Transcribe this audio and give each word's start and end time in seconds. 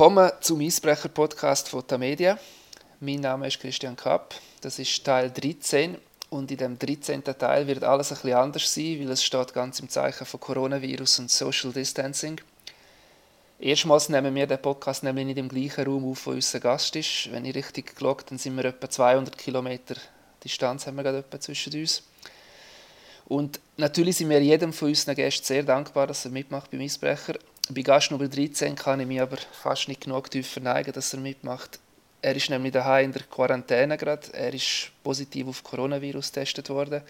Willkommen 0.00 0.32
zum 0.40 0.60
Eisbrecher-Podcast 0.62 1.68
von 1.68 1.84
Media. 1.98 2.38
Mein 3.00 3.20
Name 3.20 3.48
ist 3.48 3.60
Christian 3.60 3.96
Kapp. 3.96 4.34
Das 4.62 4.78
ist 4.78 5.04
Teil 5.04 5.30
13 5.30 5.98
und 6.30 6.50
in 6.50 6.56
dem 6.56 6.78
13. 6.78 7.22
Teil 7.22 7.66
wird 7.66 7.84
alles 7.84 8.08
bisschen 8.08 8.32
anders 8.32 8.72
sein, 8.72 8.98
weil 8.98 9.10
es 9.10 9.22
steht 9.22 9.52
ganz 9.52 9.78
im 9.78 9.90
Zeichen 9.90 10.24
von 10.24 10.40
Coronavirus 10.40 11.18
und 11.18 11.30
Social 11.30 11.70
Distancing. 11.70 12.40
Erstmals 13.58 14.08
nehmen 14.08 14.34
wir 14.34 14.46
den 14.46 14.62
Podcast 14.62 15.02
nämlich 15.02 15.26
nicht 15.26 15.38
im 15.38 15.50
gleichen 15.50 15.84
Raum 15.84 16.10
auf, 16.10 16.24
wo 16.24 16.30
unser 16.30 16.60
Gast 16.60 16.96
ist. 16.96 17.30
Wenn 17.30 17.44
ich 17.44 17.54
richtig 17.54 17.94
geschaut 17.94 18.30
dann 18.30 18.38
sind 18.38 18.56
wir 18.56 18.64
etwa 18.64 18.88
200 18.88 19.36
Kilometer 19.36 19.96
Distanz 20.42 20.86
haben 20.86 20.96
wir 20.96 21.02
gerade 21.02 21.18
etwa 21.18 21.38
zwischen 21.38 21.78
uns. 21.78 22.04
Und 23.26 23.60
natürlich 23.76 24.16
sind 24.16 24.30
wir 24.30 24.42
jedem 24.42 24.72
von 24.72 24.88
unseren 24.88 25.14
Gästen 25.14 25.44
sehr 25.44 25.62
dankbar, 25.62 26.06
dass 26.06 26.24
er 26.24 26.30
mitmacht 26.30 26.70
beim 26.70 26.80
Eisbrecher. 26.80 27.34
Bei 27.72 27.82
Gast 27.82 28.10
Nummer 28.10 28.26
13 28.26 28.74
kann 28.74 28.98
ich 28.98 29.06
mich 29.06 29.20
aber 29.20 29.36
fast 29.36 29.86
nicht 29.86 30.00
genug 30.00 30.28
tief 30.28 30.48
verneigen, 30.48 30.92
dass 30.92 31.14
er 31.14 31.20
mitmacht. 31.20 31.78
Er 32.20 32.34
ist 32.34 32.50
nämlich 32.50 32.72
daheim 32.72 33.04
in 33.04 33.12
der 33.12 33.22
Quarantäne 33.22 33.96
gerade. 33.96 34.26
Er 34.32 34.52
ist 34.52 34.90
positiv 35.04 35.46
auf 35.46 35.62
Coronavirus 35.62 36.32
getestet 36.32 36.68
worden. 36.68 37.02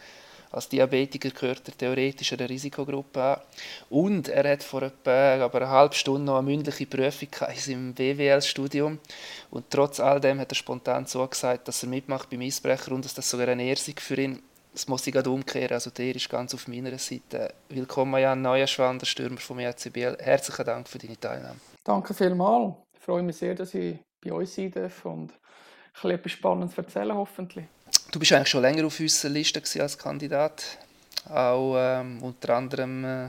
Als 0.50 0.68
Diabetiker 0.68 1.30
gehört 1.30 1.66
er 1.66 1.78
theoretisch 1.78 2.34
einer 2.34 2.50
Risikogruppe 2.50 3.22
an. 3.22 3.40
Und 3.88 4.28
er 4.28 4.52
hat 4.52 4.62
vor 4.62 4.82
etwa 4.82 5.42
aber 5.42 5.62
eine 5.62 5.70
halbe 5.70 5.94
Stunde 5.94 6.26
noch 6.26 6.36
eine 6.36 6.46
mündliche 6.46 6.84
Prüfung 6.84 7.28
in 7.48 7.58
seinem 7.58 7.94
BWL-Studium. 7.94 8.98
Und 9.50 9.70
trotz 9.70 9.98
all 9.98 10.20
dem 10.20 10.40
hat 10.40 10.52
er 10.52 10.56
spontan 10.56 11.06
zugesagt, 11.06 11.68
dass 11.68 11.82
er 11.84 11.88
mitmacht 11.88 12.28
beim 12.28 12.42
Eisbrecher 12.42 12.92
und 12.92 13.06
dass 13.06 13.14
das 13.14 13.30
sogar 13.30 13.48
eine 13.48 13.64
Ehre 13.64 13.80
für 13.96 14.20
ihn. 14.20 14.42
Das 14.72 14.86
muss 14.86 15.06
ich 15.06 15.12
gerade 15.12 15.30
umkehren. 15.30 15.72
Also 15.72 15.90
der 15.90 16.14
ist 16.14 16.28
ganz 16.28 16.54
auf 16.54 16.68
meiner 16.68 16.96
Seite. 16.98 17.52
Willkommen, 17.68 18.20
Jan 18.20 18.40
Neuenschwan, 18.40 18.98
der 18.98 19.06
Stürmer 19.06 19.38
vom 19.38 19.58
ECBL. 19.58 20.18
Herzlichen 20.20 20.64
Dank 20.64 20.88
für 20.88 20.98
deine 20.98 21.18
Teilnahme. 21.18 21.60
Danke 21.82 22.14
vielmals. 22.14 22.74
Ich 22.94 23.00
freue 23.00 23.22
mich 23.22 23.36
sehr, 23.36 23.54
dass 23.54 23.74
ich 23.74 23.98
bei 24.20 24.32
uns 24.32 24.54
sein 24.54 24.70
darf 24.70 25.04
und 25.04 25.32
etwas 26.04 26.32
Spannendes 26.32 26.78
erzählen 26.78 27.14
hoffentlich. 27.14 27.64
Du 28.12 28.18
bist 28.18 28.32
eigentlich 28.32 28.48
schon 28.48 28.62
länger 28.62 28.86
auf 28.86 28.98
unserer 29.00 29.32
Liste 29.32 29.62
als 29.80 29.98
Kandidat, 29.98 30.78
auch 31.28 31.74
ähm, 31.76 32.22
unter 32.22 32.56
anderem 32.56 33.04
äh, 33.04 33.28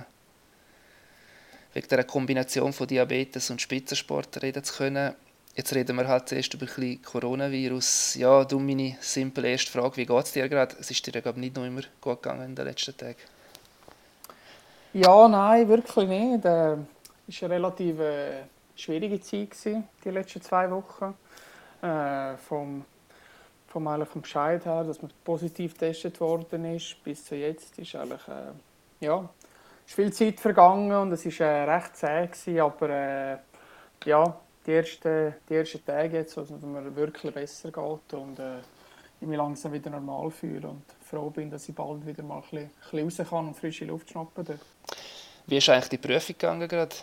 wegen 1.74 1.88
der 1.88 2.04
Kombination 2.04 2.72
von 2.72 2.88
Diabetes 2.88 3.50
und 3.50 3.62
Spitzensport 3.62 4.42
reden 4.42 4.64
zu 4.64 4.76
können. 4.76 5.16
Jetzt 5.54 5.76
reden 5.76 5.98
wir 5.98 6.08
halt 6.08 6.30
zuerst 6.30 6.54
über 6.54 6.66
ein 6.78 7.02
Coronavirus. 7.02 8.16
Ja, 8.16 8.46
du, 8.46 8.60
meine 8.60 8.96
simple 9.02 9.50
erste 9.50 9.72
Frage, 9.72 9.98
wie 9.98 10.06
geht 10.06 10.26
es 10.26 10.32
dir 10.32 10.48
gerade? 10.48 10.76
Es 10.80 10.90
ist 10.90 11.06
dir 11.06 11.22
ja 11.22 11.32
nicht 11.34 11.56
noch 11.56 11.66
immer 11.66 11.82
gut 12.00 12.24
gegangen 12.24 12.46
in 12.46 12.56
den 12.56 12.66
letzten 12.66 12.96
Tagen. 12.96 13.18
Ja, 14.94 15.28
nein, 15.28 15.68
wirklich 15.68 16.08
nicht. 16.08 16.46
Es 16.46 16.46
äh, 16.46 16.48
war 16.48 17.50
eine 17.50 17.56
relativ 17.56 18.00
äh, 18.00 18.44
schwierige 18.76 19.20
Zeit, 19.20 19.58
die 20.04 20.10
letzten 20.10 20.42
zwei 20.42 20.72
Wochen. 20.72 21.16
Äh, 21.82 22.38
vom, 22.38 22.86
vom, 23.68 24.06
vom 24.06 24.22
Bescheid 24.22 24.64
her, 24.66 24.84
dass 24.84 25.02
man 25.02 25.12
positiv 25.24 25.74
getestet 25.74 26.20
worden 26.20 26.76
ist, 26.76 27.04
bis 27.04 27.26
zu 27.26 27.36
jetzt 27.36 27.78
ist 27.80 27.96
eigentlich, 27.96 28.28
äh, 28.28 29.06
ja, 29.06 29.28
ist 29.88 29.96
viel 29.96 30.14
Zeit 30.14 30.40
vergangen 30.40 30.92
und 30.92 31.12
es 31.12 31.26
war 31.26 31.48
äh, 31.48 31.64
recht 31.64 31.98
zäh, 31.98 32.28
gewesen, 32.28 32.60
aber 32.60 32.90
äh, 32.90 33.38
ja, 34.06 34.38
die 34.66 34.74
ersten, 34.74 35.34
die 35.50 35.56
ersten 35.56 35.86
Tage 35.86 36.18
jetzt, 36.18 36.38
also, 36.38 36.56
dass 36.56 36.64
mir 36.64 36.96
wirklich 36.96 37.34
besser 37.34 37.72
geht 37.72 38.14
und 38.14 38.40
äh, 38.40 38.60
ich 39.20 39.28
mich 39.28 39.38
langsam 39.38 39.74
wieder 39.74 39.90
normal 39.90 40.32
fühle 40.32 40.68
und 40.68 40.84
froh 41.04 41.30
bin, 41.30 41.50
dass 41.50 41.70
ich 41.70 41.76
bald 41.76 42.06
wieder 42.06 42.24
mal 42.24 42.42
ein 42.52 42.70
bisschen, 42.90 43.04
raus 43.04 43.30
kann 43.30 43.48
und 43.48 43.56
frische 43.56 43.86
Luft 43.86 44.10
schnappen 44.10 44.46
darf. 44.46 44.60
Wie 45.48 45.58
ist 45.58 45.70
eigentlich 45.70 45.90
die 45.90 45.98
Prüfung 45.98 46.36
gegangen 46.38 46.68
gerade? 46.68 46.96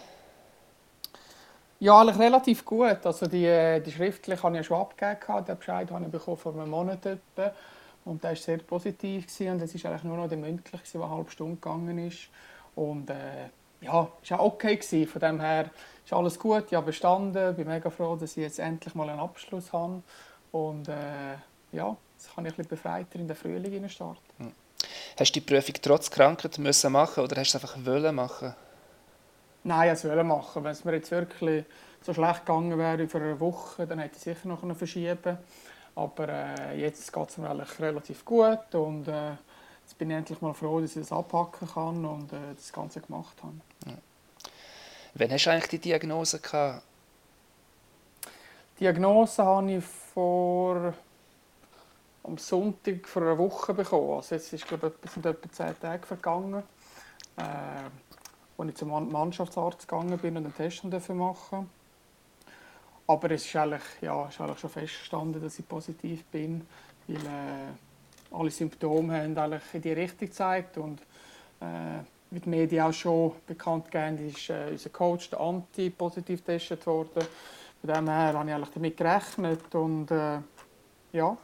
Ja, 1.81 2.01
eigentlich 2.01 2.19
relativ 2.19 2.65
gut. 2.65 3.05
Also 3.05 3.27
die, 3.27 3.45
äh, 3.45 3.81
die 3.81 3.93
schriftlich 3.93 4.43
habe 4.43 4.57
ich 4.57 4.59
ja 4.59 4.65
schon 4.65 4.81
abgegeben. 4.81 5.45
Den 5.45 5.59
Bescheid 5.59 5.91
habe 5.91 6.05
ich 6.05 6.11
bekommen 6.11 6.37
vor 6.37 6.53
einem 6.55 6.71
Monat 6.71 7.07
etwa. 7.07 7.53
Und 8.05 8.25
der 8.25 8.31
war 8.31 8.37
sehr 8.37 8.59
positiv. 8.59 9.27
Gewesen. 9.27 9.53
Und 9.53 9.63
es 9.63 9.85
war 9.85 9.91
eigentlich 9.93 10.05
nur 10.05 10.17
noch 10.17 10.29
der 10.29 10.39
mündlich, 10.39 10.81
der 10.93 11.01
eine 11.03 11.11
halbe 11.11 11.31
Stunde 11.31 11.55
gegangen 11.55 11.99
ist. 11.99 12.31
Und 12.75 13.11
äh, 13.11 13.51
ja, 13.81 14.09
es 14.23 14.31
war 14.31 14.41
auch 14.41 14.55
okay. 14.55 14.77
Gewesen. 14.77 15.07
Von 15.07 15.21
dem 15.21 15.41
her 15.41 15.71
ist 16.05 16.13
alles 16.13 16.39
gut. 16.39 16.65
Ich 16.69 16.75
habe 16.75 16.87
bestanden. 16.87 17.51
Ich 17.51 17.57
bin 17.57 17.69
mega 17.69 17.91
froh, 17.91 18.17
dass 18.17 18.37
ich 18.37 18.43
jetzt 18.43 18.59
endlich 18.59 18.95
mal 18.95 19.09
einen 19.09 19.21
Abschluss 19.21 19.73
habe. 19.73 20.03
Und 20.53 20.89
äh, 20.89 21.35
ja, 21.73 21.97
jetzt 22.17 22.35
kann 22.35 22.47
ich 22.47 22.53
ein 22.53 22.57
bisschen 22.57 22.69
befreiter 22.69 23.19
in 23.19 23.29
den 23.29 23.37
Frühling 23.37 23.89
starten. 23.89 24.21
Hm. 24.39 24.53
Hast 25.19 25.35
du 25.35 25.41
die 25.41 25.47
Prüfung 25.47 25.75
trotz 25.83 26.11
Krankheit 26.11 26.59
müssen 26.59 26.93
machen 26.93 27.25
oder 27.25 27.37
hast 27.37 27.53
du 27.53 27.59
es 27.59 27.65
einfach 27.65 27.77
wollen 27.85 28.15
machen? 28.15 28.55
Nein, 29.65 29.95
ich 29.95 30.05
wollte 30.05 30.25
machen. 30.25 30.65
Wenn 30.65 30.73
es 30.73 30.85
mir 30.85 30.95
jetzt 30.95 31.11
wirklich 31.11 31.65
so 32.03 32.15
schlecht 32.15 32.47
gegangen 32.47 32.79
wäre 32.79 33.09
für 33.09 33.19
eine 33.19 33.41
Woche, 33.41 33.87
dann 33.87 33.99
hätte 33.99 34.17
ich 34.17 34.23
sicher 34.23 34.49
noch 34.49 34.77
verschieben 34.77 35.39
Aber 35.95 36.29
äh, 36.29 36.81
jetzt 36.81 37.13
geht 37.13 37.29
es 37.29 37.39
mir 37.39 37.51
eigentlich 37.51 37.81
relativ 37.81 38.25
gut 38.25 38.75
und 38.75 39.09
äh, 39.09 39.33
jetzt 39.89 39.97
bin 39.97 40.11
ich 40.11 40.17
endlich 40.19 40.43
mal 40.43 40.53
froh, 40.53 40.81
dass 40.81 40.97
ich 40.97 41.03
das 41.03 41.13
abpacken 41.13 41.67
kann 41.67 42.05
und 42.05 42.31
äh, 42.31 42.55
das 42.55 42.71
Ganze 42.71 43.01
gemacht 43.01 43.35
habe. 43.43 43.55
Ja. 43.87 43.95
Wann 45.15 45.31
hast 45.31 45.47
du 45.47 45.51
eigentlich 45.51 45.71
die 45.71 45.79
Diagnose 45.79 46.41
gehabt? 46.41 46.83
Die 48.75 48.81
Diagnose 48.81 49.43
habe 49.43 49.73
ich 49.73 49.85
vor 49.85 50.93
am 52.23 52.37
Sonntag 52.37 53.09
vor 53.09 53.23
einer 53.23 53.39
Woche 53.39 53.73
bekommen. 53.73 54.17
Also 54.17 54.35
jetzt 54.35 54.53
ist 54.53 54.67
glaube 54.67 54.93
ich, 55.03 55.11
sind 55.11 55.25
etwa 55.25 55.51
zehn 55.51 55.81
Tage 55.81 56.07
vergangen. 56.07 56.63
Äh, 57.37 57.43
als 58.59 58.69
ich 58.69 58.75
zum 58.75 59.11
Mannschaftsarzt 59.11 59.89
gegangen 59.89 60.19
bin 60.19 60.37
und 60.37 60.45
einen 60.45 60.55
Test 60.55 60.85
machen 60.85 61.09
durfte. 61.11 61.67
Aber 63.07 63.31
es 63.31 63.47
ist 63.47 63.57
eigentlich, 63.57 63.83
ja, 64.03 64.29
ist 64.29 64.39
eigentlich 64.39 64.59
schon 64.59 64.69
festgestanden, 64.69 65.43
dass 65.43 65.59
ich 65.59 65.67
positiv 65.67 66.25
bin, 66.27 66.67
weil 67.07 67.17
äh, 67.17 67.73
alle 68.31 68.51
Symptome 68.51 69.23
haben 69.23 69.37
eigentlich 69.37 69.63
in 69.73 69.83
die 69.83 69.93
Richtung 69.93 70.29
gezeigt 70.29 70.79
und 70.79 71.01
äh, 71.61 72.03
wie 72.31 72.41
die 72.41 72.49
Medien 72.49 72.85
auch 72.85 72.93
schon 72.93 73.33
bekannt 73.47 73.91
gegeben 73.91 74.29
ist 74.29 74.51
äh, 74.51 74.69
unser 74.71 74.91
Coach, 74.91 75.31
der 75.31 75.41
Anti, 75.41 75.91
positiv 75.91 76.45
getestet 76.45 76.87
worden. 76.87 77.27
Von 77.81 77.95
dem 77.95 78.09
her 78.09 78.35
habe 78.35 78.49
ich 78.49 78.55
eigentlich 78.55 78.75
damit 78.75 78.97
gerechnet 78.97 79.75
und 79.75 80.11
äh, 80.11 80.39
ja, 81.13 81.37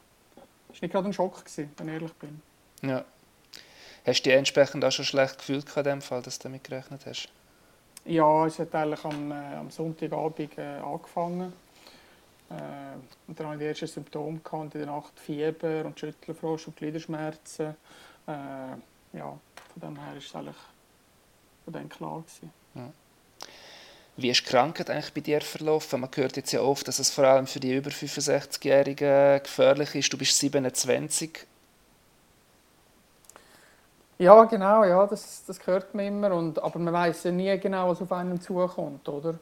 es 0.69 0.77
war 0.77 0.83
nicht 0.83 0.93
gerade 0.93 1.09
ein 1.09 1.12
Schock, 1.12 1.45
gewesen, 1.45 1.71
wenn 1.77 1.89
ich 1.89 1.95
ehrlich 1.95 2.12
bin. 2.15 2.43
Ja. 2.83 3.05
Hast 4.06 4.21
du 4.21 4.28
dich 4.28 4.39
entsprechend 4.39 4.84
auch 4.84 4.93
schon 4.93 5.05
schlecht 5.05 5.39
gefühlt 5.39 5.65
in 5.77 5.84
dem 5.84 6.03
Fall, 6.03 6.21
dass 6.21 6.39
du 6.39 6.49
damit 6.49 6.65
gerechnet 6.65 7.06
hast? 7.06 7.28
Ja, 8.05 8.47
es 8.47 8.59
hat 8.59 8.75
eigentlich 8.75 9.03
am, 9.05 9.33
äh, 9.33 9.55
am 9.55 9.71
Sonntagabend 9.71 10.59
äh, 10.59 10.78
angefangen. 10.84 11.53
Äh, 12.50 12.55
und 13.27 13.38
dann 13.38 13.47
hatte 13.47 13.56
ich 13.56 13.60
die 13.60 13.66
ersten 13.66 13.87
Symptome 13.87 14.38
gehabt, 14.38 14.75
in 14.75 14.81
der 14.81 14.87
Nacht 14.87 15.19
Fieber 15.19 15.84
und 15.84 15.99
Schüttelfrost 15.99 16.69
und 16.69 16.77
Gliederschmerzen. 16.77 17.75
Äh, 18.27 19.16
ja, 19.16 19.38
von 19.72 19.81
dem 19.82 19.97
her 19.97 20.12
war 20.12 20.16
es 20.16 20.34
eigentlich 20.34 20.56
von 21.65 21.72
dem 21.72 21.88
klar. 21.88 22.22
Gewesen. 22.22 22.53
Ja. 22.75 22.91
Wie 24.16 24.31
ist 24.31 24.43
die 24.43 24.50
Krankheit 24.50 24.91
eigentlich 24.91 25.12
bei 25.12 25.21
dir 25.21 25.41
verlaufen? 25.41 26.00
Man 26.00 26.10
hört 26.15 26.37
jetzt 26.37 26.53
ja 26.53 26.60
oft, 26.60 26.87
dass 26.87 27.00
es 27.00 27.10
vor 27.10 27.25
allem 27.25 27.47
für 27.47 27.59
die 27.59 27.75
über 27.75 27.91
65-Jährigen 27.91 29.43
gefährlich 29.43 29.94
ist. 29.97 30.12
Du 30.12 30.19
bist 30.19 30.38
27. 30.38 31.47
Ja, 34.19 34.44
genau, 34.44 34.84
ja, 34.84 35.04
das, 35.06 35.44
das 35.44 35.66
hört 35.66 35.93
man 35.94 36.06
immer. 36.06 36.33
Und, 36.33 36.62
aber 36.62 36.78
man 36.78 36.94
weiß 36.94 37.25
ja 37.25 37.33
nie 37.33 37.59
genau, 37.59 37.91
was 37.91 38.00
auf 38.00 38.12
einen 38.12 38.41
zukommt, 38.41 39.09
oder? 39.09 39.34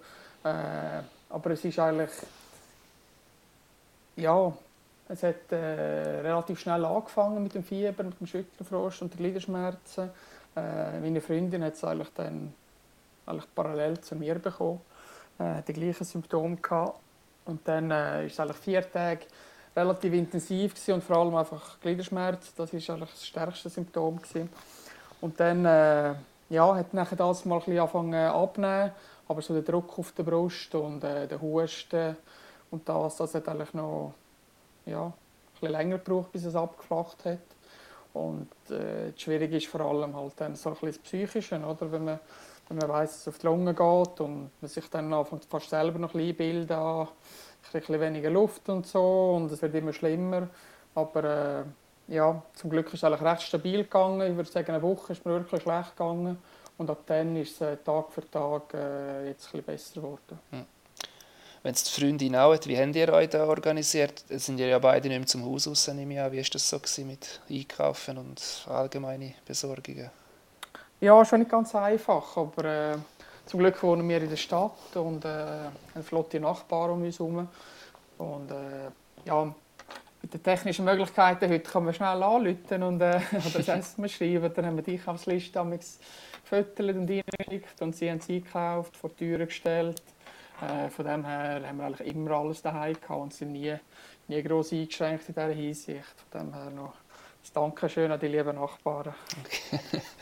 Äh, 0.42 1.02
aber 1.28 1.50
es 1.50 1.64
ist 1.64 1.78
eigentlich, 1.78 2.10
ja, 4.16 4.52
es 5.08 5.22
hat 5.22 5.50
äh, 5.50 5.56
relativ 5.56 6.60
schnell 6.60 6.84
angefangen 6.84 7.42
mit 7.42 7.54
dem 7.54 7.64
Fieber, 7.64 8.02
mit 8.02 8.18
dem 8.18 8.26
Schüttelfrost 8.26 9.02
und 9.02 9.12
den 9.12 9.18
Gliederschmerzen. 9.18 10.10
Äh, 10.56 11.00
meine 11.00 11.20
Freundin 11.20 11.64
hat 11.64 11.74
es 11.74 11.84
eigentlich 11.84 12.10
dann 12.14 12.54
eigentlich 13.26 13.54
parallel 13.54 14.00
zu 14.00 14.16
mir 14.16 14.36
bekommen, 14.36 14.80
äh, 15.38 15.62
die 15.66 15.72
gleichen 15.72 16.04
Symptome 16.04 16.56
gehabt. 16.56 16.98
Und 17.44 17.66
dann 17.66 17.90
äh, 17.90 18.26
ist 18.26 18.32
es 18.32 18.40
eigentlich 18.40 18.56
vier 18.58 18.90
Tage 18.90 19.26
relativ 19.74 20.12
intensiv 20.12 20.74
gewesen 20.74 20.94
und 20.94 21.04
vor 21.04 21.16
allem 21.16 21.34
einfach 21.34 21.80
Gliederschmerz. 21.80 22.54
Das 22.54 22.72
ist 22.72 22.88
eigentlich 22.88 23.10
das 23.10 23.26
stärkste 23.26 23.68
Symptom 23.68 24.20
gewesen. 24.20 24.48
Und 25.20 25.38
dann 25.40 25.64
äh, 25.64 26.14
ja, 26.50 26.74
hat 26.74 26.94
nachher 26.94 27.16
das 27.16 27.44
mal 27.44 27.56
ein 27.56 27.60
bisschen 27.60 27.78
angefangen 27.78 28.14
abnehmen, 28.14 28.92
aber 29.28 29.42
so 29.42 29.54
der 29.54 29.62
Druck 29.62 29.98
auf 29.98 30.12
der 30.12 30.24
Brust 30.24 30.74
und 30.74 31.02
äh, 31.04 31.26
der 31.26 31.40
Husten 31.40 32.16
und 32.72 32.88
das, 32.88 33.16
das 33.16 33.34
hat 33.34 33.48
eigentlich 33.48 33.72
noch 33.74 34.14
ja, 34.86 35.12
ein 35.62 35.70
länger 35.70 35.98
gebraucht, 35.98 36.32
bis 36.32 36.44
es 36.44 36.56
abgeflacht 36.56 37.24
hat. 37.24 37.38
Und 38.14 38.48
äh, 38.70 39.12
das 39.12 39.20
Schwierige 39.20 39.56
ist 39.56 39.68
vor 39.68 39.82
allem 39.82 40.14
halt 40.16 40.32
dann 40.36 40.56
so 40.56 40.70
ein 40.70 40.76
das 40.82 40.98
Psychische, 40.98 41.58
oder? 41.58 41.90
Wenn 41.92 42.04
man, 42.04 42.18
wenn 42.68 42.78
man 42.78 42.88
weiss, 42.88 43.10
dass 43.12 43.20
es 43.20 43.28
auf 43.28 43.38
die 43.38 43.46
Lunge 43.46 43.74
geht 43.74 44.20
und 44.20 44.50
man 44.60 44.68
sich 44.68 44.88
dann 44.90 45.12
anfängt 45.12 45.44
fast 45.44 45.70
selber 45.70 45.98
noch 45.98 46.14
ein 46.14 46.18
bisschen 46.18 46.30
einbilden, 46.30 46.76
ein 46.76 47.08
bisschen 47.72 48.00
weniger 48.00 48.30
Luft 48.30 48.68
und 48.68 48.86
so 48.86 49.34
und 49.36 49.50
es 49.50 49.62
wird 49.62 49.74
immer 49.74 49.92
schlimmer. 49.92 50.48
Aber 50.94 51.24
äh, 51.24 51.64
ja, 52.08 52.42
zum 52.54 52.70
Glück 52.70 52.88
ist 52.88 52.94
es 52.94 53.04
eigentlich 53.04 53.22
recht 53.22 53.42
stabil 53.42 53.84
gegangen. 53.84 54.30
Ich 54.30 54.36
würde 54.36 54.50
sagen, 54.50 54.72
eine 54.72 54.82
Woche 54.82 55.12
ist 55.12 55.24
mir 55.24 55.32
wirklich 55.32 55.62
schlecht 55.62 55.96
gegangen 55.96 56.38
und 56.76 56.90
ab 56.90 57.02
dann 57.06 57.36
ist 57.36 57.52
es 57.52 57.60
äh, 57.60 57.76
Tag 57.78 58.12
für 58.12 58.28
Tag 58.30 58.74
äh, 58.74 59.28
jetzt 59.28 59.46
ein 59.46 59.62
bisschen 59.62 59.64
besser 59.64 60.00
geworden. 60.00 60.38
Hm. 60.50 60.66
Wenn 61.62 61.74
es 61.74 61.84
die 61.84 62.00
Freundin 62.00 62.34
auch 62.36 62.52
hat, 62.52 62.66
wie 62.66 62.78
habt 62.78 62.96
ihr 62.96 63.12
euch 63.12 63.30
da 63.30 63.44
organisiert? 63.44 64.24
Es 64.28 64.46
sind 64.46 64.58
ihr 64.58 64.66
ja 64.66 64.78
beide 64.78 65.08
nicht 65.08 65.18
mehr 65.18 65.26
zum 65.26 65.44
Haus 65.44 65.68
raus, 65.68 65.88
ich 65.88 65.94
an. 65.94 66.10
Wie 66.10 66.16
war 66.36 66.44
das 66.52 66.68
so 66.68 66.80
mit 67.04 67.40
Einkaufen 67.48 68.18
und 68.18 68.66
allgemeine 68.68 69.34
Besorgungen? 69.46 70.10
Ja, 71.00 71.24
schon 71.24 71.40
nicht 71.40 71.50
ganz 71.50 71.74
einfach, 71.74 72.36
aber 72.36 72.64
äh, 72.64 72.96
zum 73.46 73.60
Glück 73.60 73.82
wohnen 73.82 74.08
wir 74.08 74.22
in 74.22 74.28
der 74.28 74.36
Stadt 74.36 74.94
und 74.94 75.24
äh, 75.24 75.28
eine 75.94 76.04
flotte 76.04 76.40
Nachbarn 76.40 76.90
um 76.90 77.02
uns 77.02 77.18
herum. 77.18 77.48
Und 78.18 78.50
äh, 78.50 78.90
ja, 79.24 79.54
mit 80.22 80.34
den 80.34 80.42
technischen 80.42 80.84
Möglichkeiten 80.84 81.50
heute 81.50 81.70
kann 81.70 81.84
man 81.84 81.94
schnell 81.94 82.22
anrufen 82.22 82.82
und 82.82 83.00
äh, 83.00 83.20
oder 83.54 83.72
ein 83.72 83.80
SMS 83.80 84.12
schreiben. 84.12 84.52
Dann 84.54 84.66
haben 84.66 84.76
wir 84.76 84.82
die 84.82 84.92
Einkaufsliste 84.92 85.60
gefüttert 86.42 86.96
und 86.96 87.10
reingeschickt 87.10 87.82
und 87.82 87.96
sie 87.96 88.10
haben 88.10 88.18
es 88.18 88.28
einkauft, 88.28 88.96
vor 88.96 89.10
die 89.10 89.16
Tür 89.16 89.46
gestellt. 89.46 90.02
Äh, 90.62 90.88
von 90.90 91.04
dem 91.04 91.24
her 91.24 91.60
haben 91.66 91.78
wir 91.78 91.86
eigentlich 91.86 92.14
immer 92.14 92.32
alles 92.32 92.62
daheim 92.62 92.94
gehabt 92.94 93.20
und 93.20 93.34
sind 93.34 93.52
nie, 93.52 93.74
nie 94.28 94.42
gross 94.42 94.72
eingeschränkt 94.72 95.28
in 95.28 95.34
dieser 95.34 95.48
Hinsicht. 95.48 96.14
Von 96.30 96.40
dem 96.40 96.54
her 96.54 96.70
noch 96.70 96.94
das 97.42 97.52
Dankeschön 97.52 98.12
an 98.12 98.20
die 98.20 98.28
lieben 98.28 98.54
Nachbarn. 98.54 99.14
Okay. 99.44 100.00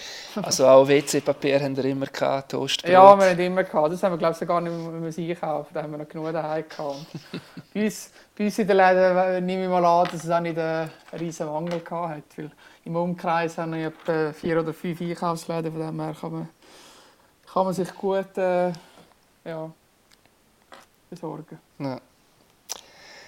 Also 0.42 0.64
auch 0.68 0.86
WC-Papier 0.86 1.60
haben 1.60 1.76
wir 1.76 1.84
immer 1.86 2.06
gehabt, 2.06 2.52
Toastbrot? 2.52 2.88
Ja, 2.88 3.18
wir 3.18 3.30
haben 3.30 3.40
immer 3.40 3.64
gehabt. 3.64 3.92
Das 3.92 4.02
haben 4.04 4.12
wir 4.12 4.18
glaube 4.18 4.36
ich 4.40 4.46
gar 4.46 4.60
nicht 4.60 5.18
mehr 5.18 5.28
einkaufen. 5.28 5.74
Da 5.74 5.82
haben 5.82 5.90
wir 5.90 5.98
noch 5.98 6.08
genug 6.08 6.32
daheim 6.32 6.64
gehabt. 6.68 7.06
bei, 7.74 7.84
uns, 7.84 8.12
bei 8.38 8.44
uns 8.44 8.58
in 8.60 8.68
den 8.68 8.76
Läden 8.76 9.16
äh, 9.16 9.40
nehme 9.40 9.64
ich 9.64 9.68
mal 9.68 9.84
an, 9.84 10.08
dass 10.10 10.22
es 10.22 10.30
auch 10.30 10.38
nicht 10.38 10.56
einen 10.56 10.88
riesen 11.18 11.46
Mangel 11.48 11.80
gehabt 11.80 12.16
hat. 12.16 12.38
Weil 12.38 12.50
im 12.84 12.94
Umkreis 12.94 13.58
haben 13.58 13.74
wir 13.74 13.88
etwa 13.88 14.32
vier 14.32 14.60
oder 14.60 14.72
fünf 14.72 15.00
Einkaufsläden. 15.00 15.72
Von 15.72 15.80
dem 15.80 16.00
her 16.00 16.14
kann 16.18 16.32
man, 16.32 16.48
kann 17.52 17.64
man 17.64 17.74
sich 17.74 17.92
gut 17.96 18.38
äh, 18.38 18.72
ja, 19.44 19.70
besorgen. 21.10 21.58
Ja. 21.78 22.00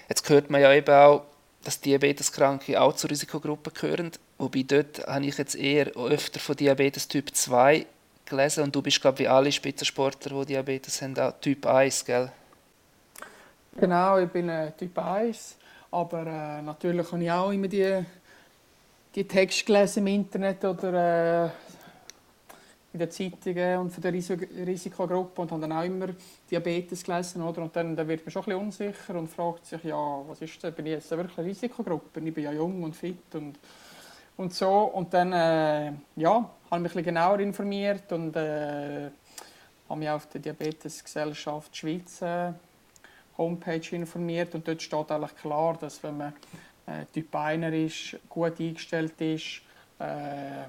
Jetzt 0.09 0.27
hört 0.29 0.49
man 0.49 0.61
ja 0.61 0.73
eben 0.73 0.93
auch, 0.93 1.23
dass 1.63 1.79
Diabeteskranke 1.79 2.79
auch 2.81 2.93
zur 2.93 3.09
Risikogruppe 3.09 3.71
gehören. 3.71 4.11
Wobei 4.37 4.63
dort 4.63 5.05
habe 5.07 5.25
ich 5.25 5.37
jetzt 5.37 5.55
eher 5.55 5.95
öfter 5.95 6.39
von 6.39 6.55
Diabetes 6.55 7.07
Typ 7.07 7.33
2 7.33 7.85
gelesen 8.25 8.63
und 8.63 8.75
du 8.75 8.81
bist, 8.81 9.01
glaube 9.01 9.15
ich, 9.15 9.19
wie 9.21 9.27
alle 9.27 9.51
Spitzensportler, 9.51 10.41
die 10.41 10.53
Diabetes 10.53 11.01
haben, 11.01 11.17
auch 11.19 11.33
Typ 11.39 11.65
1, 11.65 12.05
gell? 12.05 12.31
Genau, 13.79 14.19
ich 14.19 14.29
bin 14.29 14.49
äh, 14.49 14.71
Typ 14.71 14.97
1, 14.97 15.55
aber 15.91 16.21
äh, 16.21 16.61
natürlich 16.61 17.11
habe 17.11 17.23
ich 17.23 17.31
auch 17.31 17.51
immer 17.51 17.67
die, 17.67 18.05
die 19.15 19.27
Texte 19.27 19.65
gelesen 19.65 19.99
im 20.05 20.15
Internet 20.15 20.63
oder 20.63 21.45
äh, 21.45 21.49
in 22.93 22.99
den 22.99 23.09
Zeitungen 23.09 23.79
und 23.79 23.91
von 23.91 24.01
der 24.03 24.13
Risikogruppe 24.13 25.41
und 25.41 25.51
habe 25.51 25.61
dann 25.61 25.71
auch 25.71 25.83
immer 25.83 26.09
Diabetes 26.49 27.03
gelesen. 27.03 27.41
Oder? 27.41 27.63
Und 27.63 27.75
dann, 27.75 27.95
dann 27.95 28.07
wird 28.07 28.23
man 28.23 28.31
schon 28.31 28.43
ein 28.43 28.45
bisschen 28.45 28.87
unsicher 28.87 29.15
und 29.15 29.27
fragt 29.27 29.65
sich, 29.65 29.83
ja, 29.83 30.21
was 30.27 30.41
ist 30.41 30.63
das? 30.63 30.73
Bin 30.75 30.85
ich 30.85 30.91
jetzt 30.93 31.09
wirklich 31.09 31.37
eine 31.39 31.47
Risikogruppe? 31.47 32.19
Ich 32.19 32.33
bin 32.33 32.43
ja 32.43 32.51
jung 32.51 32.83
und 32.83 32.95
fit 32.95 33.33
und, 33.33 33.57
und 34.37 34.53
so. 34.53 34.69
Und 34.69 35.11
dann 35.11 35.33
äh, 35.33 35.91
ja, 36.17 36.49
habe 36.69 36.87
ich 36.87 36.93
mich 36.93 36.97
ein 36.97 37.03
genauer 37.03 37.39
informiert 37.39 38.11
und 38.11 38.35
äh, 38.35 39.09
habe 39.89 39.99
mich 39.99 40.09
auf 40.09 40.27
der 40.27 40.41
Diabetesgesellschaft 40.41 41.75
Schweiz 41.75 42.21
äh, 42.21 42.53
Homepage 43.39 43.95
informiert 43.95 44.53
und 44.53 44.67
dort 44.67 44.83
steht 44.83 45.11
eigentlich 45.11 45.35
klar, 45.37 45.75
dass 45.79 46.03
wenn 46.03 46.17
man 46.17 46.33
äh, 46.85 47.05
Typ 47.11 47.33
1 47.33 47.73
ist, 47.73 48.19
gut 48.29 48.59
eingestellt 48.59 49.19
ist, 49.19 49.61
äh, 49.97 50.65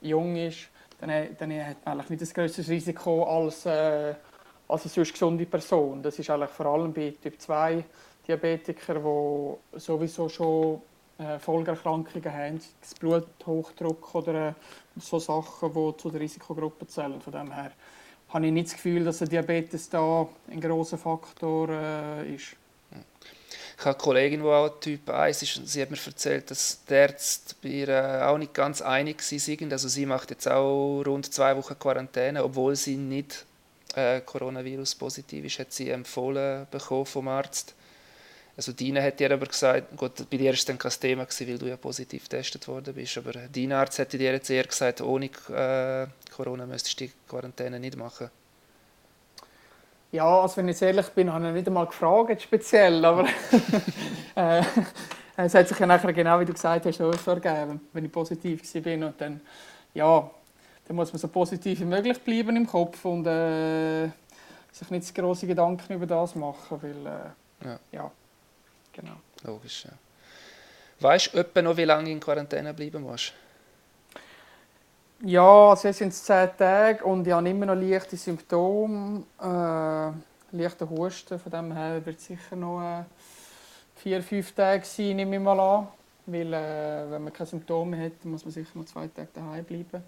jung 0.00 0.34
ist, 0.34 0.70
dann, 1.00 1.36
dann 1.38 1.66
hat 1.66 1.84
man 1.84 2.04
nicht 2.08 2.22
ein 2.22 2.28
größeres 2.28 2.68
Risiko 2.68 3.24
als, 3.24 3.66
äh, 3.66 4.14
als 4.68 4.82
eine 4.82 4.90
sonst 4.90 5.12
gesunde 5.12 5.46
Person. 5.46 6.02
Das 6.02 6.18
ist 6.18 6.28
eigentlich 6.30 6.50
vor 6.50 6.66
allem 6.66 6.92
bei 6.92 7.14
Typ 7.22 7.40
2 7.40 7.84
Diabetikern, 8.26 9.02
die 9.02 9.78
sowieso 9.78 10.28
schon 10.28 10.82
äh, 11.18 11.38
Folgeerkrankungen 11.38 12.32
haben, 12.32 12.60
das 12.80 12.94
Bluthochdruck 12.94 14.14
oder 14.14 14.48
äh, 14.50 14.52
so 15.00 15.18
Sachen, 15.18 15.72
die 15.72 15.96
zu 15.96 16.10
der 16.10 16.20
Risikogruppe 16.20 16.86
zählen. 16.86 17.20
Von 17.20 17.32
dem 17.32 17.52
her 17.52 17.72
habe 18.28 18.46
ich 18.46 18.52
nicht 18.52 18.66
das 18.68 18.74
Gefühl, 18.74 19.04
dass 19.04 19.18
der 19.18 19.28
Diabetes 19.28 19.88
da 19.88 20.28
ein 20.50 20.60
großer 20.60 20.98
Faktor 20.98 21.70
äh, 21.70 22.34
ist. 22.34 22.56
Ich 23.78 23.84
habe 23.84 23.94
eine 23.94 24.02
Kollegin, 24.02 24.40
die 24.40 24.46
auch 24.48 24.80
Typ 24.80 25.08
1 25.08 25.42
ist, 25.42 25.56
und 25.58 25.68
sie 25.68 25.80
hat 25.80 25.92
mir 25.92 25.98
erzählt, 26.04 26.50
dass 26.50 26.80
die 26.88 26.94
Ärzte 26.94 27.54
bei 27.62 27.68
ihr 27.68 28.28
auch 28.28 28.36
nicht 28.36 28.52
ganz 28.52 28.82
einig 28.82 29.22
sind. 29.22 29.72
Also 29.72 29.86
sie 29.86 30.04
macht 30.04 30.30
jetzt 30.30 30.48
auch 30.48 31.02
rund 31.06 31.32
zwei 31.32 31.56
Wochen 31.56 31.78
Quarantäne, 31.78 32.42
obwohl 32.42 32.74
sie 32.74 32.96
nicht 32.96 33.46
äh, 33.94 34.20
Coronavirus 34.20 34.96
positiv 34.96 35.44
ist, 35.44 35.60
hat 35.60 35.72
sie 35.72 35.90
empfohlen 35.90 36.66
bekommen 36.72 37.06
vom 37.06 37.28
Arzt. 37.28 37.76
Also 38.56 38.72
Dina 38.72 39.00
hat 39.00 39.20
dir 39.20 39.30
aber 39.30 39.46
gesagt, 39.46 39.96
gut, 39.96 40.28
bei 40.28 40.36
dir 40.36 40.46
war 40.46 40.54
es 40.54 40.64
dann 40.64 40.76
kein 40.76 40.90
Thema, 40.90 41.24
gewesen, 41.24 41.46
weil 41.46 41.58
du 41.58 41.66
ja 41.66 41.76
positiv 41.76 42.24
getestet 42.24 42.66
worden 42.66 42.92
bist, 42.92 43.16
aber 43.16 43.32
dein 43.32 43.70
Arzt 43.70 43.98
hätte 43.98 44.18
dir 44.18 44.32
jetzt 44.32 44.50
eher 44.50 44.64
gesagt, 44.64 45.00
ohne 45.00 45.26
äh, 45.26 46.08
Corona 46.34 46.66
müsstest 46.66 47.00
du 47.00 47.04
die 47.04 47.12
Quarantäne 47.28 47.78
nicht 47.78 47.96
machen. 47.96 48.28
Ja, 50.10 50.40
also 50.40 50.56
wenn 50.56 50.68
ich 50.68 50.80
ehrlich 50.80 51.08
bin, 51.08 51.30
habe 51.32 51.48
ich 51.48 51.54
nicht 51.54 51.66
einmal 51.66 51.86
gefragt, 51.86 52.40
speziell, 52.40 53.04
aber 53.04 53.26
äh, 54.34 54.62
es 55.36 55.54
hat 55.54 55.68
sich 55.68 55.78
ja 55.78 55.86
nachher 55.86 56.12
genau 56.14 56.40
wie 56.40 56.46
du 56.46 56.52
gesagt 56.54 56.86
hast, 56.86 56.96
so 56.96 57.10
ergeben, 57.30 57.80
wenn 57.92 58.04
ich 58.06 58.12
positiv 58.12 58.62
war 58.74 59.06
und 59.08 59.20
dann, 59.20 59.40
ja, 59.92 60.30
dann 60.86 60.96
muss 60.96 61.12
man 61.12 61.20
so 61.20 61.28
positiv 61.28 61.80
wie 61.80 61.84
möglich 61.84 62.18
bleiben 62.20 62.56
im 62.56 62.66
Kopf 62.66 63.04
und 63.04 63.26
äh, 63.26 64.08
sich 64.72 64.90
nicht 64.90 65.04
zu 65.04 65.12
große 65.12 65.46
Gedanken 65.46 65.92
über 65.92 66.06
das 66.06 66.34
machen, 66.34 66.82
weil, 66.82 67.06
äh, 67.06 67.68
ja. 67.68 67.78
ja, 67.92 68.10
genau. 68.92 69.16
Logisch, 69.44 69.84
ja. 69.84 69.90
Weißt 71.00 71.34
du 71.34 71.62
noch, 71.62 71.76
wie 71.76 71.84
lange 71.84 72.04
du 72.04 72.10
in 72.12 72.20
Quarantäne 72.20 72.72
bleiben 72.72 73.02
musst? 73.02 73.34
Ja, 75.24 75.70
also 75.70 75.88
jetzt 75.88 75.98
sind 75.98 76.12
es 76.12 76.22
zehn 76.22 76.48
Tage 76.56 77.04
und 77.04 77.26
ich 77.26 77.32
habe 77.32 77.48
immer 77.48 77.66
noch 77.66 77.74
leichte 77.74 78.16
Symptome, 78.16 79.24
äh, 79.40 80.56
leichte 80.56 80.88
Husten. 80.88 81.40
Von 81.40 81.50
dem 81.50 81.72
her 81.72 82.06
wird 82.06 82.18
es 82.18 82.26
sicher 82.26 82.54
noch 82.54 82.80
äh, 82.80 83.02
vier, 83.96 84.22
fünf 84.22 84.52
Tage 84.52 84.84
sein, 84.84 85.16
nehme 85.16 85.36
ich 85.36 85.42
mal 85.42 85.58
an. 85.58 85.88
Weil 86.26 86.52
äh, 86.52 87.10
wenn 87.10 87.24
man 87.24 87.32
keine 87.32 87.48
Symptome 87.48 88.04
hat, 88.04 88.24
muss 88.24 88.44
man 88.44 88.52
sicher 88.52 88.70
noch 88.74 88.84
zwei 88.84 89.08
Tage 89.08 89.28
daheim 89.34 89.64
bleiben, 89.64 90.04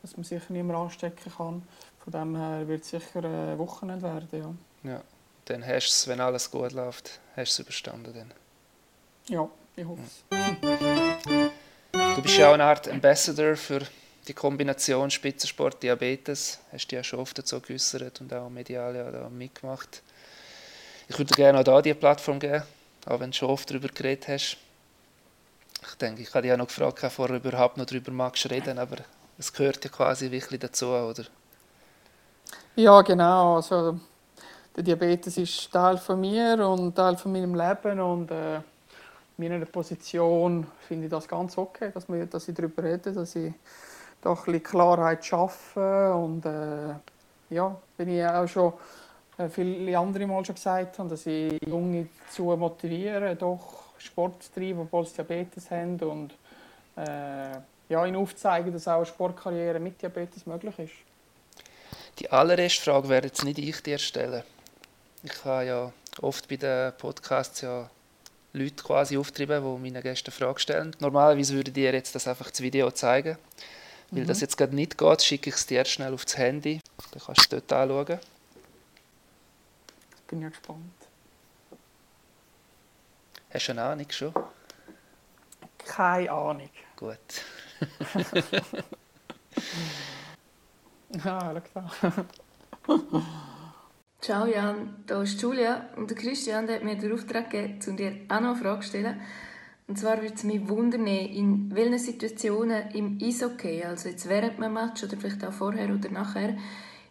dass 0.00 0.16
man 0.16 0.24
sicher 0.24 0.52
nicht 0.52 0.64
mehr 0.64 0.76
anstecken 0.76 1.32
kann. 1.36 1.62
Von 1.98 2.12
dem 2.12 2.36
her 2.36 2.66
wird 2.66 2.82
es 2.82 2.88
sicher 2.88 3.22
ein 3.22 3.58
Wochenende 3.58 4.02
werden, 4.02 4.56
ja. 4.84 4.90
Ja, 4.92 5.02
dann 5.44 5.66
hast 5.66 5.88
du 5.88 5.90
es, 5.90 6.08
wenn 6.08 6.20
alles 6.20 6.50
gut 6.50 6.72
läuft, 6.72 7.20
hast 7.36 7.58
du 7.58 7.62
es 7.62 7.66
überstanden 7.66 8.14
dann. 8.14 8.32
Ja, 9.28 9.46
ich 9.76 9.84
hoffe 9.84 10.00
es. 10.02 10.24
Du 11.92 12.22
bist 12.22 12.38
ja 12.38 12.48
auch 12.48 12.54
eine 12.54 12.64
Art 12.64 12.88
Ambassador 12.88 13.54
für 13.54 13.80
die 14.28 14.34
Kombination 14.34 15.10
Spitzensport, 15.10 15.82
Diabetes, 15.82 16.58
hast 16.72 16.88
du 16.88 16.96
ja 16.96 17.02
schon 17.02 17.20
oft 17.20 17.38
dazu 17.38 17.60
geäußert 17.60 18.20
und 18.20 18.32
auch 18.32 18.48
medial 18.48 18.94
ja 18.94 19.10
da 19.10 19.28
mitgemacht. 19.28 20.02
Ich 21.08 21.18
würde 21.18 21.34
gerne 21.34 21.60
auch 21.60 21.64
da 21.64 21.82
die 21.82 21.94
Plattform 21.94 22.38
geben, 22.38 22.62
auch 23.06 23.18
wenn 23.20 23.30
du 23.30 23.36
schon 23.36 23.50
oft 23.50 23.68
darüber 23.70 23.88
geredet 23.88 24.28
hast. 24.28 24.56
Ich 25.82 25.94
denke, 25.94 26.22
ich 26.22 26.28
habe 26.28 26.42
dich 26.42 26.50
ja 26.50 26.56
noch 26.56 26.68
gefragt, 26.68 27.02
ob 27.02 27.28
du 27.28 27.34
überhaupt 27.34 27.76
noch 27.78 27.86
darüber 27.86 28.12
magst 28.12 28.48
reden, 28.50 28.78
aber 28.78 28.98
es 29.38 29.52
gehört 29.52 29.82
ja 29.84 29.90
quasi 29.90 30.30
wirklich 30.30 30.60
dazu, 30.60 30.88
oder? 30.88 31.24
Ja, 32.76 33.00
genau. 33.02 33.56
Also, 33.56 33.98
der 34.76 34.82
Diabetes 34.84 35.36
ist 35.38 35.72
Teil 35.72 35.96
von 35.98 36.20
mir 36.20 36.66
und 36.66 36.94
Teil 36.94 37.16
von 37.16 37.32
meinem 37.32 37.54
Leben 37.54 37.98
und 38.00 38.30
äh, 38.30 38.56
in 38.56 38.62
meiner 39.38 39.64
Position 39.64 40.66
finde 40.86 41.06
ich 41.06 41.10
das 41.10 41.26
ganz 41.26 41.56
okay, 41.56 41.90
dass, 41.92 42.08
wir, 42.08 42.26
dass 42.26 42.46
ich 42.46 42.54
darüber 42.54 42.84
rede, 42.84 43.12
dass 43.12 43.34
ich 43.34 43.52
doch 44.22 44.46
ein 44.46 44.52
bisschen 44.52 44.62
Klarheit 44.62 45.24
schaffen 45.24 46.12
und 46.12 46.44
äh, 46.46 46.94
ja, 47.50 47.76
wenn 47.96 48.08
ich 48.08 48.24
auch 48.24 48.46
schon 48.46 48.72
äh, 49.38 49.48
viele 49.48 49.98
andere 49.98 50.26
Mal 50.26 50.44
schon 50.44 50.54
gesagt 50.54 50.98
habe, 50.98 51.08
dass 51.08 51.26
ich 51.26 51.58
Junge 51.66 52.08
dazu 52.26 52.44
motiviere, 52.56 53.34
doch 53.36 53.80
Sport 53.98 54.42
zu 54.42 54.52
treiben, 54.52 54.80
obwohl 54.80 55.06
sie 55.06 55.14
Diabetes 55.14 55.70
haben 55.70 55.98
und 56.00 56.32
äh, 56.96 57.58
ja, 57.88 58.06
ihnen 58.06 58.16
aufzeigen, 58.16 58.72
dass 58.72 58.88
auch 58.88 58.96
eine 58.96 59.06
Sportkarriere 59.06 59.80
mit 59.80 60.00
Diabetes 60.00 60.46
möglich 60.46 60.78
ist. 60.78 60.92
Die 62.18 62.30
allererste 62.30 62.82
Frage 62.82 63.08
werde 63.08 63.28
jetzt 63.28 63.44
nicht 63.44 63.58
ich 63.58 63.82
dir 63.82 63.98
stellen. 63.98 64.42
Ich 65.22 65.44
habe 65.44 65.64
ja 65.64 65.92
oft 66.20 66.48
bei 66.48 66.56
den 66.56 66.92
Podcasts 66.96 67.60
ja 67.62 67.90
Leute 68.52 68.82
quasi 68.82 69.16
auftreiben, 69.16 69.62
die 69.62 69.82
meinen 69.90 70.02
Gästen 70.02 70.30
Fragen 70.30 70.58
stellen. 70.58 70.96
Normalerweise 70.98 71.54
würde 71.54 71.70
ich 71.70 71.74
dir 71.74 71.92
jetzt 71.92 72.14
das 72.14 72.26
einfach 72.26 72.50
das 72.50 72.60
Video 72.60 72.90
zeigen. 72.90 73.38
Weil 74.10 74.22
mhm. 74.22 74.26
das 74.26 74.40
jetzt 74.40 74.56
gerade 74.56 74.74
nicht 74.74 74.98
geht, 74.98 75.22
schicke 75.22 75.50
ich 75.50 75.56
es 75.56 75.66
dir 75.66 75.84
schnell 75.84 76.12
aufs 76.14 76.36
Handy. 76.36 76.80
Dann 77.12 77.22
kannst 77.24 77.52
du 77.52 77.56
es 77.56 77.66
dort 77.66 77.72
anschauen. 77.72 78.18
Ich 80.16 80.22
bin 80.26 80.42
ja 80.42 80.48
gespannt. 80.48 80.80
Hast 83.52 83.68
du 83.68 83.72
eine 83.72 83.82
Ahnung 83.82 84.06
schon? 84.10 84.32
Keine 85.78 86.30
Ahnung. 86.30 86.70
Gut. 86.96 87.18
ah, 91.24 91.54
schau 91.54 91.62
da. 91.74 91.90
Ciao 94.20 94.44
Jan, 94.44 95.02
hier 95.08 95.22
ist 95.22 95.40
Julia 95.40 95.88
und 95.96 96.10
der 96.10 96.16
Christian 96.16 96.66
der 96.66 96.76
hat 96.76 96.84
mir 96.84 96.96
den 96.96 97.12
Auftrag 97.12 97.48
gegeben, 97.48 97.80
um 97.86 97.96
dir 97.96 98.20
auch 98.28 98.40
noch 98.40 98.50
eine 98.50 98.56
Frage 98.56 98.80
zu 98.82 98.88
stellen. 98.88 99.20
Und 99.90 99.96
zwar 99.96 100.22
würde 100.22 100.34
es 100.36 100.44
mich 100.44 100.68
wundern, 100.68 101.04
in 101.08 101.74
welchen 101.74 101.98
Situationen 101.98 102.92
im 102.92 103.18
Eishockey, 103.20 103.82
also 103.82 104.08
jetzt 104.08 104.28
während 104.28 104.62
einem 104.62 104.74
Match 104.74 105.02
oder 105.02 105.16
vielleicht 105.16 105.44
auch 105.44 105.52
vorher 105.52 105.92
oder 105.92 106.08
nachher, 106.10 106.56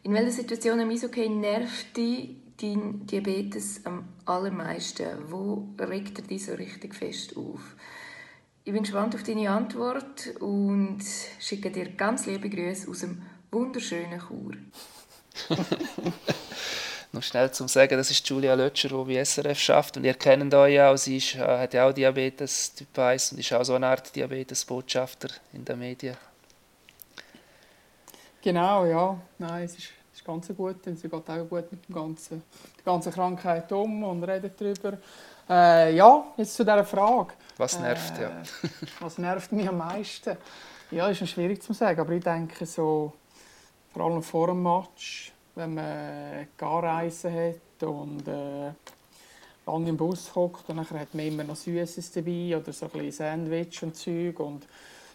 in 0.04 0.14
welchen 0.14 0.32
Situationen 0.32 0.90
im 0.90 0.96
Eishockey 0.96 1.28
nervt 1.28 1.98
dich 1.98 2.38
dein 2.56 3.06
Diabetes 3.06 3.86
am 3.86 4.06
allermeisten? 4.24 5.10
Wo 5.28 5.68
regt 5.78 6.20
er 6.20 6.26
dich 6.26 6.46
so 6.46 6.54
richtig 6.54 6.96
fest 6.96 7.36
auf? 7.36 7.76
Ich 8.64 8.72
bin 8.72 8.84
gespannt 8.84 9.14
auf 9.14 9.24
deine 9.24 9.52
Antwort 9.52 10.36
und 10.40 11.04
schicke 11.38 11.72
dir 11.72 11.90
ganz 11.90 12.28
liebe 12.28 12.50
Grüße 12.50 12.90
aus 12.90 13.00
dem 13.02 13.24
wunderschönen 13.52 14.22
Chur. 14.22 14.54
noch 17.12 17.24
schnell 17.24 17.52
zum 17.52 17.68
sagen, 17.68 17.98
das 17.98 18.12
ist 18.12 18.28
Julia 18.28 18.54
Lötscher, 18.54 18.90
die 18.90 19.14
bei 19.14 19.24
SRF 19.24 19.60
schafft 19.60 19.98
und 19.98 20.04
ihr 20.04 20.14
kennt 20.14 20.54
euch 20.54 20.74
ja 20.74 20.92
auch, 20.92 20.98
sie 20.98 21.18
ist, 21.18 21.36
äh, 21.36 21.40
hat 21.40 21.74
ja 21.74 21.88
auch 21.88 21.94
Diabetes 21.94 22.74
Typ 22.76 22.98
1 22.98 23.32
und 23.32 23.40
ist 23.40 23.52
auch 23.54 23.64
so 23.64 23.76
eine 23.76 23.88
Art 23.88 24.16
Diabetes-Botschafter 24.16 25.30
in 25.54 25.66
den 25.66 25.80
Medien. 25.80 26.16
Genau, 28.42 28.86
ja. 28.86 29.20
Nein, 29.38 29.64
es 29.64 29.78
ist, 29.78 29.90
ist 30.14 30.24
ganz 30.24 30.48
gut 30.56 30.86
und 30.86 31.00
sie 31.00 31.10
geht 31.10 31.30
auch 31.30 31.50
gut 31.50 31.72
mit 31.72 31.88
dem 31.88 31.96
ganzen, 31.96 32.44
der 32.78 32.86
ganzen 32.86 33.12
Krankheit 33.12 33.72
um 33.72 34.04
und 34.04 34.24
redet 34.24 34.60
darüber. 34.60 34.98
Äh, 35.50 35.96
ja, 35.96 36.24
jetzt 36.38 36.54
zu 36.54 36.64
dieser 36.64 36.86
Frage. 36.86 37.34
Was 37.58 37.80
nervt, 37.80 38.20
äh, 38.20 38.24
ja. 38.24 38.42
was 39.00 39.18
nervt 39.18 39.52
mich 39.52 39.68
am 39.68 39.78
meisten? 39.78 40.38
Ja, 40.92 41.10
ist 41.10 41.28
schwierig 41.28 41.62
zu 41.62 41.74
sagen, 41.74 42.00
aber 42.00 42.14
ich 42.14 42.24
denke 42.24 42.66
so, 42.66 43.14
vor 43.92 44.06
allem 44.06 44.24
vor 44.24 44.48
dem 44.48 44.64
Match, 44.64 45.34
wenn 45.60 45.74
man 45.74 46.48
Garreisen 46.58 47.34
hat 47.34 47.88
und 47.88 48.28
äh, 48.28 48.72
lange 49.66 49.90
im 49.90 49.98
Bus 49.98 50.34
hockt, 50.34 50.70
dann 50.70 50.80
hat 50.80 51.14
man 51.14 51.26
immer 51.26 51.44
noch 51.44 51.56
Süßes 51.56 52.14
dabei 52.14 52.58
oder 52.58 52.72
so 52.72 52.90
ein 52.94 53.12
Sandwich 53.12 53.84
und 53.84 53.96
Zeug 53.96 54.40
und 54.40 54.66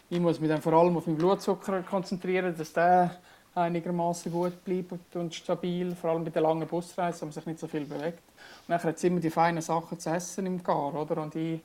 ich 0.09 0.19
muss 0.19 0.39
mich 0.39 0.49
dann 0.49 0.61
vor 0.61 0.73
allem 0.73 0.95
auf 0.95 1.07
meinen 1.07 1.17
Blutzucker 1.17 1.81
konzentrieren, 1.81 2.55
dass 2.55 2.71
der 2.73 3.17
einigermaßen 3.55 4.31
gut 4.31 4.63
bleibt 4.63 5.15
und 5.15 5.33
stabil, 5.33 5.95
vor 5.95 6.11
allem 6.11 6.23
bei 6.23 6.29
der 6.29 6.43
langen 6.43 6.67
Busreise, 6.67 7.21
wo 7.21 7.25
man 7.25 7.33
sich 7.33 7.45
nicht 7.45 7.59
so 7.59 7.67
viel 7.67 7.85
bewegt. 7.85 8.19
Und 8.67 8.69
dann 8.69 8.83
hat 8.83 8.97
es 8.97 9.03
immer 9.03 9.19
die 9.19 9.31
feinen 9.31 9.61
Sachen 9.61 9.99
zu 9.99 10.09
essen 10.09 10.45
im 10.45 10.61
Gar, 10.61 10.93
oder? 10.93 11.23
Und 11.23 11.35
ich 11.35 11.61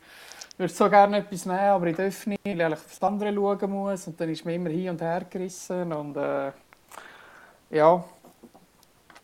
würde 0.56 0.72
so 0.72 0.88
gerne 0.88 1.18
etwas 1.18 1.44
nehmen, 1.44 1.58
aber 1.58 1.86
ich 1.88 1.96
darf 1.96 2.26
nicht, 2.26 2.40
weil 2.44 2.58
ich 2.58 2.72
auf 2.72 2.86
das 2.88 3.02
andere 3.02 3.34
schauen 3.34 3.70
muss 3.70 4.06
und 4.06 4.18
dann 4.18 4.30
ist 4.30 4.44
man 4.44 4.54
immer 4.54 4.70
hin 4.70 4.90
und 4.90 5.02
her 5.02 5.26
gerissen 5.28 5.92
und 5.92 6.16
äh, 6.16 6.52
ja, 7.70 8.04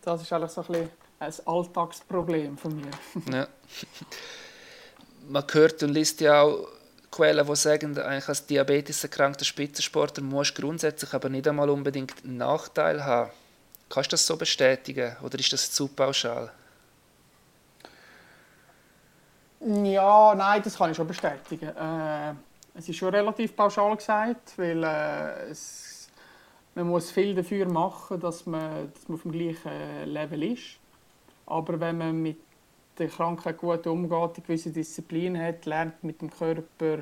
das 0.07 0.23
ist 0.23 0.33
eigentlich 0.33 0.53
so 0.53 0.61
ein, 0.61 0.67
bisschen 0.67 0.91
ein 1.19 1.33
Alltagsproblem 1.47 2.57
von 2.57 2.77
mir. 2.77 2.91
ja. 3.33 3.49
Man 5.29 5.45
hört 5.53 5.83
und 5.83 5.91
liest 5.91 6.21
ja 6.21 6.43
auch 6.43 6.69
Quellen, 7.11 7.47
die 7.47 7.57
sagen, 7.57 7.99
eigentlich 7.99 8.29
als 8.29 8.47
diabeteserkrankter 8.47 9.45
Spitzensportler 9.45 10.23
musst 10.23 10.55
grundsätzlich 10.55 11.13
aber 11.13 11.29
nicht 11.29 11.49
einmal 11.49 11.71
unbedingt 11.71 12.25
einen 12.25 12.37
Nachteil 12.37 13.05
haben. 13.05 13.31
Kannst 13.89 14.13
du 14.13 14.15
das 14.15 14.27
so 14.27 14.37
bestätigen 14.37 15.17
oder 15.23 15.39
ist 15.39 15.53
das 15.53 15.73
zu 15.73 15.89
pauschal? 15.89 16.53
Ja, 19.61 20.35
nein, 20.37 20.63
das 20.63 20.77
kann 20.77 20.91
ich 20.91 20.97
schon 20.97 21.07
bestätigen. 21.07 21.69
Äh, 21.69 22.35
es 22.75 22.89
ist 22.89 22.97
schon 22.97 23.13
relativ 23.13 23.57
pauschal 23.57 23.97
gesagt, 23.97 24.57
weil 24.57 24.85
äh, 24.85 25.51
es 25.51 25.86
man 26.77 26.89
muss 26.89 27.11
viel 27.11 27.35
dafür 27.35 27.67
machen, 27.67 28.21
dass 28.21 28.45
man, 28.45 28.93
dass 28.93 29.09
man 29.09 29.17
auf 29.17 29.23
dem 29.23 29.33
gleichen 29.33 30.05
Level 30.05 30.43
ist. 30.43 30.79
Aber 31.47 31.81
wenn 31.81 31.97
man 31.97 32.23
mit 32.23 32.39
der 32.99 33.09
Krankheit 33.09 33.57
gut 33.57 33.87
umgeht, 33.87 34.13
eine 34.13 34.47
gewisse 34.47 34.71
Disziplin 34.71 35.41
hat, 35.41 35.65
lernt 35.65 36.05
mit 36.05 36.21
dem 36.21 36.31
Körper, 36.31 36.99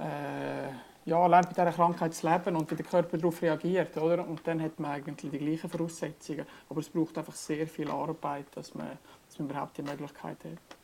äh, 0.00 0.68
ja, 1.04 1.26
lernt 1.26 1.48
mit 1.48 1.56
dieser 1.56 1.72
Krankheit 1.72 2.14
zu 2.14 2.28
leben 2.28 2.56
und 2.56 2.68
wie 2.70 2.74
der 2.74 2.84
Körper 2.84 3.16
darauf 3.16 3.40
reagiert, 3.40 3.96
oder? 3.96 4.26
Und 4.26 4.40
dann 4.44 4.60
hat 4.60 4.78
man 4.80 4.92
eigentlich 4.92 5.30
die 5.30 5.38
gleichen 5.38 5.70
Voraussetzungen. 5.70 6.44
Aber 6.68 6.80
es 6.80 6.88
braucht 6.88 7.16
einfach 7.18 7.34
sehr 7.34 7.68
viel 7.68 7.88
Arbeit, 7.88 8.46
dass 8.56 8.74
man, 8.74 8.98
dass 9.28 9.38
man 9.38 9.48
überhaupt 9.48 9.78
die 9.78 9.82
Möglichkeit 9.82 10.38
hat. 10.38 10.76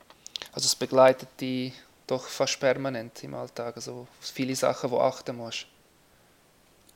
Also 0.53 0.67
es 0.67 0.77
begleitet 0.77 1.29
dich 1.41 1.75
doch 2.07 2.25
fast 2.25 2.61
permanent 2.61 3.25
im 3.25 3.35
Alltag, 3.35 3.75
also 3.77 4.07
viele 4.21 4.55
Sachen, 4.55 4.89
die 4.89 4.97
du 4.97 5.01
achten 5.01 5.37
musst. 5.37 5.67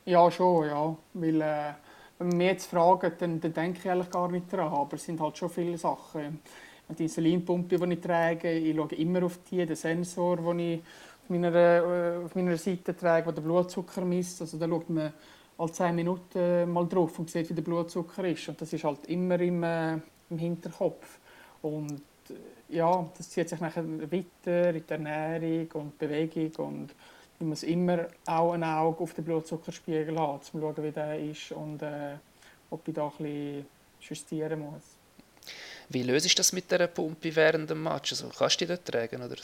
Ja, 0.04 0.30
schon, 0.30 0.66
ja. 0.66 0.96
Weil, 1.14 1.40
äh, 1.40 1.74
wenn 2.18 2.28
man 2.28 2.36
mich 2.36 2.46
jetzt 2.48 2.66
fragt, 2.66 3.22
dann, 3.22 3.40
dann 3.40 3.52
denke 3.52 3.78
ich 3.78 3.90
eigentlich 3.90 4.10
gar 4.10 4.28
nicht 4.30 4.52
daran. 4.52 4.72
Aber 4.72 4.94
es 4.94 5.04
sind 5.04 5.20
halt 5.20 5.38
schon 5.38 5.50
viele 5.50 5.78
Sachen. 5.78 6.40
Die 6.98 7.04
Insulinpumpe, 7.04 7.78
die 7.78 7.94
ich 7.94 8.00
trage, 8.00 8.52
ich 8.52 8.76
schaue 8.76 8.94
immer 8.96 9.22
auf 9.24 9.38
die, 9.50 9.64
den 9.64 9.76
Sensor, 9.76 10.36
den 10.36 10.58
ich 10.58 10.80
auf 11.22 11.28
meiner, 11.28 11.54
äh, 11.54 12.24
auf 12.24 12.34
meiner 12.34 12.56
Seite 12.56 12.96
trage, 12.96 13.24
der 13.24 13.32
den 13.34 13.44
Blutzucker 13.44 14.02
misst. 14.04 14.40
Also 14.40 14.58
da 14.58 14.68
schaut 14.68 14.90
man 14.90 15.12
alle 15.56 15.72
10 15.72 15.94
Minuten 15.94 16.70
mal 16.72 16.86
drauf 16.86 17.18
und 17.18 17.30
sieht, 17.30 17.48
wie 17.50 17.54
der 17.54 17.62
Blutzucker 17.62 18.24
ist. 18.24 18.48
Und 18.48 18.60
das 18.60 18.72
ist 18.72 18.84
halt 18.84 19.06
immer 19.06 19.40
im, 19.40 19.62
äh, 19.62 19.94
im 20.30 20.38
Hinterkopf. 20.38 21.18
Und 21.62 22.02
äh, 22.28 22.74
ja, 22.76 23.08
das 23.16 23.30
zieht 23.30 23.48
sich 23.48 23.60
nachher 23.60 23.84
weiter 23.86 24.74
in 24.74 24.84
die 24.86 24.92
Ernährung 24.92 25.68
und 25.74 25.98
Bewegung 25.98 26.50
und 26.66 26.94
ich 27.42 27.48
muss 27.48 27.64
immer 27.64 28.06
auch 28.24 28.52
ein 28.52 28.62
Auge 28.62 29.02
auf 29.02 29.14
den 29.14 29.24
Blutzuckerspiegel 29.24 30.16
haben, 30.16 30.34
um 30.34 30.42
zu 30.42 30.60
schauen, 30.60 30.76
wie 30.76 30.92
der 30.92 31.18
ist 31.18 31.50
und 31.50 31.82
äh, 31.82 32.14
ob 32.70 32.86
ich 32.86 32.94
da 32.94 33.06
ein 33.06 33.10
bisschen 33.18 33.66
justieren 34.00 34.60
muss. 34.60 34.82
Wie 35.88 36.04
löst 36.04 36.30
du 36.30 36.36
das 36.36 36.52
mit 36.52 36.70
dieser 36.70 36.86
Pumpe 36.86 37.34
während 37.34 37.68
dem 37.68 37.82
Match? 37.82 38.12
Also, 38.12 38.28
kannst 38.28 38.60
du 38.60 38.64
die 38.64 38.68
dort 38.68 38.84
tragen 38.84 39.22
oder 39.24 39.34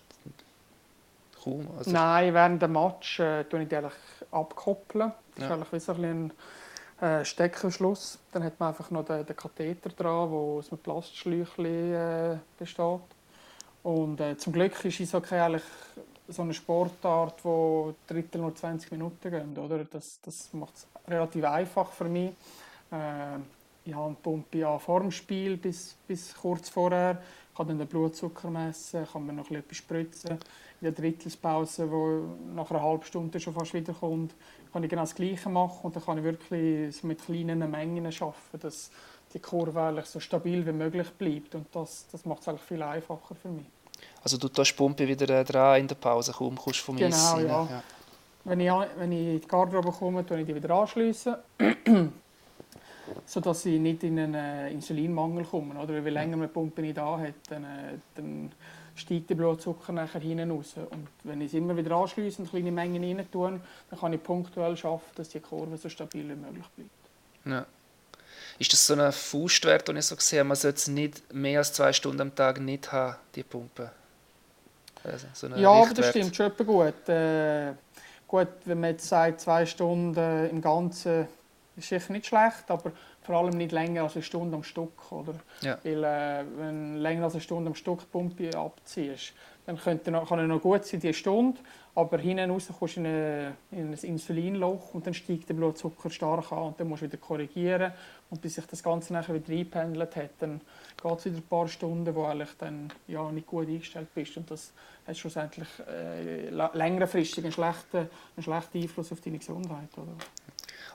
kaum? 1.43 1.69
Also 1.77 1.91
Nein, 1.91 2.33
während 2.33 2.63
dem 2.63 2.73
Match 2.73 3.19
äh, 3.19 3.43
tue 3.45 3.63
ich 3.63 3.69
die 3.69 3.77
eigentlich 3.77 3.95
abkoppeln. 4.31 5.13
Das 5.35 5.43
ja. 5.43 5.47
ist 5.47 5.53
eigentlich 5.53 5.73
wie 5.73 5.81
so 5.81 5.93
ein, 5.95 6.33
ein 7.01 7.21
äh, 7.21 7.25
Steckerschluss. 7.25 8.21
Dann 8.31 8.45
hat 8.45 8.61
man 8.61 8.69
einfach 8.69 8.93
noch 8.93 9.05
den, 9.07 9.27
den 9.27 9.37
Katheter 9.37 9.91
dran, 9.91 10.31
der 10.31 10.39
aus 10.39 10.71
einem 10.71 10.79
Plastschläuchchen 10.79 11.95
äh, 11.95 12.37
besteht. 12.57 13.01
Und 13.83 14.21
äh, 14.21 14.37
zum 14.37 14.53
Glück 14.53 14.85
ist 14.85 15.01
Eishockey 15.01 15.35
eigentlich 15.35 15.65
so 16.29 16.43
eine 16.43 16.55
Sportart, 16.55 17.45
wo 17.45 17.95
Drittel 18.07 18.41
nur 18.41 18.55
20 18.55 18.93
Minuten 18.93 19.31
gehen. 19.31 19.57
Oder? 19.57 19.85
Das, 19.85 20.21
das 20.21 20.53
macht 20.53 20.77
es 20.77 20.87
relativ 21.09 21.45
einfach 21.45 21.91
für 21.93 22.05
mich. 22.05 22.33
Äh, 22.91 23.39
ich 23.85 23.95
habe 23.95 24.15
Pumpe 24.23 24.59
ja 24.59 24.79
vor 24.79 25.01
dem 25.01 25.11
Spiel 25.11 25.57
bis, 25.57 25.97
bis 26.07 26.35
kurz 26.35 26.69
vorher. 26.69 27.23
Ich 27.51 27.57
kann 27.57 27.69
dann 27.69 27.79
den 27.79 27.89
Blutzucker 27.89 28.51
messen, 28.51 29.07
kann 29.11 29.27
mir 29.27 29.33
noch 29.33 29.51
etwas 29.51 29.79
spritzen. 29.79 30.33
In 30.33 30.39
der 30.83 30.93
Drittelspause, 30.93 31.91
wo 31.91 32.37
nach 32.55 32.71
einer 32.71 32.83
halben 32.83 33.05
Stunde 33.05 33.41
schon 33.41 33.55
fast 33.55 33.73
wieder 33.75 33.95
kommt, 33.95 34.35
kann 34.73 34.85
ich 34.85 34.91
genau 34.91 35.03
das 35.03 35.15
Gleiche 35.15 35.49
machen 35.49 35.81
und 35.83 35.97
dann 35.97 36.05
kann 36.05 36.19
ich 36.19 36.25
wirklich 36.25 37.03
mit 37.03 37.25
kleinen 37.25 37.71
Mengen 37.71 38.07
arbeiten, 38.07 38.61
dass 38.61 38.91
die 39.33 39.41
Kurve 39.41 40.03
so 40.05 40.21
stabil 40.21 40.67
wie 40.67 40.73
möglich 40.73 41.11
bleibt. 41.13 41.55
Und 41.55 41.67
das, 41.73 42.07
das 42.13 42.25
macht 42.27 42.43
es 42.43 42.49
eigentlich 42.49 42.63
viel 42.63 42.83
einfacher 42.83 43.35
für 43.35 43.49
mich. 43.49 43.67
Also 44.23 44.37
du 44.37 44.49
tust 44.49 44.73
die 44.73 44.77
Pumpe 44.77 45.07
wieder 45.07 45.45
dran 45.45 45.81
in 45.81 45.89
der 45.89 45.95
Pause, 45.95 46.33
kaum 46.33 46.57
kommst 46.57 46.81
vom 46.81 46.97
genau, 46.97 47.17
Eis 47.17 47.43
ja. 47.43 47.69
ja. 47.71 47.83
Wenn, 48.45 48.61
ich, 48.61 48.71
wenn 48.97 49.13
ich 49.13 49.19
in 49.19 49.41
die 49.41 49.47
Garderobe 49.47 49.93
komme, 49.93 50.25
tue 50.25 50.41
ich 50.41 50.47
die 50.47 50.55
wieder 50.55 50.71
anschliessen, 50.71 51.37
sodass 53.27 53.67
ich 53.67 53.79
nicht 53.79 54.03
in 54.03 54.19
einen 54.19 54.35
äh, 54.35 54.71
Insulinmangel 54.71 55.45
komme. 55.45 55.79
Oder? 55.79 56.05
Weil 56.05 56.09
länger 56.09 56.37
man 56.37 56.49
die 56.49 56.53
Pumpe 56.53 56.83
nicht 56.83 56.97
da 56.97 57.19
hat, 57.19 57.35
dann, 57.49 57.65
äh, 57.65 57.99
dann 58.15 58.53
steigt 58.95 59.31
der 59.31 59.35
Blutzucker 59.35 59.93
nachher 59.93 60.21
hinten 60.21 60.51
raus. 60.51 60.75
Und 60.91 61.09
wenn 61.25 61.41
ich 61.41 61.49
es 61.49 61.55
immer 61.55 61.77
wieder 61.77 61.95
anschließe 61.97 62.43
und 62.43 62.51
kleine 62.51 62.73
Mengen 62.73 63.03
rein 63.03 63.27
tue, 63.31 63.61
dann 63.91 63.99
kann 63.99 64.13
ich 64.13 64.23
punktuell 64.23 64.77
schaffen, 64.77 65.11
dass 65.15 65.29
die 65.29 65.41
Kurve 65.41 65.77
so 65.77 65.89
stabil 65.89 66.29
wie 66.29 66.35
möglich 66.35 66.67
bleibt. 66.75 66.91
Ja. 67.45 67.67
Ist 68.59 68.73
das 68.73 68.87
so 68.87 68.95
ein 68.95 69.13
Faustwert, 69.13 69.87
den 69.87 69.97
ich 69.97 70.07
so 70.07 70.17
sehe, 70.19 70.43
man 70.43 70.57
sollte 70.57 70.79
es 70.79 70.89
nicht 70.89 71.33
mehr 71.33 71.61
als 71.61 71.73
zwei 71.73 71.93
Stunden 71.93 72.21
am 72.21 72.35
Tag 72.35 72.61
nicht 72.61 72.91
haben, 72.91 73.17
die 73.35 73.43
Pumpe? 73.43 73.91
Also 75.05 75.27
so 75.33 75.47
ja, 75.49 75.71
aber 75.71 75.95
das 75.95 76.11
stimmt 76.11 76.35
schon 76.35 76.53
gut. 76.57 77.09
Äh, 77.09 77.73
gut, 78.27 78.49
wenn 78.65 78.81
man 78.81 78.91
jetzt 78.91 79.09
sagt, 79.09 79.41
zwei 79.41 79.65
Stunden 79.65 80.51
im 80.51 80.61
Ganzen 80.61 81.29
ist 81.77 81.89
sicher 81.89 82.13
nicht 82.13 82.27
schlecht, 82.27 82.65
aber 82.69 82.93
vor 83.23 83.37
allem 83.37 83.57
nicht 83.57 83.73
länger 83.73 84.03
als 84.03 84.15
eine 84.15 84.23
Stunde 84.23 84.57
am 84.57 84.65
Stück. 84.65 85.13
Oder? 85.13 85.35
Ja. 85.61 85.79
Weil, 85.83 86.05
äh, 86.05 86.45
wenn 86.57 86.95
du 86.95 87.01
länger 87.01 87.25
als 87.25 87.35
eine 87.35 87.43
Stunde 87.43 87.69
am 87.69 87.75
Stück 87.75 88.11
Pumpe 88.11 88.51
abziehst, 88.57 89.33
dann 89.69 89.79
könnte 89.79 90.11
noch, 90.11 90.27
kann 90.27 90.39
es 90.39 90.49
noch 90.49 90.63
gut 90.63 90.87
sein, 90.87 90.99
die 90.99 91.13
Stunde, 91.13 91.61
aber 91.95 92.17
hinten 92.17 92.51
raus 92.51 92.69
kommst 92.79 92.97
du 92.97 93.01
in, 93.01 93.07
eine, 93.07 93.55
in 93.71 93.93
ein 93.93 93.99
Insulinloch 94.01 94.95
und 94.95 95.07
dann 95.07 95.13
steigt 95.13 95.51
der 95.51 95.55
Blutzucker 95.55 96.09
stark 96.09 96.53
an 96.53 96.69
und 96.69 96.81
dann 96.81 96.89
musst 96.89 97.03
du 97.03 97.07
wieder 97.07 97.19
korrigieren 97.19 97.93
und 98.31 98.41
bis 98.41 98.55
sich 98.55 98.65
das 98.65 98.83
Ganze 98.83 99.13
nachher 99.13 99.35
wieder 99.35 99.53
eingependelt 99.53 100.17
hat, 100.17 100.31
dann 100.39 100.63
geht 101.03 101.19
es 101.19 101.25
wieder 101.27 101.37
ein 101.37 101.43
paar 101.43 101.69
Stunden, 101.69 102.15
wo 102.15 102.25
eigentlich 102.25 102.49
dann 102.57 102.91
ja, 103.09 103.31
nicht 103.31 103.47
gut 103.47 103.69
eingestellt 103.69 104.09
bist 104.15 104.39
und 104.39 104.51
das 104.51 104.73
hat 105.07 105.19
schlussendlich 105.19 105.69
äh, 105.87 106.49
längerfristig 106.49 107.45
einen 107.45 107.53
schlechten, 107.53 108.09
einen 108.37 108.43
schlechten 108.43 108.81
Einfluss 108.81 109.13
auf 109.13 109.21
deine 109.21 109.37
Gesundheit. 109.37 109.91
Oder? 109.99 110.13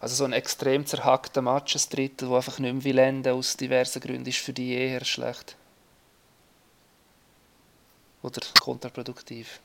Also 0.02 0.16
so 0.16 0.24
ein 0.24 0.34
extrem 0.34 0.84
zerhackter 0.88 1.44
Match, 1.44 1.76
ein 1.76 1.82
Drittel, 1.92 2.28
wo 2.28 2.38
einfach 2.38 2.58
nicht 2.58 2.86
mehr 2.86 3.24
will 3.24 3.32
aus 3.32 3.56
diversen 3.56 4.02
Gründen, 4.02 4.30
ist 4.30 4.40
für 4.40 4.52
die 4.52 4.74
eher 4.74 5.06
schlecht. 5.06 5.58
Oder 8.24 8.42
kontraproduktiv. 8.62 9.60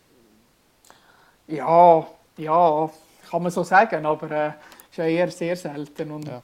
Ja, 1.47 2.07
ja, 2.37 2.91
kann 3.31 3.43
man 3.43 3.53
so 3.53 3.63
sagen, 3.63 4.05
aber 4.05 4.31
äh, 4.31 4.49
ist 4.91 4.97
ja 4.97 5.05
eher 5.05 5.31
sehr 5.31 5.57
selten. 5.57 6.11
Und 6.11 6.27
ja. 6.27 6.43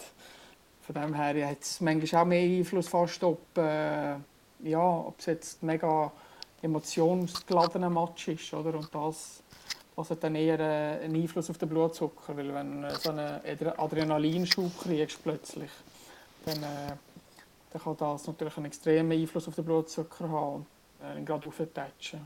von 0.82 0.94
dem 0.94 1.14
her 1.14 1.48
hat 1.48 1.60
es 1.60 1.80
manchmal 1.80 2.22
auch 2.22 2.26
mehr 2.26 2.42
Einfluss 2.42 2.88
fast, 2.88 3.22
ob, 3.24 3.58
äh, 3.58 4.14
ja, 4.62 4.80
ob 4.80 5.18
es 5.18 5.26
jetzt 5.26 5.62
ein 5.62 5.66
mega 5.66 6.10
emotionsgeladener 6.62 7.90
Match 7.90 8.28
ist. 8.28 8.54
Oder? 8.54 8.78
Und 8.78 8.94
das, 8.94 9.42
das 9.96 10.10
hat 10.10 10.22
dann 10.22 10.36
eher 10.36 10.60
äh, 10.60 11.04
einen 11.04 11.16
Einfluss 11.16 11.50
auf 11.50 11.58
den 11.58 11.68
Blutzucker. 11.68 12.36
Weil 12.36 12.54
wenn 12.54 12.82
du 12.82 12.94
so 12.94 13.10
einen 13.10 13.40
Adrenalinschub 13.76 14.70
kriegst 14.82 15.22
plötzlich, 15.22 15.70
dann, 16.44 16.62
äh, 16.62 16.96
dann 17.72 17.82
kann 17.82 17.96
das 17.98 18.26
natürlich 18.28 18.56
einen 18.56 18.66
extremen 18.66 19.20
Einfluss 19.20 19.48
auf 19.48 19.56
den 19.56 19.64
Blutzucker 19.64 20.28
haben 20.28 20.54
und 20.54 20.66
äh, 20.66 20.73
gerade 21.24 21.48
auftatschen. 21.48 22.20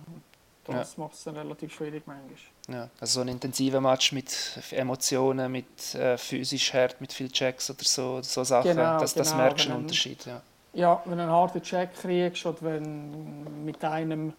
Das 0.65 0.97
ja. 0.97 1.05
macht 1.05 1.15
es 1.15 1.25
dann 1.25 1.37
relativ 1.37 1.73
schwierig 1.73 2.03
manchmal. 2.07 2.37
Ja, 2.69 2.91
also 3.01 3.15
so 3.15 3.21
ein 3.23 3.29
intensiver 3.29 3.81
Match 3.81 4.13
mit 4.13 4.59
Emotionen, 4.71 5.51
mit 5.51 5.95
äh, 5.95 6.19
physisch 6.19 6.75
hart, 6.75 7.01
mit 7.01 7.13
viel 7.13 7.31
Checks 7.31 7.71
oder 7.71 7.83
so, 7.83 8.21
so 8.23 8.45
Sachen, 8.45 8.73
genau, 8.73 9.01
das, 9.01 9.15
das 9.15 9.31
genau, 9.31 9.43
merkst 9.43 9.65
du 9.65 9.71
einen 9.71 9.83
Unterschied. 9.83 10.27
Ja. 10.27 10.43
ja, 10.75 11.03
wenn 11.07 11.17
du 11.17 11.23
einen 11.23 11.33
harten 11.33 11.63
Check 11.63 11.95
kriegst 11.95 12.45
oder 12.45 12.59
wenn 12.61 13.45
du 13.45 13.51
mit 13.51 13.83
einem 13.83 14.35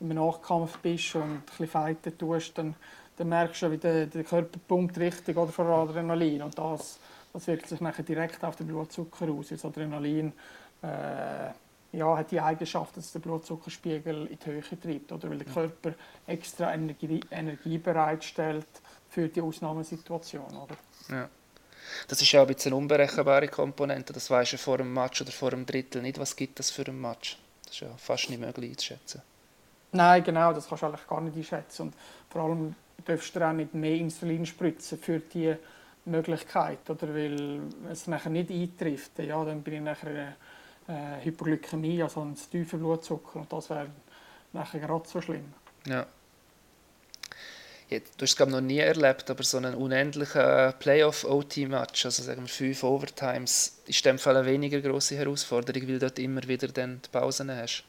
im 0.00 0.08
Nachkampf 0.08 0.78
bist 0.78 1.14
und 1.16 1.22
ein 1.22 1.42
bisschen 1.42 1.68
fighten 1.68 2.16
tust, 2.16 2.56
dann, 2.56 2.74
dann 3.16 3.28
merkst 3.28 3.62
du, 3.62 3.70
wie 3.70 3.78
der, 3.78 4.06
der 4.06 4.24
Körper 4.24 4.58
pumpt 4.66 4.98
richtig 4.98 5.36
oder 5.36 5.52
vor 5.52 5.66
Adrenalin 5.66 6.42
und 6.42 6.58
das, 6.58 6.98
das 7.32 7.46
wirkt 7.46 7.68
sich 7.68 7.80
nachher 7.82 8.04
direkt 8.04 8.42
auf 8.42 8.56
den 8.56 8.68
Blutzucker 8.68 9.28
aus. 9.28 9.48
Das 9.48 9.64
Adrenalin 9.64 10.32
äh, 10.82 11.50
ja, 11.94 12.16
hat 12.16 12.30
die 12.30 12.40
Eigenschaft, 12.40 12.96
dass 12.96 13.12
der 13.12 13.20
Blutzuckerspiegel 13.20 14.26
in 14.26 14.38
die 14.38 14.46
Höhe 14.46 14.80
treibt, 14.80 15.12
oder 15.12 15.30
weil 15.30 15.38
der 15.38 15.52
Körper 15.52 15.94
extra 16.26 16.74
Energie, 16.74 17.20
Energie 17.30 17.78
bereitstellt 17.78 18.66
für 19.08 19.28
die 19.28 19.40
Ausnahmesituation. 19.40 20.56
Oder? 20.56 20.76
Ja. 21.10 21.28
Das 22.08 22.20
ist 22.20 22.32
ja 22.32 22.40
ein 22.40 22.46
bisschen 22.46 22.72
eine 22.72 22.80
unberechenbare 22.80 23.48
Komponente. 23.48 24.12
Das 24.12 24.30
weisst 24.30 24.54
du 24.54 24.58
vor 24.58 24.78
dem 24.78 24.92
Match 24.92 25.20
oder 25.20 25.30
vor 25.30 25.50
dem 25.50 25.66
Drittel 25.66 26.02
nicht. 26.02 26.18
Was 26.18 26.34
gibt 26.34 26.58
das 26.58 26.70
für 26.70 26.84
ein 26.86 27.00
Match? 27.00 27.38
Das 27.64 27.74
ist 27.74 27.80
ja 27.80 27.88
fast 27.96 28.30
nicht 28.30 28.40
möglich 28.40 28.70
einzuschätzen. 28.70 29.22
Nein, 29.92 30.24
genau, 30.24 30.52
das 30.52 30.68
kannst 30.68 30.82
du 30.82 30.86
eigentlich 30.86 31.06
gar 31.06 31.20
nicht 31.20 31.36
einschätzen. 31.36 31.82
Und 31.82 31.94
vor 32.30 32.42
allem 32.42 32.74
darfst 33.04 33.36
du 33.36 33.46
auch 33.46 33.52
nicht 33.52 33.74
mehr 33.74 33.94
Insulin 33.94 34.44
spritzen 34.44 34.98
für 34.98 35.20
diese 35.20 35.58
Möglichkeit. 36.04 36.88
Oder 36.88 37.14
weil 37.14 37.60
es 37.90 38.06
nachher 38.06 38.30
nicht 38.30 38.50
eintrifft, 38.50 39.18
ja, 39.18 39.44
dann 39.44 39.62
bin 39.62 39.74
ich 39.74 39.80
nachher 39.80 40.34
äh, 40.88 41.24
Hypoglykämie, 41.24 42.02
also 42.02 42.20
einen 42.20 42.36
tiefen 42.36 42.78
Blutzucker. 42.78 43.40
Und 43.40 43.52
das 43.52 43.70
wäre 43.70 43.86
nachher 44.52 44.80
gerade 44.80 45.08
so 45.08 45.20
schlimm. 45.20 45.52
Ja. 45.86 46.06
ja 47.88 47.98
du 47.98 48.22
hast 48.22 48.40
es 48.40 48.46
noch 48.46 48.60
nie 48.60 48.78
erlebt, 48.78 49.30
aber 49.30 49.42
so 49.42 49.58
einen 49.58 49.74
unendlichen 49.74 50.74
Playoff-OT-Match, 50.78 52.04
also 52.04 52.22
sagen 52.22 52.42
wir 52.42 52.48
fünf 52.48 52.82
Overtimes, 52.82 53.78
ist 53.86 54.04
in 54.04 54.12
dem 54.12 54.18
Fall 54.18 54.36
eine 54.36 54.46
weniger 54.46 54.80
große 54.80 55.16
Herausforderung, 55.16 55.82
weil 55.82 55.94
du 55.94 55.98
dort 55.98 56.18
immer 56.18 56.42
wieder 56.46 56.68
dann 56.68 57.00
die 57.04 57.08
Pausen 57.10 57.50
hast. 57.50 57.84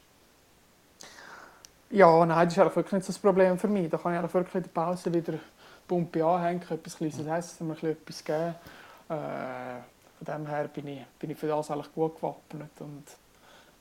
Ja, 1.91 2.25
nein, 2.25 2.47
das 2.47 2.57
ist 2.57 2.75
wirklich 2.75 2.91
nicht 2.91 3.05
so 3.05 3.13
das 3.13 3.19
Problem 3.19 3.57
für 3.57 3.67
mich. 3.67 3.89
Da 3.89 3.97
kann 3.97 4.25
ich 4.25 4.33
wirklich 4.33 4.55
in 4.55 4.63
der 4.63 4.69
Pause 4.69 5.13
wieder 5.13 5.33
Pumpe 5.87 6.25
anhängen, 6.25 6.61
etwas 6.69 6.97
Kleines 6.97 7.19
essen, 7.19 7.67
mir 7.67 7.89
etwas 7.89 8.23
geben. 8.23 8.55
Äh, 9.07 9.79
von 10.25 10.43
dem 10.43 10.47
her 10.47 10.67
bin 10.67 10.87
ich, 10.87 11.05
bin 11.19 11.31
ich 11.31 11.37
für 11.37 11.47
das 11.47 11.69
eigentlich 11.71 11.93
gut 11.93 12.15
gewappnet 12.15 12.71
und 12.79 13.03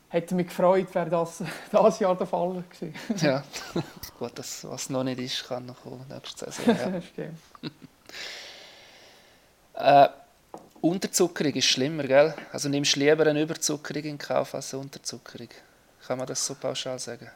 hätte 0.09 0.35
mich 0.35 0.49
gefreut, 0.49 0.95
wäre 0.95 1.11
das 1.11 1.43
dieses 1.73 1.99
Jahr 1.99 2.17
der 2.17 2.27
Fall 2.27 2.63
gewesen. 2.71 2.95
ja, 3.17 3.43
gut, 4.19 4.33
das, 4.35 4.65
was 4.69 4.91
noch 4.91 5.05
nicht 5.05 5.21
ist, 5.21 5.49
kann 5.49 5.67
noch 5.67 5.83
kommen 5.83 6.05
nächste 6.09 6.51
Saison. 6.51 6.95
Ja. 6.95 7.03
Stimmt. 7.13 7.39
äh, 9.75 10.09
Unterzuckerung 10.81 11.55
ist 11.55 11.65
schlimmer, 11.65 12.05
gell? 12.05 12.35
Also 12.53 12.69
nimmst 12.69 12.97
du 12.97 13.01
lieber 13.01 13.27
eine 13.27 13.41
Überzuckerung 13.43 14.03
in 14.05 14.19
Kauf 14.19 14.55
als 14.55 14.75
eine 14.75 14.83
Unterzuckerung. 14.83 15.49
Kann 16.07 16.19
man 16.19 16.27
das 16.27 16.45
so 16.45 16.55
pauschal 16.55 16.99
sagen? 16.99 17.31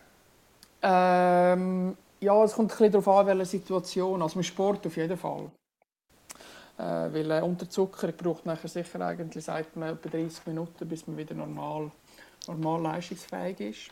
Ähm, 0.82 1.96
ja, 2.20 2.44
es 2.44 2.52
kommt 2.52 2.70
ein 2.70 2.76
bisschen 2.76 2.92
darauf 2.92 3.08
an, 3.08 3.26
welche 3.26 3.46
Situation. 3.46 4.20
Also 4.20 4.36
mit 4.36 4.46
Sport 4.46 4.86
auf 4.86 4.96
jeden 4.96 5.16
Fall. 5.16 5.50
Äh, 6.78 7.12
weil 7.12 7.30
äh, 7.32 7.40
Unterzucker 7.40 8.12
braucht 8.12 8.46
nachher 8.46 8.68
sicher 8.68 9.00
eigentlich, 9.00 9.44
sagt 9.44 9.76
man, 9.76 9.94
etwa 9.94 10.08
30 10.08 10.46
Minuten, 10.46 10.88
bis 10.88 11.06
man 11.08 11.16
wieder 11.16 11.34
normal, 11.34 11.90
normal 12.46 12.82
leistungsfähig 12.82 13.60
ist. 13.60 13.90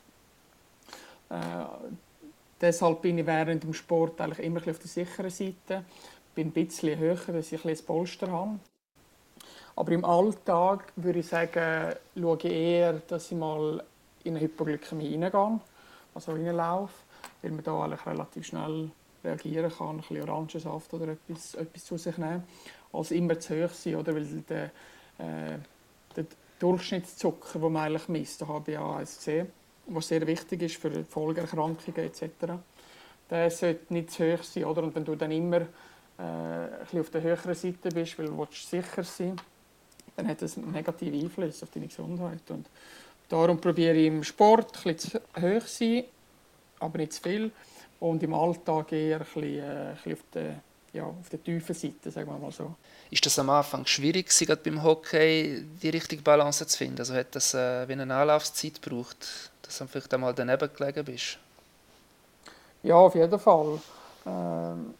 Äh, 1.28 1.64
deshalb 2.60 3.02
bin 3.02 3.18
ich 3.18 3.26
während 3.26 3.64
dem 3.64 3.74
Sport 3.74 4.20
eigentlich 4.20 4.46
immer 4.46 4.58
auf 4.58 4.78
der 4.78 4.86
sicheren 4.86 5.30
Seite. 5.30 5.84
Bin 6.36 6.48
ein 6.48 6.52
bisschen 6.52 6.96
höher, 6.96 7.16
dass 7.16 7.50
ich 7.50 7.64
ein, 7.64 7.70
ein 7.70 7.84
Polster 7.84 8.30
habe. 8.30 8.60
Aber 9.74 9.92
im 9.92 10.04
Alltag 10.04 10.92
würde 10.94 11.18
ich 11.18 11.26
sagen, 11.26 11.92
schaue 12.18 12.38
ich 12.38 12.44
eher, 12.44 12.92
dass 13.08 13.32
ich 13.32 13.36
mal 13.36 13.82
in 14.22 14.36
eine 14.36 14.44
Hypoglykämie 14.44 15.10
hineingehe, 15.10 15.60
also 16.14 16.32
reinlaufe, 16.32 16.94
weil 17.42 17.50
man 17.50 17.64
da 17.64 17.82
eigentlich 17.82 18.06
relativ 18.06 18.46
schnell 18.46 18.90
reagieren 19.26 19.70
kann, 19.70 19.88
ein 19.88 19.96
bisschen 19.98 20.28
Orangensaft 20.28 20.94
oder 20.94 21.08
etwas, 21.08 21.54
etwas 21.54 21.84
zu 21.84 21.96
sich 21.96 22.16
nehmen, 22.16 22.44
als 22.92 23.10
immer 23.10 23.38
zu 23.38 23.64
hoch 23.64 23.72
sein, 23.72 23.96
oder? 23.96 24.14
weil 24.14 24.24
der, 24.48 24.64
äh, 25.18 25.58
der 26.16 26.24
Durchschnittszucker, 26.58 27.58
den 27.58 27.72
man 27.72 27.84
eigentlich 27.84 28.08
misst, 28.08 28.42
eins 28.42 29.16
gesehen, 29.18 29.48
was 29.86 30.08
sehr 30.08 30.26
wichtig 30.26 30.62
ist 30.62 30.76
für 30.76 31.04
Folgeerkrankungen 31.04 32.06
etc., 32.06 32.30
der 33.28 33.50
sollte 33.50 33.92
nicht 33.92 34.10
zu 34.12 34.24
hoch 34.24 34.42
sein. 34.42 34.64
Oder? 34.64 34.84
Und 34.84 34.94
wenn 34.94 35.04
du 35.04 35.16
dann 35.16 35.32
immer 35.32 35.62
äh, 35.62 35.62
ein 36.18 36.70
bisschen 36.80 37.00
auf 37.00 37.10
der 37.10 37.22
höheren 37.22 37.54
Seite 37.54 37.88
bist, 37.90 38.18
weil 38.18 38.26
du 38.26 38.46
sicher 38.52 39.02
sein 39.02 39.36
dann 40.16 40.28
hat 40.28 40.42
das 40.42 40.56
einen 40.56 40.72
negativen 40.72 41.20
Einfluss 41.20 41.62
auf 41.62 41.70
deine 41.70 41.86
Gesundheit. 41.86 42.50
Und 42.50 42.66
darum 43.28 43.60
probiere 43.60 43.94
ich 43.94 44.06
im 44.06 44.24
Sport 44.24 44.78
ein 44.78 44.94
bisschen 44.94 45.20
zu 45.36 45.40
hoch 45.40 45.66
sein, 45.66 46.04
aber 46.80 46.98
nicht 46.98 47.12
zu 47.12 47.22
viel 47.22 47.50
und 48.00 48.22
im 48.22 48.34
Alltag 48.34 48.92
eher 48.92 49.20
ein 49.20 49.24
bisschen, 49.24 49.58
äh, 49.58 49.62
ein 49.62 49.94
bisschen 49.94 50.12
auf, 50.12 50.24
der, 50.34 50.60
ja, 50.92 51.04
auf 51.04 51.28
der 51.30 51.42
tiefen 51.42 51.74
Seite, 51.74 52.10
sagen 52.10 52.30
wir 52.30 52.38
mal 52.38 52.52
so. 52.52 52.74
Ist 53.10 53.24
das 53.24 53.38
am 53.38 53.50
Anfang 53.50 53.86
schwierig, 53.86 54.28
gerade 54.28 54.60
beim 54.62 54.82
Hockey 54.82 55.64
die 55.82 55.88
richtige 55.88 56.22
Balance 56.22 56.66
zu 56.66 56.76
finden? 56.76 56.98
Also 56.98 57.14
hat 57.14 57.34
das 57.34 57.54
äh, 57.54 57.88
wie 57.88 57.92
eine 57.92 58.14
Anlaufzeit 58.14 58.82
gebraucht, 58.82 59.50
dass 59.62 59.78
du 59.78 59.86
vielleicht 59.86 60.12
einmal 60.12 60.34
daneben 60.34 60.68
gelegen 60.74 61.04
bist? 61.04 61.38
Ja, 62.82 62.96
auf 62.96 63.14
jeden 63.14 63.38
Fall. 63.38 63.80
Ähm, 64.26 64.94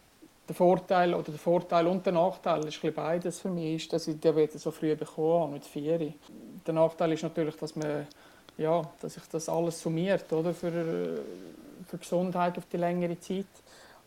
der 0.47 0.55
Vorteil 0.55 1.13
oder 1.13 1.31
der 1.31 1.39
Vorteil 1.39 1.87
und 1.87 2.05
der 2.05 2.13
Nachteil 2.13 2.65
ist 2.65 2.83
ein 2.83 2.93
beides 2.93 3.39
für 3.39 3.49
mich, 3.49 3.83
ist, 3.83 3.93
dass 3.93 4.07
ich 4.07 4.19
Diabetes 4.19 4.63
so 4.63 4.71
früh 4.71 4.95
bekommen 4.95 5.41
habe, 5.41 5.51
mit 5.53 5.65
vier. 5.65 6.13
Der 6.65 6.73
Nachteil 6.73 7.11
ist 7.11 7.23
natürlich, 7.23 7.55
dass 7.57 7.75
man 7.75 8.07
ja, 8.57 8.81
dass 9.01 9.13
sich 9.13 9.23
das 9.31 9.49
alles 9.49 9.79
summiert, 9.79 10.31
oder 10.33 10.53
für 10.53 11.21
für 11.87 11.97
Gesundheit 11.97 12.57
auf 12.57 12.65
die 12.71 12.77
längere 12.77 13.19
Zeit. 13.19 13.45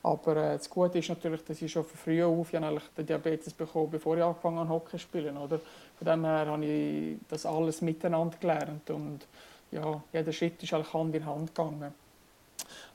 Aber 0.02 0.36
äh, 0.36 0.56
das 0.56 0.68
Gute 0.70 0.98
ist 0.98 1.08
natürlich, 1.08 1.44
dass 1.44 1.60
ich 1.60 1.70
schon 1.70 1.84
von 1.84 1.98
früh 1.98 2.22
auf 2.22 2.52
ja, 2.52 2.60
den 2.60 3.06
Diabetes 3.06 3.52
bekommen 3.52 3.90
bevor 3.90 4.16
ich 4.16 4.22
angefangen 4.22 4.58
habe, 4.58 4.70
Hockey 4.70 4.92
zu 4.92 4.98
spielen. 4.98 5.36
Oder? 5.36 5.60
Von 5.98 6.06
dem 6.06 6.24
her 6.24 6.46
habe 6.46 6.64
ich 6.64 7.18
das 7.28 7.44
alles 7.44 7.82
miteinander 7.82 8.36
gelernt 8.38 8.88
und 8.90 9.26
ja, 9.70 10.02
jeder 10.12 10.32
Schritt 10.32 10.62
ist 10.62 10.72
eigentlich 10.72 10.92
Hand 10.92 11.14
in 11.14 11.26
Hand 11.26 11.54
gegangen. 11.54 11.94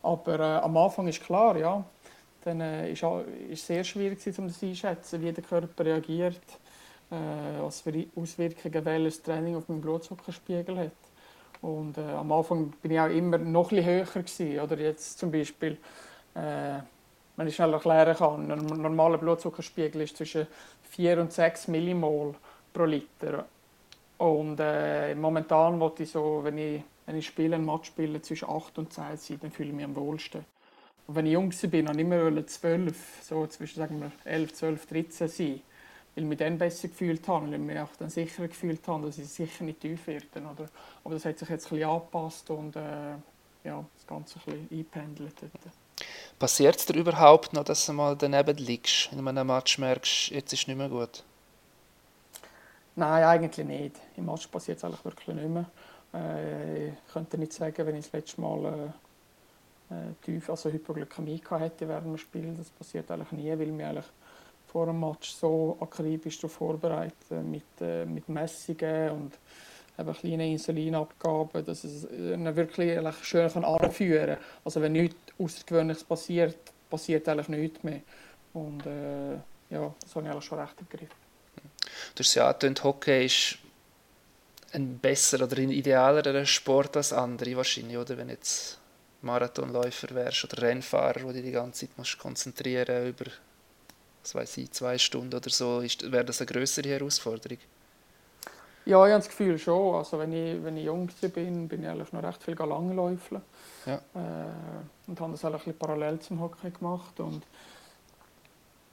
Aber 0.01 0.39
äh, 0.39 0.63
am 0.63 0.77
Anfang 0.77 1.07
ist 1.07 1.23
klar, 1.23 1.57
ja, 1.57 1.83
dann 2.43 2.61
äh, 2.61 2.91
ist 2.91 3.03
es 3.51 3.67
sehr 3.67 3.83
schwierig, 3.83 4.19
um 4.37 4.47
das 4.47 4.61
einzuschätzen, 4.61 5.21
wie 5.21 5.31
der 5.31 5.43
Körper 5.43 5.85
reagiert, 5.85 6.41
äh, 7.11 7.61
was 7.61 7.81
für 7.81 8.05
Auswirkungen 8.15 8.85
welches 8.85 9.21
Training 9.21 9.55
auf 9.55 9.67
meinen 9.67 9.81
Blutzuckerspiegel 9.81 10.77
hat. 10.77 10.91
Und 11.65 11.97
äh, 11.97 12.01
am 12.01 12.31
Anfang 12.31 12.71
bin 12.79 12.91
ich 12.91 12.99
auch 12.99 13.09
immer 13.09 13.39
noch 13.39 13.71
ein 13.71 13.83
höher 13.83 14.05
gewesen. 14.05 14.59
Oder 14.59 14.77
jetzt 14.77 15.17
zum 15.17 15.31
Beispiel, 15.31 15.77
äh, 16.35 16.77
wenn 17.35 17.47
ich 17.47 17.55
schnell 17.55 17.73
erklären 17.73 18.15
kann, 18.15 18.51
ein 18.51 18.65
normaler 18.81 19.17
Blutzuckerspiegel 19.17 20.01
ist 20.01 20.15
zwischen 20.15 20.45
4 20.91 21.21
und 21.21 21.33
6 21.33 21.69
Millimol 21.69 22.35
pro 22.71 22.85
Liter. 22.85 23.45
Und 24.19 24.59
äh, 24.59 25.15
momentan 25.15 25.79
wollte 25.79 26.03
ich 26.03 26.11
so, 26.11 26.41
wenn 26.43 26.59
ich, 26.59 26.83
wenn 27.07 27.17
ich 27.17 27.25
spiele, 27.25 27.55
ein 27.55 27.65
Match 27.65 27.87
spiele, 27.87 28.21
zwischen 28.21 28.47
8 28.47 28.77
und 28.77 28.93
10 28.93 29.17
sein, 29.17 29.39
dann 29.41 29.51
fühle 29.51 29.69
ich 29.69 29.75
mich 29.75 29.85
am 29.85 29.95
wohlsten. 29.95 30.45
Und 31.07 31.15
wenn 31.15 31.25
ich 31.25 31.33
jung 31.33 31.51
war, 31.51 31.69
bin 31.69 31.87
ich 31.87 31.99
immer 31.99 32.45
12, 32.45 33.23
so 33.23 33.47
zwischen 33.47 33.79
sagen 33.79 34.01
wir 34.01 34.11
11, 34.31 34.53
12, 34.53 34.85
13 34.85 35.27
sein 35.27 35.61
weil 36.15 36.23
mich 36.25 36.37
dann 36.37 36.57
besser 36.57 36.87
gefühlt 36.87 37.27
habe, 37.27 37.51
weil 37.51 37.59
mich 37.59 37.77
auch 37.77 37.89
dann 37.99 38.09
sicherer 38.09 38.47
gefühlt 38.47 38.87
habe, 38.87 39.05
dass 39.05 39.17
ich 39.17 39.27
sicher 39.27 39.63
nicht 39.63 39.81
tief 39.81 40.07
werde. 40.07 40.27
Oder? 40.35 40.69
Aber 41.03 41.13
das 41.13 41.25
hat 41.25 41.37
sich 41.37 41.49
jetzt 41.49 41.65
ein 41.67 41.77
bisschen 41.77 41.89
angepasst 41.89 42.49
und 42.49 42.75
äh, 42.75 43.15
ja, 43.63 43.85
das 43.95 44.07
Ganze 44.07 44.39
ein 44.39 44.45
bisschen 44.45 44.69
eingependelt. 44.71 45.33
Passiert 46.39 46.77
es 46.77 46.85
dir 46.85 46.97
überhaupt 46.97 47.53
noch, 47.53 47.63
dass 47.63 47.85
du 47.85 47.93
mal 47.93 48.15
daneben 48.15 48.57
liegst, 48.57 49.11
in 49.11 49.27
einem 49.27 49.47
Match 49.47 49.77
merkst, 49.77 50.29
jetzt 50.29 50.53
ist 50.53 50.61
es 50.61 50.67
nicht 50.67 50.77
mehr 50.77 50.89
gut? 50.89 51.23
Nein, 52.95 53.23
eigentlich 53.23 53.65
nicht. 53.65 53.95
Im 54.15 54.25
Match 54.25 54.47
passiert 54.47 54.77
es 54.77 54.83
eigentlich 54.83 55.03
wirklich 55.03 55.35
nicht 55.35 55.49
mehr. 55.49 55.65
Äh, 56.13 56.89
ich 56.89 56.93
könnte 57.11 57.37
nicht 57.37 57.51
sagen, 57.51 57.85
wenn 57.85 57.95
ich 57.95 58.05
das 58.05 58.13
letzte 58.13 58.39
Mal 58.39 58.93
äh, 59.91 59.93
äh 59.93 60.13
tief, 60.23 60.49
also 60.49 60.69
Hypoglykämie 60.69 61.41
hätte 61.59 61.89
während 61.89 62.05
dem 62.05 62.17
Spiel. 62.17 62.53
Das 62.57 62.69
passiert 62.69 63.11
eigentlich 63.11 63.31
nie, 63.33 63.49
weil 63.49 63.77
wir 63.77 63.89
eigentlich 63.89 64.05
vor 64.75 64.87
dem 64.87 64.99
Match 64.99 65.31
so 65.31 65.77
akribisch 65.79 66.37
darauf 66.37 66.51
vorbereiten 66.51 67.49
mit, 67.49 67.63
äh, 67.79 68.03
mit 68.03 68.27
Messungen 68.27 69.09
und 69.11 69.39
eben 69.97 70.13
kleine 70.13 70.51
Insulinabgaben, 70.51 71.63
dass 71.63 71.85
es 71.85 72.03
ihn 72.11 72.53
wirklich 72.57 72.99
schön 73.21 73.49
anführen 73.63 74.35
kann. 74.35 74.43
Also 74.65 74.81
wenn 74.81 74.91
nichts 74.91 75.15
Außergewöhnliches 75.39 76.03
passiert, 76.03 76.57
passiert 76.89 77.29
eigentlich 77.29 77.47
nichts 77.47 77.83
mehr. 77.83 78.01
Und 78.53 78.85
äh, 78.85 79.35
ja, 79.69 79.95
das 80.01 80.13
habe 80.13 80.25
ich 80.25 80.31
eigentlich 80.33 80.43
schon 80.43 80.59
recht 80.59 80.75
im 80.81 80.89
Griff. 80.89 81.09
Du 82.13 82.19
hast 82.19 82.35
ja 82.35 82.47
angetönt, 82.47 82.83
Hockey 82.83 83.27
ist 83.27 83.57
ein 84.73 84.99
besserer 84.99 85.45
oder 85.45 85.57
ein 85.57 85.71
idealerer 85.71 86.45
Sport 86.45 86.97
als 86.97 87.13
andere 87.13 87.55
wahrscheinlich, 87.55 87.97
oder? 87.97 88.17
Wenn 88.17 88.27
jetzt 88.27 88.77
Marathonläufer 89.21 90.13
wärst 90.13 90.43
oder 90.43 90.63
Rennfahrer, 90.63 91.23
wo 91.23 91.31
du 91.31 91.41
die 91.41 91.51
ganze 91.51 91.87
Zeit 91.87 91.97
musst 91.97 92.19
konzentrieren 92.19 93.07
über, 93.07 93.31
was 94.25 94.33
weiß 94.33 94.57
ich, 94.57 94.71
zwei 94.71 94.97
Stunden 94.97 95.35
oder 95.35 95.49
so, 95.49 95.83
wäre 95.83 96.25
das 96.25 96.41
eine 96.41 96.47
größere 96.47 96.89
Herausforderung? 96.89 97.59
Ja, 98.85 99.05
ich 99.05 99.11
habe 99.11 99.19
das 99.19 99.29
Gefühl 99.29 99.57
schon. 99.57 99.95
Also 99.95 100.17
wenn 100.17 100.33
ich, 100.33 100.63
wenn 100.63 100.77
ich 100.77 100.85
jung 100.85 101.09
bin, 101.33 101.67
bin 101.67 101.83
ich 101.83 101.89
eigentlich 101.89 102.11
noch 102.11 102.23
recht 102.23 102.43
viel 102.43 102.55
Langläufeln. 102.55 103.41
Ja. 103.85 103.95
Äh, 103.95 105.07
und 105.07 105.19
habe 105.19 105.31
das 105.31 105.45
eigentlich 105.45 105.67
ein 105.67 105.77
parallel 105.77 106.19
zum 106.19 106.39
Hockey 106.39 106.71
gemacht. 106.71 107.19
Und 107.19 107.43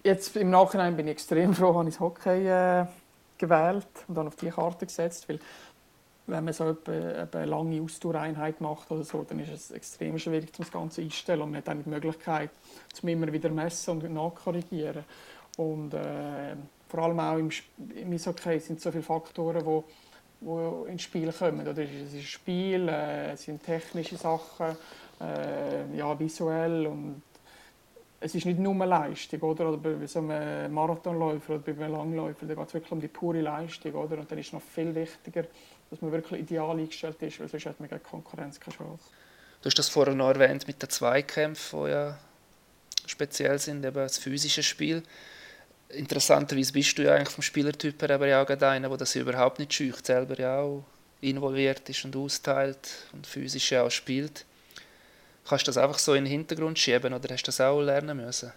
jetzt 0.03 0.37
im 0.37 0.51
Nachhinein 0.51 0.97
bin 0.97 1.07
ich 1.07 1.13
extrem 1.13 1.55
froh, 1.55 1.73
dass 1.73 1.89
ich 1.89 1.95
das 1.95 2.01
Hockey 2.01 2.47
äh, 2.47 2.87
gewählt 3.39 3.87
und 4.09 4.15
dann 4.15 4.29
auf 4.29 4.37
die 4.37 4.51
Karte 4.51 4.87
gesetzt, 4.87 5.29
weil 5.29 5.41
wenn 6.27 6.45
man 6.45 6.55
so 6.55 6.77
eine, 6.87 7.29
eine 7.33 7.47
lange 7.47 7.83
Ausdauereinheit 7.83 8.61
macht 8.61 8.91
oder 8.91 9.03
so, 9.03 9.25
dann 9.25 9.41
ist 9.41 9.53
es 9.53 9.71
extrem 9.71 10.19
schwierig, 10.19 10.53
das 10.53 10.71
Ganze 10.71 11.03
einzustellen 11.03 11.43
und 11.43 11.51
man 11.51 11.59
hat 11.59 11.69
dann 11.69 11.83
die 11.83 11.91
Möglichkeit, 11.91 12.51
zum 12.93 13.09
immer 13.09 13.33
wieder 13.33 13.51
messen 13.51 13.91
und 13.91 14.13
nachkorrigieren. 14.13 15.05
Und 15.57 15.95
äh, 15.95 16.57
vor 16.89 17.01
allem 17.01 17.21
auch 17.21 17.37
im, 17.37 17.51
im 17.95 18.13
Eishockey 18.13 18.59
sind 18.61 18.81
so 18.81 18.91
viele 18.91 19.03
Faktoren, 19.03 19.65
die 19.65 19.83
wo 20.45 20.85
ins 20.87 21.03
Spiel 21.03 21.33
kommen. 21.33 21.67
Oder 21.67 21.83
es 21.83 22.13
ist 22.13 22.25
Spiel, 22.25 22.89
äh, 22.89 23.33
es 23.33 23.45
sind 23.45 23.63
technische 23.63 24.17
Sachen, 24.17 24.77
äh, 25.21 25.97
ja, 25.97 26.19
visuell 26.19 26.87
und 26.87 27.23
es 28.21 28.35
ist 28.37 28.47
nicht 28.47 28.61
nur 28.61 28.75
Leistung, 28.87 29.41
oder? 29.41 29.69
oder 29.69 29.79
bei 29.79 30.07
so 30.07 30.21
einem 30.21 30.73
Marathonläufer 30.73 31.55
oder 31.55 31.63
bei 31.73 31.85
einem 31.85 31.93
Langläufer, 31.93 32.47
da 32.47 32.55
geht 32.55 32.69
es 32.69 32.75
wirklich 32.75 32.93
um 32.93 33.01
die 33.01 33.09
pure 33.09 33.41
Leistung, 33.41 33.95
oder? 33.95 34.19
Und 34.19 34.31
dann 34.31 34.39
ist 34.39 34.49
es 34.49 34.53
noch 34.53 34.63
viel 34.63 34.95
wichtiger, 34.95 35.45
dass 35.93 36.01
man 36.01 36.11
wirklich 36.11 36.41
ideal 36.41 36.71
eingestellt 36.71 37.21
ist, 37.21 37.39
weil 37.39 37.49
sonst 37.49 37.67
hat 37.67 37.79
man 37.79 37.87
gegen 37.87 38.03
Konkurrenz 38.03 38.59
keine 38.59 38.75
Chance. 38.75 39.05
Du 39.61 39.67
hast 39.67 39.79
das 39.79 39.91
vorher 39.91 40.15
noch 40.15 40.31
erwähnt 40.31 40.67
mit 40.67 40.81
den 40.81 40.89
Zweikämpfen, 40.89 41.85
die 41.85 41.91
ja 41.91 42.19
speziell 43.05 43.59
sind, 43.59 43.85
eben 43.85 43.95
das 43.97 44.17
physische 44.17 44.63
Spiel. 44.63 45.03
Interessanterweise 45.91 46.73
bist 46.73 46.97
du 46.97 47.03
ja 47.03 47.15
eigentlich 47.15 47.29
vom 47.29 47.43
Spielertyp 47.43 48.01
her 48.01 48.11
aber 48.13 48.27
ja 48.27 48.43
auch 48.43 48.49
einer, 48.49 48.89
der 48.89 48.97
das 48.97 49.15
überhaupt 49.17 49.59
nicht 49.59 49.75
scheucht, 49.75 50.07
selber 50.07 50.39
ja 50.39 50.61
auch 50.61 50.83
involviert 51.21 51.87
ist 51.91 52.07
und 52.07 52.17
austeilt 52.17 52.89
und 53.13 53.27
physisch 53.27 53.71
ja 53.71 53.83
auch 53.83 53.91
spielt. 53.91 54.47
Kannst 55.45 55.67
du 55.67 55.69
das 55.69 55.77
einfach 55.77 55.99
so 55.99 56.15
in 56.15 56.25
den 56.25 56.31
Hintergrund 56.31 56.79
schieben 56.79 57.13
oder 57.13 57.29
hast 57.35 57.43
du 57.43 57.49
das 57.49 57.61
auch 57.61 57.83
lernen 57.83 58.17
müssen? 58.17 58.51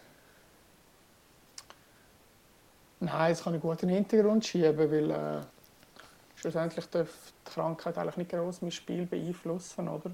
Nein, 3.02 3.32
das 3.34 3.44
kann 3.44 3.56
ich 3.56 3.62
gut 3.62 3.84
in 3.84 3.90
den 3.90 3.98
Hintergrund 3.98 4.46
schieben, 4.46 4.78
weil 4.78 5.12
äh, 5.12 5.42
schlussendlich 6.46 6.86
darf 6.92 7.10
die 7.48 7.52
Krankheit 7.52 7.98
eigentlich 7.98 8.18
nicht 8.18 8.32
groß 8.32 8.62
mein 8.62 8.72
Spiel 8.72 9.06
beeinflussen, 9.08 9.88
oder? 9.88 10.12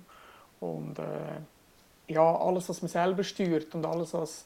Und 0.62 0.98
äh, 0.98 2.14
ja, 2.14 2.36
alles, 2.38 2.70
was 2.70 2.82
man 2.82 2.90
selber 2.90 3.24
steuert 3.24 3.76
und 3.76 3.86
alles, 3.86 4.14
was 4.14 4.46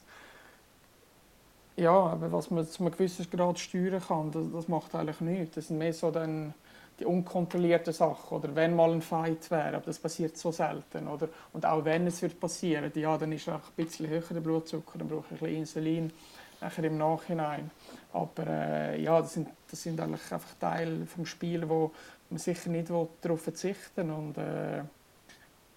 ja, 1.78 2.17
was 2.32 2.50
man 2.52 2.65
zu 2.65 2.84
einem 2.84 2.91
gewissen 2.93 3.30
Grad 3.30 3.60
steuern 3.60 4.02
kann, 4.02 4.32
das, 4.32 4.45
das 4.52 4.67
macht 4.67 4.95
eigentlich 4.95 5.19
nichts. 5.19 5.56
Das 5.56 5.67
sind 5.67 5.78
mehr 5.78 5.93
so 5.93 6.10
dann 6.10 6.54
die 7.00 7.06
unkontrollierten 7.06 7.91
Sachen 7.91 8.38
oder 8.38 8.56
wenn 8.56 8.74
mal 8.74 8.91
ein 8.91 9.02
Fight 9.02 9.52
wäre, 9.52 9.76
aber 9.76 9.86
das 9.86 10.00
passiert 10.00 10.38
so 10.38 10.52
selten. 10.52 11.08
Oder? 11.10 11.28
Und 11.52 11.65
auch 11.65 11.84
wenn 11.84 12.08
es 12.08 12.21
wird 12.21 12.39
passieren, 12.39 12.89
ja, 12.95 13.17
dann 13.17 13.34
ist 13.34 13.50
auch 13.50 13.56
ein 13.56 13.76
bisschen 13.76 14.08
höher 14.08 14.24
der 14.32 14.39
Blutzucker, 14.39 14.98
dann 14.98 15.10
brauche 15.10 15.26
ich 15.26 15.32
ein 15.32 15.38
bisschen 15.38 15.58
Insulin 15.58 16.13
nachher 16.62 16.86
im 16.86 16.98
Nachhinein. 16.98 17.69
Aber 18.15 18.47
äh, 18.47 19.01
ja, 19.01 19.21
das 19.21 19.34
sind, 19.34 19.49
das 19.69 19.84
sind 19.84 19.99
eigentlich 19.99 20.32
einfach 20.32 20.56
Teile 20.58 20.99
des 20.99 21.30
Spiels, 21.30 21.67
wo 21.67 21.91
man 22.30 22.39
sicher 22.39 22.69
nicht 22.69 22.89
darauf 22.89 23.41
verzichten 23.41 24.10
und 24.10 24.38
äh, 24.38 24.84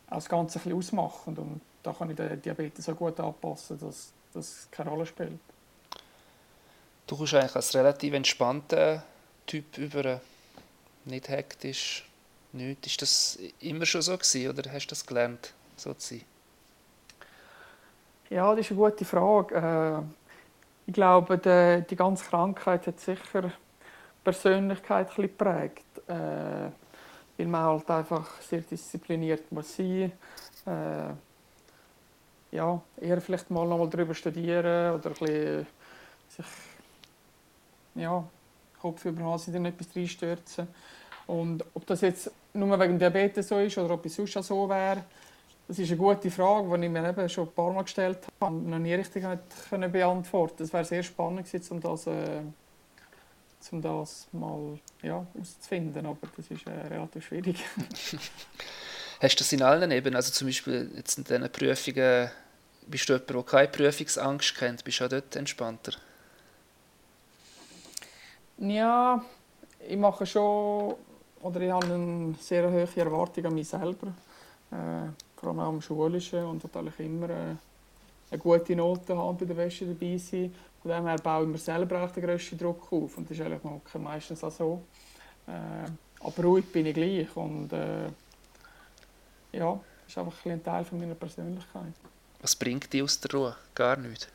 auch 0.07 0.15
das 0.15 0.29
Ganze 0.29 0.61
ein 0.61 0.63
bisschen 0.63 0.79
ausmachen. 0.79 1.37
Und 1.37 1.61
da 1.83 1.93
kann 1.93 2.11
ich 2.11 2.17
den 2.17 2.41
Diabetes 2.41 2.85
so 2.85 2.95
gut 2.95 3.19
anpassen, 3.19 3.81
dass 3.81 4.13
das 4.33 4.69
keine 4.71 4.91
Rolle 4.91 5.05
spielt. 5.05 5.41
Du 7.09 7.17
kommst 7.17 7.35
eigentlich 7.35 7.57
als 7.57 7.75
relativ 7.75 8.15
entspannter 8.15 9.03
Typ 9.45 9.77
über 9.77 10.21
nicht 11.07 11.29
hektisch, 11.29 12.09
nichts. 12.53 12.87
Ist 12.87 13.03
das 13.03 13.39
immer 13.59 13.85
schon 13.85 14.03
so 14.03 14.17
gewesen, 14.17 14.51
oder 14.51 14.71
hast 14.73 14.87
du 14.87 14.91
das 14.91 15.05
gelernt, 15.05 15.55
so 15.77 15.93
zu 15.95 16.15
sein? 16.15 16.25
Ja, 18.31 18.55
das 18.55 18.67
ist 18.67 18.71
eine 18.71 18.81
gute 18.81 19.05
Frage. 19.05 20.05
Ich 20.89 20.95
glaube, 20.95 21.37
die, 21.37 21.87
die 21.87 21.97
ganze 21.97 22.25
Krankheit 22.25 22.87
hat 22.87 22.99
sicher 22.99 23.43
die 23.43 23.51
Persönlichkeit 24.25 25.11
ein 25.11 25.23
geprägt. 25.23 25.85
Äh, 26.09 26.71
weil 27.37 27.47
man 27.47 27.63
halt 27.63 27.91
einfach 27.91 28.41
sehr 28.41 28.63
diszipliniert 28.63 29.53
muss 29.53 29.77
sein 29.77 30.11
äh, 30.67 31.11
ja, 32.51 32.81
eher 32.99 33.21
vielleicht 33.21 33.51
mal 33.51 33.69
noch 33.69 33.77
mal 33.77 33.91
darüber 33.91 34.15
studieren 34.15 34.95
oder 34.95 35.11
ein 35.11 35.15
bisschen 35.15 35.67
sich 36.29 36.47
ja, 37.95 38.25
Kopf 38.81 39.05
über 39.05 39.25
Hals 39.25 39.49
in 39.49 39.67
etwas 39.67 39.95
reinstürzen. 39.95 40.69
Und 41.27 41.63
ob 41.75 41.85
das 41.85 42.01
jetzt 42.01 42.31
nur 42.55 42.81
wegen 42.81 42.99
Diabetes 42.99 43.49
so 43.49 43.59
ist 43.59 43.77
oder 43.77 43.93
ob 43.93 44.07
es 44.07 44.17
sonst 44.17 44.33
so 44.43 44.67
wäre, 44.67 45.05
das 45.69 45.79
ist 45.79 45.91
eine 45.91 45.99
gute 45.99 46.31
Frage, 46.31 46.79
die 46.79 46.87
ich 46.87 46.91
mir 46.91 47.07
eben 47.07 47.29
schon 47.29 47.47
ein 47.47 47.53
paar 47.53 47.73
Mal 47.73 47.83
gestellt 47.83 48.21
habe 48.41 48.55
und 48.55 48.71
noch 48.71 48.79
nie 48.79 48.95
richtig 48.95 49.25
können 49.69 49.93
beantworten 49.93 50.63
Es 50.63 50.73
wäre 50.73 50.85
sehr 50.85 51.03
spannend 51.03 51.47
gewesen, 51.47 51.73
um 51.75 51.81
das, 51.81 52.07
äh, 52.07 52.41
um 53.71 53.83
das 53.83 54.29
mal 54.33 54.79
ja, 55.03 55.27
auszufinden, 55.39 56.07
aber 56.07 56.27
das 56.35 56.51
ist 56.51 56.67
äh, 56.67 56.71
relativ 56.71 57.27
schwierig. 57.27 57.63
Hast 59.21 59.35
du 59.35 59.39
das 59.39 59.53
in 59.53 59.63
allen 59.63 59.91
Ebenen, 59.91 60.17
also 60.17 60.33
zum 60.33 60.47
Beispiel 60.47 60.91
jetzt 60.97 61.19
in 61.19 61.25
diesen 61.25 61.53
Prüfungen, 61.53 62.31
bist 62.87 63.09
du 63.11 63.13
jemand, 63.13 63.31
der 63.31 63.43
keine 63.43 63.69
Prüfungsangst 63.69 64.57
kennt, 64.57 64.85
bist 64.85 65.01
du 65.01 65.05
auch 65.05 65.09
dort 65.11 65.37
entspannter? 65.37 65.93
Ja, 68.57 69.23
ich 69.87 69.97
mache 69.99 70.25
schon, 70.25 70.95
oder 71.43 71.61
ich 71.61 71.71
habe 71.71 71.93
eine 71.93 72.35
sehr 72.41 72.71
hohe 72.71 72.89
Erwartung 72.97 73.47
an 73.47 73.55
mich 73.55 73.69
selber. 73.69 74.15
Äh, 74.71 75.09
vor 75.39 75.51
allem 75.51 75.61
auch 75.61 75.69
am 75.69 75.81
Schulischen 75.81 76.45
und 76.45 76.63
natürlich 76.63 76.99
immer 77.01 77.31
äh, 77.31 77.55
eine 78.31 78.39
gute 78.39 78.77
Note 78.77 79.17
haben 79.17 79.39
bei 79.39 79.47
der 79.47 79.57
Wäsche 79.57 79.87
dabei 79.87 80.19
sein. 80.19 80.55
Von 80.83 80.91
dem 80.91 81.07
her 81.07 81.17
baue 81.17 81.45
ich 81.45 81.49
mir 81.49 81.59
selber 81.59 82.03
auch 82.03 82.11
den 82.11 82.25
grössten 82.25 82.59
Druck 82.59 82.93
auf 82.93 83.17
und 83.17 83.31
das 83.31 83.39
ist 83.39 83.45
eigentlich 83.45 83.95
meistens 83.95 84.45
auch 84.45 84.51
so. 84.51 84.83
Äh, 85.47 85.91
aber 86.21 86.43
ruhig 86.43 86.71
bin 86.71 86.87
ich 86.87 86.95
gleich 86.95 87.37
und 87.37 87.73
äh, 87.73 88.07
ja, 89.53 89.81
das 90.05 90.09
ist 90.09 90.19
einfach 90.19 90.47
ein 90.47 90.63
Teil 90.63 90.85
von 90.85 90.99
meiner 90.99 91.15
Persönlichkeit. 91.15 91.95
Was 92.41 92.55
bringt 92.57 92.93
dich 92.93 93.03
aus 93.03 93.21
der 93.21 93.31
Ruhe? 93.33 93.57
Gar 93.75 93.97
nichts. 93.97 94.29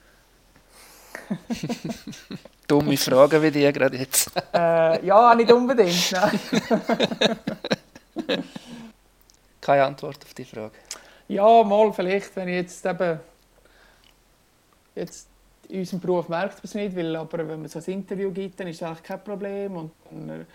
Dumme 2.67 2.97
Fragen 2.97 3.41
wie 3.41 3.51
die 3.51 3.71
gerade 3.71 3.97
jetzt. 3.97 4.31
äh, 4.53 5.05
ja, 5.05 5.35
nicht 5.35 5.51
unbedingt. 5.51 6.13
Keine 9.61 9.85
Antwort 9.85 10.17
auf 10.23 10.33
die 10.33 10.45
Frage. 10.45 10.73
Ja, 11.27 11.63
mal 11.63 11.91
vielleicht, 11.93 12.35
wenn 12.35 12.47
ich 12.49 12.55
jetzt 12.55 12.85
eben 12.85 13.19
jetzt 14.95 15.27
in 15.69 15.79
unserem 15.79 15.99
Beruf 16.01 16.29
merkt 16.29 16.55
man 16.55 16.63
es 16.65 16.75
nicht, 16.75 16.95
weil, 16.95 17.15
aber 17.15 17.47
wenn 17.47 17.61
man 17.61 17.69
so 17.69 17.79
ein 17.79 17.85
Interview 17.85 18.31
gibt, 18.31 18.59
dann 18.59 18.67
ist 18.67 18.77
es 18.77 18.83
eigentlich 18.83 19.03
kein 19.03 19.23
Problem 19.23 19.75
und 19.77 19.91
dann, 20.11 20.45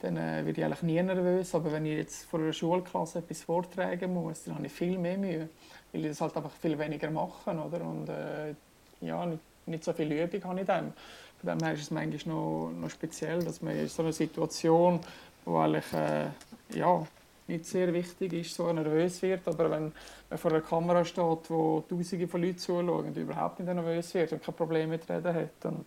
dann 0.00 0.16
äh, 0.16 0.46
werde 0.46 0.60
ich 0.60 0.64
eigentlich 0.64 0.82
nie 0.82 1.02
nervös. 1.02 1.54
Aber 1.54 1.72
wenn 1.72 1.84
ich 1.86 1.98
jetzt 1.98 2.24
vor 2.26 2.40
einer 2.40 2.52
Schulklasse 2.52 3.18
etwas 3.18 3.42
vortragen 3.42 4.14
muss, 4.14 4.44
dann 4.44 4.54
habe 4.54 4.66
ich 4.66 4.72
viel 4.72 4.98
mehr 4.98 5.18
Mühe, 5.18 5.48
weil 5.92 6.04
ich 6.04 6.08
das 6.08 6.20
halt 6.20 6.36
einfach 6.36 6.52
viel 6.52 6.78
weniger 6.78 7.10
mache, 7.10 7.50
oder? 7.50 7.80
Und 7.80 8.08
äh, 8.08 8.54
ja, 9.00 9.26
nicht, 9.26 9.40
nicht 9.66 9.84
so 9.84 9.92
viel 9.92 10.10
Übung 10.12 10.44
habe 10.44 10.60
ich 10.60 10.66
dem. 10.66 10.92
Von 11.40 11.50
dem 11.50 11.66
her 11.66 11.74
ist 11.74 11.82
es 11.82 11.90
manchmal 11.90 12.34
noch, 12.34 12.70
noch 12.70 12.90
speziell, 12.90 13.42
dass 13.42 13.60
man 13.60 13.76
in 13.76 13.88
so 13.88 14.02
einer 14.02 14.12
Situation, 14.12 15.00
wo 15.44 15.58
eigentlich 15.58 15.92
äh, 15.92 16.28
ja, 16.70 17.06
nicht 17.48 17.66
sehr 17.66 17.92
wichtig 17.92 18.32
ist, 18.32 18.54
so 18.54 18.72
nervös 18.72 19.22
wird, 19.22 19.46
aber 19.46 19.70
wenn 19.70 19.92
man 20.30 20.38
vor 20.38 20.50
einer 20.50 20.60
Kamera 20.60 21.04
steht, 21.04 21.48
wo 21.48 21.84
Tausende 21.88 22.26
von 22.28 22.42
Leuten 22.42 22.58
zuschauen 22.58 22.88
und 22.88 23.16
überhaupt 23.16 23.60
nicht 23.60 23.72
nervös 23.72 24.14
wird 24.14 24.32
und 24.32 24.42
kein 24.42 24.54
Problem 24.54 24.90
mit 24.90 25.08
Reden 25.08 25.34
hat. 25.34 25.64
Und 25.64 25.86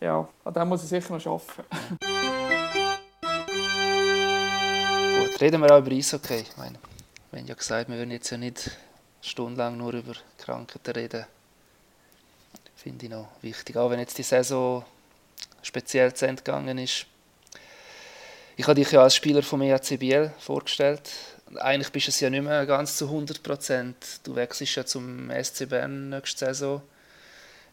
ja, 0.00 0.28
an 0.44 0.54
dem 0.54 0.68
muss 0.68 0.82
ich 0.82 0.88
sicher 0.90 1.16
noch 1.16 1.26
arbeiten. 1.26 1.96
Reden 5.40 5.60
wir 5.62 5.74
auch 5.74 5.80
über 5.80 5.90
Eishockey. 5.90 6.36
Ich 6.36 6.56
meine, 6.56 6.78
wir 7.30 7.40
haben 7.40 7.46
ja 7.48 7.54
gesagt, 7.54 7.88
wir 7.90 7.96
würden 7.96 8.12
jetzt 8.12 8.30
ja 8.30 8.38
nicht 8.38 8.70
stundenlang 9.20 9.76
nur 9.76 9.92
über 9.92 10.14
Krankheiten 10.38 10.92
reden. 10.92 11.26
Finde 12.76 13.06
ich 13.06 13.10
noch 13.10 13.28
wichtig. 13.42 13.76
Auch 13.76 13.90
wenn 13.90 13.98
jetzt 13.98 14.16
die 14.16 14.22
Saison 14.22 14.84
speziell 15.60 16.14
zu 16.14 16.26
Ende 16.26 16.42
gegangen 16.42 16.78
ist. 16.78 17.06
Ich 18.56 18.66
habe 18.66 18.76
dich 18.76 18.90
ja 18.92 19.02
als 19.02 19.16
Spieler 19.16 19.42
vom 19.42 19.62
EAC 19.62 19.98
Biel 19.98 20.32
vorgestellt. 20.38 21.10
Eigentlich 21.56 21.90
bist 21.90 22.06
du 22.06 22.10
es 22.10 22.20
ja 22.20 22.30
nicht 22.30 22.44
mehr 22.44 22.64
ganz 22.66 22.96
zu 22.96 23.06
100 23.06 23.42
Prozent. 23.42 23.96
Du 24.22 24.36
wechselst 24.36 24.76
ja 24.76 24.86
zum 24.86 25.30
SC 25.30 25.68
Bern 25.68 26.10
nächste 26.10 26.46
Saison. 26.46 26.82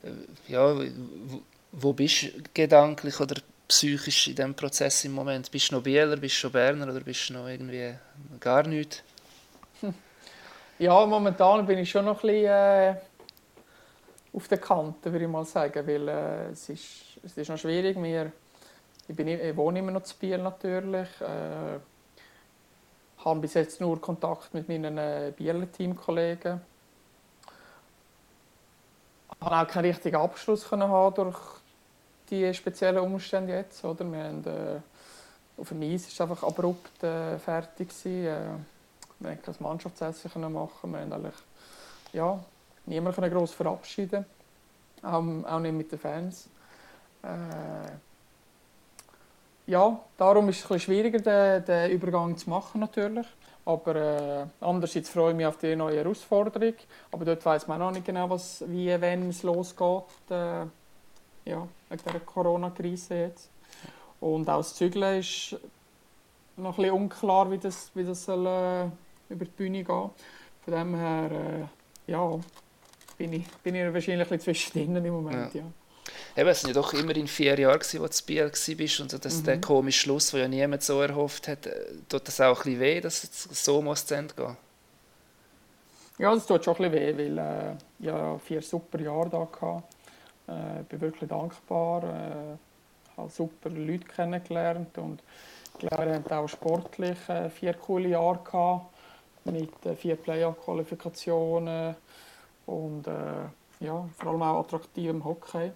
Äh, 0.04 0.52
ja, 0.52 0.76
wo 1.72 1.94
bist 1.94 2.24
du 2.24 2.30
gedanklich 2.54 3.20
oder 3.20 3.36
psychisch 3.67 4.28
in 4.28 4.36
diesem 4.36 4.56
Prozess 4.56 5.06
im 5.06 5.13
Moment? 5.13 5.52
Bist 5.52 5.72
du 5.72 5.76
noch 5.76 5.84
Bieler, 5.84 6.17
bist 6.17 6.36
du 6.36 6.39
schon 6.39 6.52
Berner 6.52 6.88
oder 6.91 7.02
bist 7.02 7.30
du 7.30 7.34
noch 7.34 7.48
irgendwie 7.48 7.94
gar 8.39 8.67
nichts? 8.67 9.04
Ja, 10.80 11.06
momentan 11.06 11.63
bin 11.67 11.78
ich 11.78 11.91
schon 11.91 12.06
noch 12.06 12.24
ein 12.24 12.28
bisschen 12.28 12.46
äh, 12.46 12.96
auf 14.34 14.48
der 14.48 14.58
Kante, 14.58 15.12
würde 15.12 15.26
ich 15.26 15.32
mal 15.32 15.46
sagen, 15.46 15.86
weil 15.86 16.08
äh, 16.08 16.52
es, 16.52 16.70
ist, 16.70 17.20
es 17.24 17.38
ist 17.38 17.50
noch 17.50 17.58
schwierig. 17.60 18.02
Wir, 18.02 18.32
ich, 19.08 19.16
bin, 19.16 19.28
ich 19.28 19.56
wohne 19.56 19.80
immer 19.80 19.92
noch 19.92 20.04
zu 20.04 20.16
Biel 20.18 20.38
natürlich. 20.38 21.10
Äh, 21.22 21.80
habe 23.24 23.40
bis 23.40 23.54
jetzt 23.54 23.80
nur 23.82 24.00
Kontakt 24.02 24.54
mit 24.54 24.68
meinen 24.68 24.98
äh, 24.98 25.34
Bieler 25.36 25.72
Teamkollegen. 25.72 26.62
Ich 29.32 29.40
konnte 29.40 29.56
auch 29.56 29.68
keinen 29.68 29.86
richtigen 29.86 30.16
Abschluss 30.18 30.70
haben 30.72 31.16
durch 31.16 31.38
die 32.30 32.54
speziellen 32.54 33.00
Umstände 33.00 33.54
jetzt. 33.54 33.84
Oder? 33.84 34.06
Wir 34.12 34.24
haben, 34.24 34.46
äh, 34.46 34.80
auf 35.60 35.70
dem 35.70 35.82
Eis 35.82 36.20
war 36.20 36.30
einfach 36.30 36.48
abrupt 36.48 37.04
äh, 37.04 37.38
fertig. 37.40 37.90
Gewesen. 37.90 38.26
Äh, 38.26 38.40
wir 39.20 39.30
konnten 39.36 39.44
kein 39.44 39.56
Mannschaftsessen 39.60 40.54
machen. 40.54 40.92
Wir 40.92 41.00
haben 41.00 41.14
eigentlich, 41.14 41.36
ja, 42.14 42.40
niemanden 42.86 43.30
gross 43.30 43.52
verabschieden 43.52 44.26
auch, 45.04 45.24
auch 45.46 45.60
nicht 45.60 45.74
mit 45.74 45.92
den 45.92 46.00
Fans. 46.00 46.50
Äh, 47.24 47.92
ja, 49.72 50.00
darum 50.18 50.50
ist 50.50 50.58
es 50.58 50.64
ein 50.66 50.68
bisschen 50.74 50.80
schwieriger, 50.82 51.20
den, 51.20 51.66
den 51.66 51.92
Übergang 51.92 52.36
zu 52.36 52.50
machen 52.50 52.82
natürlich. 52.82 53.26
Aber 53.64 53.96
äh, 53.96 54.46
andererseits 54.60 55.10
freue 55.10 55.32
ich 55.32 55.38
mich 55.38 55.46
auf 55.46 55.58
die 55.58 55.76
neue 55.76 55.98
Herausforderung. 55.98 56.74
Aber 57.12 57.24
dort 57.24 57.46
weiß 57.46 57.68
man 57.68 57.82
auch 57.82 57.86
noch 57.86 57.94
nicht 57.94 58.06
genau, 58.06 58.30
was, 58.30 58.64
wie, 58.68 58.90
wenn 59.00 59.30
es 59.30 59.44
losgeht. 59.44 60.04
Äh, 60.30 60.66
ja, 61.46 61.68
wegen 61.90 62.04
der 62.12 62.20
Corona-Krise 62.20 63.16
jetzt. 63.16 63.50
Und 64.20 64.50
auch 64.50 64.58
das 64.58 64.76
Zügeln 64.76 65.20
ist 65.20 65.56
noch 66.58 66.78
ein 66.78 66.84
bisschen 66.84 66.96
unklar, 66.96 67.50
wie 67.50 67.58
das, 67.58 67.92
wie 67.94 68.04
das 68.04 68.26
soll, 68.26 68.46
äh, 68.46 68.86
über 69.34 69.46
die 69.46 69.52
Bühne 69.52 69.84
gehen 69.84 70.10
Von 70.66 70.74
dem 70.74 70.96
her, 70.96 71.32
äh, 71.32 72.12
ja, 72.12 72.40
bin 73.18 73.34
ich, 73.34 73.48
bin 73.64 73.76
ich 73.76 73.94
wahrscheinlich 73.94 74.28
ein 74.28 74.38
bisschen 74.38 74.40
zwischendrin 74.42 75.06
im 75.06 75.14
Moment, 75.14 75.54
ja. 75.54 75.62
ja. 75.62 75.68
Eben, 76.36 76.50
es 76.50 76.63
waren 76.63 76.74
ja 76.74 76.82
doch 76.82 76.94
immerhin 76.94 77.28
vier 77.28 77.60
Jahre, 77.60 77.80
gewesen, 77.80 78.00
wo 78.02 78.08
du 78.08 78.26
Biel 78.26 78.46
warst 78.46 79.00
und 79.00 79.12
so, 79.12 79.17
dass 79.17 79.39
mhm. 79.39 79.44
der 79.44 79.62
komische 79.62 80.00
Schluss, 80.00 80.32
den 80.32 80.39
ja 80.39 80.48
niemand 80.48 80.84
so 80.84 81.02
erhofft 81.02 81.48
hat, 81.48 81.65
äh, 81.65 81.86
tut 82.08 82.28
das 82.28 82.39
auch 82.39 82.60
ein 82.60 82.63
bisschen 82.63 82.80
weh, 82.80 83.02
dass 83.02 83.24
es 83.24 83.65
so 83.65 83.82
muss 83.82 84.06
zu 84.06 84.15
Ende 84.15 84.34
gehen 84.34 84.58
Ja, 86.20 86.34
das 86.34 86.46
tut 86.46 86.63
schon 86.63 86.76
ein 86.78 86.91
bisschen 86.91 87.17
weh, 87.17 87.38
weil 87.38 87.38
äh, 87.38 87.74
ich 88.00 88.06
ja 88.06 88.38
vier 88.38 88.62
super 88.62 89.00
Jahre 89.00 89.30
da 89.30 89.39
hatte. 89.39 89.84
Äh, 90.48 90.84
bin 90.89 91.02
wirklich 91.02 91.30
dankbar, 91.30 92.04
äh, 92.04 93.17
habe 93.17 93.30
super 93.30 93.70
Leute 93.70 94.06
kennengelernt 94.06 94.98
und 94.98 95.22
ich 95.74 95.88
glaube, 95.88 96.06
wir 96.06 96.15
hatten 96.15 96.34
auch 96.34 96.48
sportlich 96.48 97.17
äh, 97.30 97.50
vier 97.50 97.74
coole 97.74 98.10
Jahre 98.10 98.39
gehabt, 98.44 98.86
mit 99.46 99.86
äh, 99.86 99.96
vier 99.96 100.15
Playoff-Qualifikationen 100.15 101.96
und 102.65 103.08
äh, 103.08 103.86
ja, 103.86 104.08
vor 104.17 104.32
allem 104.32 104.41
auch 104.44 104.60
attraktivem 104.60 105.24
Hockey. 105.24 105.72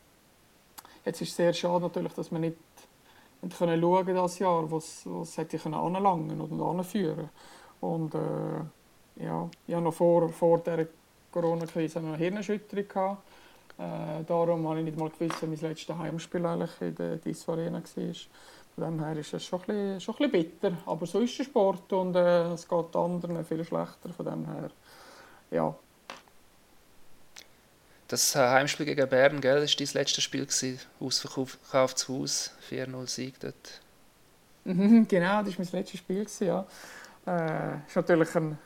Jetzt 1.05 1.21
ist 1.21 1.29
es 1.29 1.35
sehr 1.35 1.53
schade 1.53 1.83
natürlich, 1.83 2.13
dass 2.13 2.31
wir 2.31 2.39
nicht 2.39 2.57
können 3.57 3.79
schauen 3.79 4.15
das 4.15 4.39
Jahr, 4.39 4.71
was 4.71 5.03
was 5.05 5.37
hätte 5.37 5.57
ich 5.57 5.65
anlangen 5.65 6.41
und 6.41 6.61
anführen 6.61 7.29
und 7.79 8.15
äh, 8.15 9.23
ja, 9.23 9.49
ich 9.67 9.73
hatte 9.73 9.83
noch 9.83 9.93
vor, 9.93 10.29
vor 10.29 10.59
der 10.59 10.87
Corona-Krise 11.31 11.99
eine 11.99 12.17
Hirnerschütterung 12.17 12.87
gehabt. 12.87 13.23
Äh, 13.77 14.23
darum 14.25 14.67
habe 14.67 14.79
ich 14.79 14.85
nicht 14.85 14.97
mal 14.97 15.09
gewusst, 15.09 15.41
wie 15.41 15.47
mein 15.47 15.59
letztes 15.59 15.95
Heimspiel 15.95 16.45
eigentlich 16.45 16.81
in 16.81 16.95
der 16.95 17.17
Disso 17.17 17.53
Arena 17.53 17.81
war. 17.81 18.13
Von 18.75 18.83
dem 18.83 19.03
her 19.03 19.17
ist 19.17 19.33
es 19.33 19.43
schon 19.45 19.61
ein, 19.67 20.01
schon 20.01 20.15
ein 20.15 20.31
bisschen 20.31 20.59
bitter. 20.59 20.77
Aber 20.85 21.05
so 21.05 21.19
ist 21.19 21.37
der 21.37 21.43
Sport 21.45 21.91
und 21.93 22.15
äh, 22.15 22.53
es 22.53 22.67
geht 22.67 22.95
anderen 22.95 23.43
viel 23.45 23.63
schlechter. 23.63 24.09
Von 24.15 24.25
dem 24.25 24.45
her, 24.45 24.69
ja, 25.51 25.75
das 28.07 28.35
Heimspiel 28.35 28.85
gegen 28.85 29.07
Bern, 29.09 29.41
gell, 29.41 29.61
das 29.61 29.71
war 29.71 29.85
dein 29.85 29.93
letztes 29.93 30.23
Spiel, 30.23 30.45
gewesen. 30.45 30.79
ausverkauftes 30.99 32.07
Haus, 32.07 32.51
4-0 32.69 33.07
Sieg 33.07 33.39
dort. 33.39 33.81
Mhm, 34.65 35.07
genau, 35.07 35.43
das 35.43 35.57
war 35.57 35.65
mein 35.65 35.71
letztes 35.73 35.99
Spiel. 35.99 36.25
Gewesen, 36.25 36.47
ja. 36.47 36.65
Äh, 37.27 37.77
ist 37.87 37.95
natürlich 37.95 38.35
ein, 38.35 38.57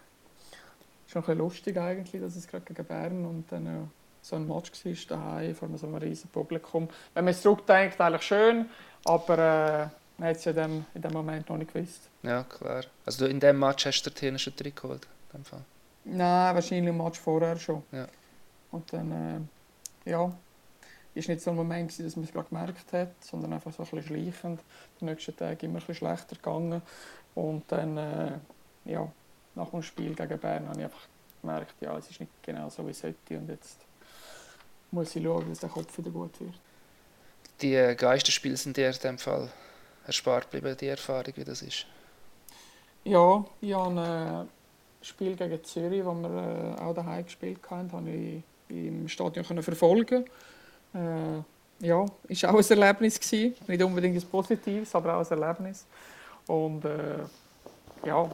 schon 1.07 1.21
ein 1.21 1.25
bisschen 1.25 1.37
lustig 1.37 1.77
eigentlich, 1.77 2.21
dass 2.21 2.35
es 2.35 2.47
gerade 2.47 2.65
gegen 2.65 2.85
Bern 2.85 3.25
und 3.25 3.51
dann 3.51 3.65
äh, 3.65 3.87
so 4.21 4.35
ein 4.35 4.47
Match 4.47 4.71
war 4.85 5.17
daheim 5.17 5.55
vor 5.55 5.69
so 5.75 5.87
einem 5.87 5.95
riesigen 5.95 6.29
Publikum. 6.29 6.89
Wenn 7.13 7.25
man 7.25 7.33
es 7.33 7.41
zurückdenkt, 7.41 7.99
eigentlich 7.99 8.23
schön, 8.23 8.69
aber 9.05 9.33
äh, 9.37 9.87
man 10.17 10.29
hat 10.29 10.37
es 10.37 10.45
ja 10.45 10.51
in 10.51 10.57
dem, 10.57 10.85
in 10.93 11.01
dem 11.01 11.13
Moment 11.13 11.49
noch 11.49 11.57
nicht 11.57 11.73
gewusst. 11.73 12.09
Ja, 12.23 12.43
klar. 12.43 12.83
Also 13.05 13.25
in 13.25 13.39
dem 13.39 13.59
Match 13.59 13.85
hast 13.85 14.03
du 14.03 14.09
den 14.09 14.37
schon 14.37 14.55
drin 14.55 14.73
geholt? 14.75 15.07
Nein, 16.03 16.55
wahrscheinlich 16.55 16.89
im 16.89 16.97
Match 16.97 17.19
vorher 17.19 17.57
schon. 17.57 17.83
Ja. 17.91 18.07
Und 18.71 18.91
dann, 18.93 19.49
äh, 20.05 20.09
ja, 20.09 20.31
ist 21.15 21.27
nicht 21.27 21.41
so 21.41 21.49
ein 21.51 21.55
Moment, 21.55 21.97
dass 21.99 22.15
man 22.15 22.25
es 22.25 22.31
gerade 22.31 22.49
gemerkt 22.49 22.93
hat, 22.93 23.11
sondern 23.21 23.53
einfach 23.53 23.71
so 23.71 23.83
ein 23.83 23.89
bisschen 23.89 24.07
schleichend. 24.07 24.61
Die 24.99 25.05
nächsten 25.05 25.35
Tage 25.35 25.65
immer 25.65 25.75
ein 25.75 25.79
bisschen 25.79 25.95
schlechter 25.95 26.35
gegangen. 26.35 26.81
Und 27.35 27.63
dann, 27.67 27.97
äh, 27.97 28.31
ja, 28.85 29.11
nach 29.55 29.69
dem 29.69 29.81
Spiel 29.81 30.15
gegen 30.15 30.39
Bern 30.39 30.67
habe 30.67 30.79
ich 30.79 30.85
einfach 30.85 31.07
gemerkt, 31.41 31.73
ja, 31.81 31.97
es 31.97 32.09
ist 32.09 32.19
nicht 32.19 32.31
genau 32.43 32.69
so, 32.69 32.85
wie 32.85 32.91
es 32.91 32.99
sollte. 32.99 33.37
Und 33.37 33.49
jetzt 33.49 33.77
muss 34.91 35.15
ich 35.15 35.23
schauen, 35.23 35.49
dass 35.49 35.59
der 35.59 35.69
Kopf 35.69 35.97
wieder 35.97 36.11
gut 36.11 36.39
wird. 36.39 36.53
Die 37.61 37.75
äh, 37.75 37.95
Geisterspiele 37.95 38.57
sind 38.57 38.77
dir 38.77 38.89
in 38.89 38.99
dem 39.03 39.17
Fall 39.17 39.51
erspart 40.05 40.49
geblieben, 40.49 40.77
die 40.79 40.87
Erfahrung, 40.87 41.33
wie 41.35 41.43
das 41.43 41.61
ist? 41.61 41.85
Ja, 43.03 43.45
ich 43.61 43.73
habe 43.73 43.99
ein 44.01 44.49
Spiel 45.01 45.35
gegen 45.35 45.63
Zürich, 45.63 46.03
wo 46.03 46.13
wir 46.13 46.75
äh, 46.77 46.81
auch 46.81 46.93
daheim 46.93 47.25
gespielt 47.25 47.59
haben, 47.69 47.91
habe 47.91 48.09
ich 48.09 48.43
im 48.69 49.07
Stadion 49.07 49.45
können 49.45 49.63
verfolgen 49.63 50.25
äh, 50.93 51.41
ja, 51.81 52.05
ist 52.27 52.45
auch 52.45 52.57
ein 52.57 52.79
Erlebnis 52.81 53.19
gewesen. 53.19 53.55
Nicht 53.67 53.83
unbedingt 53.83 54.21
ein 54.21 54.29
positives, 54.29 54.93
aber 54.95 55.15
auch 55.15 55.29
ein 55.29 55.41
Erlebnis. 55.41 55.85
Und 56.47 56.83
äh, 56.85 57.19
ja, 58.05 58.29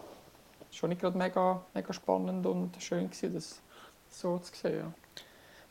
schon 0.71 0.89
nicht 0.89 1.01
gerade 1.01 1.17
mega, 1.17 1.61
mega 1.73 1.93
spannend 1.93 2.45
und 2.45 2.71
schön 2.81 3.09
gewesen, 3.09 3.33
das 3.33 3.59
so 4.09 4.39
zu 4.39 4.51
sehen. 4.55 4.77
Ja. 4.77 4.93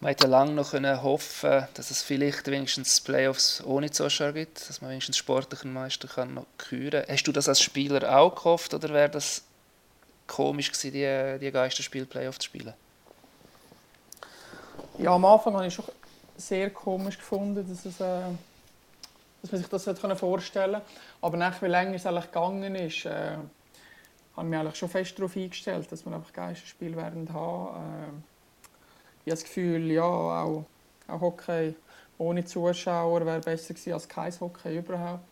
Man 0.01 0.09
hätte 0.11 0.27
lange 0.27 0.53
noch 0.53 0.73
hoffen, 1.03 1.67
dass 1.75 1.91
es 1.91 2.03
vielleicht 2.03 2.47
wenigstens 2.49 3.01
Playoffs 3.01 3.65
ohne 3.65 3.91
Zuschauer 3.91 4.33
gibt, 4.33 4.69
dass 4.69 4.83
man 4.83 4.91
wenigstens 4.91 5.17
sportlichen 5.17 5.73
Meister 5.73 6.09
kann 6.09 6.35
noch 6.35 6.47
küren. 6.59 7.05
Hast 7.09 7.25
du 7.25 7.33
das 7.33 7.49
als 7.49 7.63
Spieler 7.63 8.17
auch 8.17 8.35
gehofft 8.35 8.75
oder 8.75 8.91
wäre 8.91 9.09
das 9.09 9.45
komisch 10.27 10.71
gewesen, 10.71 10.93
die, 10.93 11.39
die 11.41 11.51
Geisterspiel-Playoffs 11.51 12.39
zu 12.39 12.47
spielen? 12.47 12.75
Ja, 14.97 15.17
am 15.17 15.25
Anfang 15.25 15.55
habe 15.55 15.67
ich 15.67 15.75
schon 15.75 15.87
sehr 16.37 16.71
komisch 16.71 17.19
gefunden, 17.19 17.67
dass, 17.69 17.85
es, 17.85 18.01
äh, 18.01 18.21
dass 19.43 19.51
man 19.51 19.61
sich 19.61 19.69
das 19.69 19.87
hätte 19.89 20.15
vorstellen 20.15 20.75
konnte. 20.75 20.87
Aber 21.21 21.37
nach 21.37 21.61
wie 21.63 21.67
länger 21.67 21.95
es 21.95 22.07
eigentlich 22.07 22.27
gegangen 22.27 22.77
ist, 22.77 23.05
äh, 23.05 23.37
habe 24.37 24.57
ich 24.57 24.63
mich 24.63 24.77
schon 24.77 24.89
fest 24.89 25.19
darauf 25.19 25.37
eingestellt, 25.37 25.91
dass 25.91 26.07
wir 26.07 26.15
einfach 26.15 26.33
Geisterspiel 26.33 26.97
werden 26.97 27.33
haben. 27.33 27.75
Äh, 27.75 28.09
ich 29.25 29.33
habe 29.33 29.41
das 29.41 29.43
Gefühl, 29.43 29.91
ja, 29.91 30.05
auch, 30.05 30.65
auch 31.09 31.21
Hockey 31.21 31.75
ohne 32.19 32.45
Zuschauer 32.45 33.27
wäre 33.27 33.41
besser 33.41 33.75
gewesen 33.75 33.95
als 33.95 34.09
kein 34.09 34.33
Hockey 34.41 34.79
überhaupt. 34.79 35.25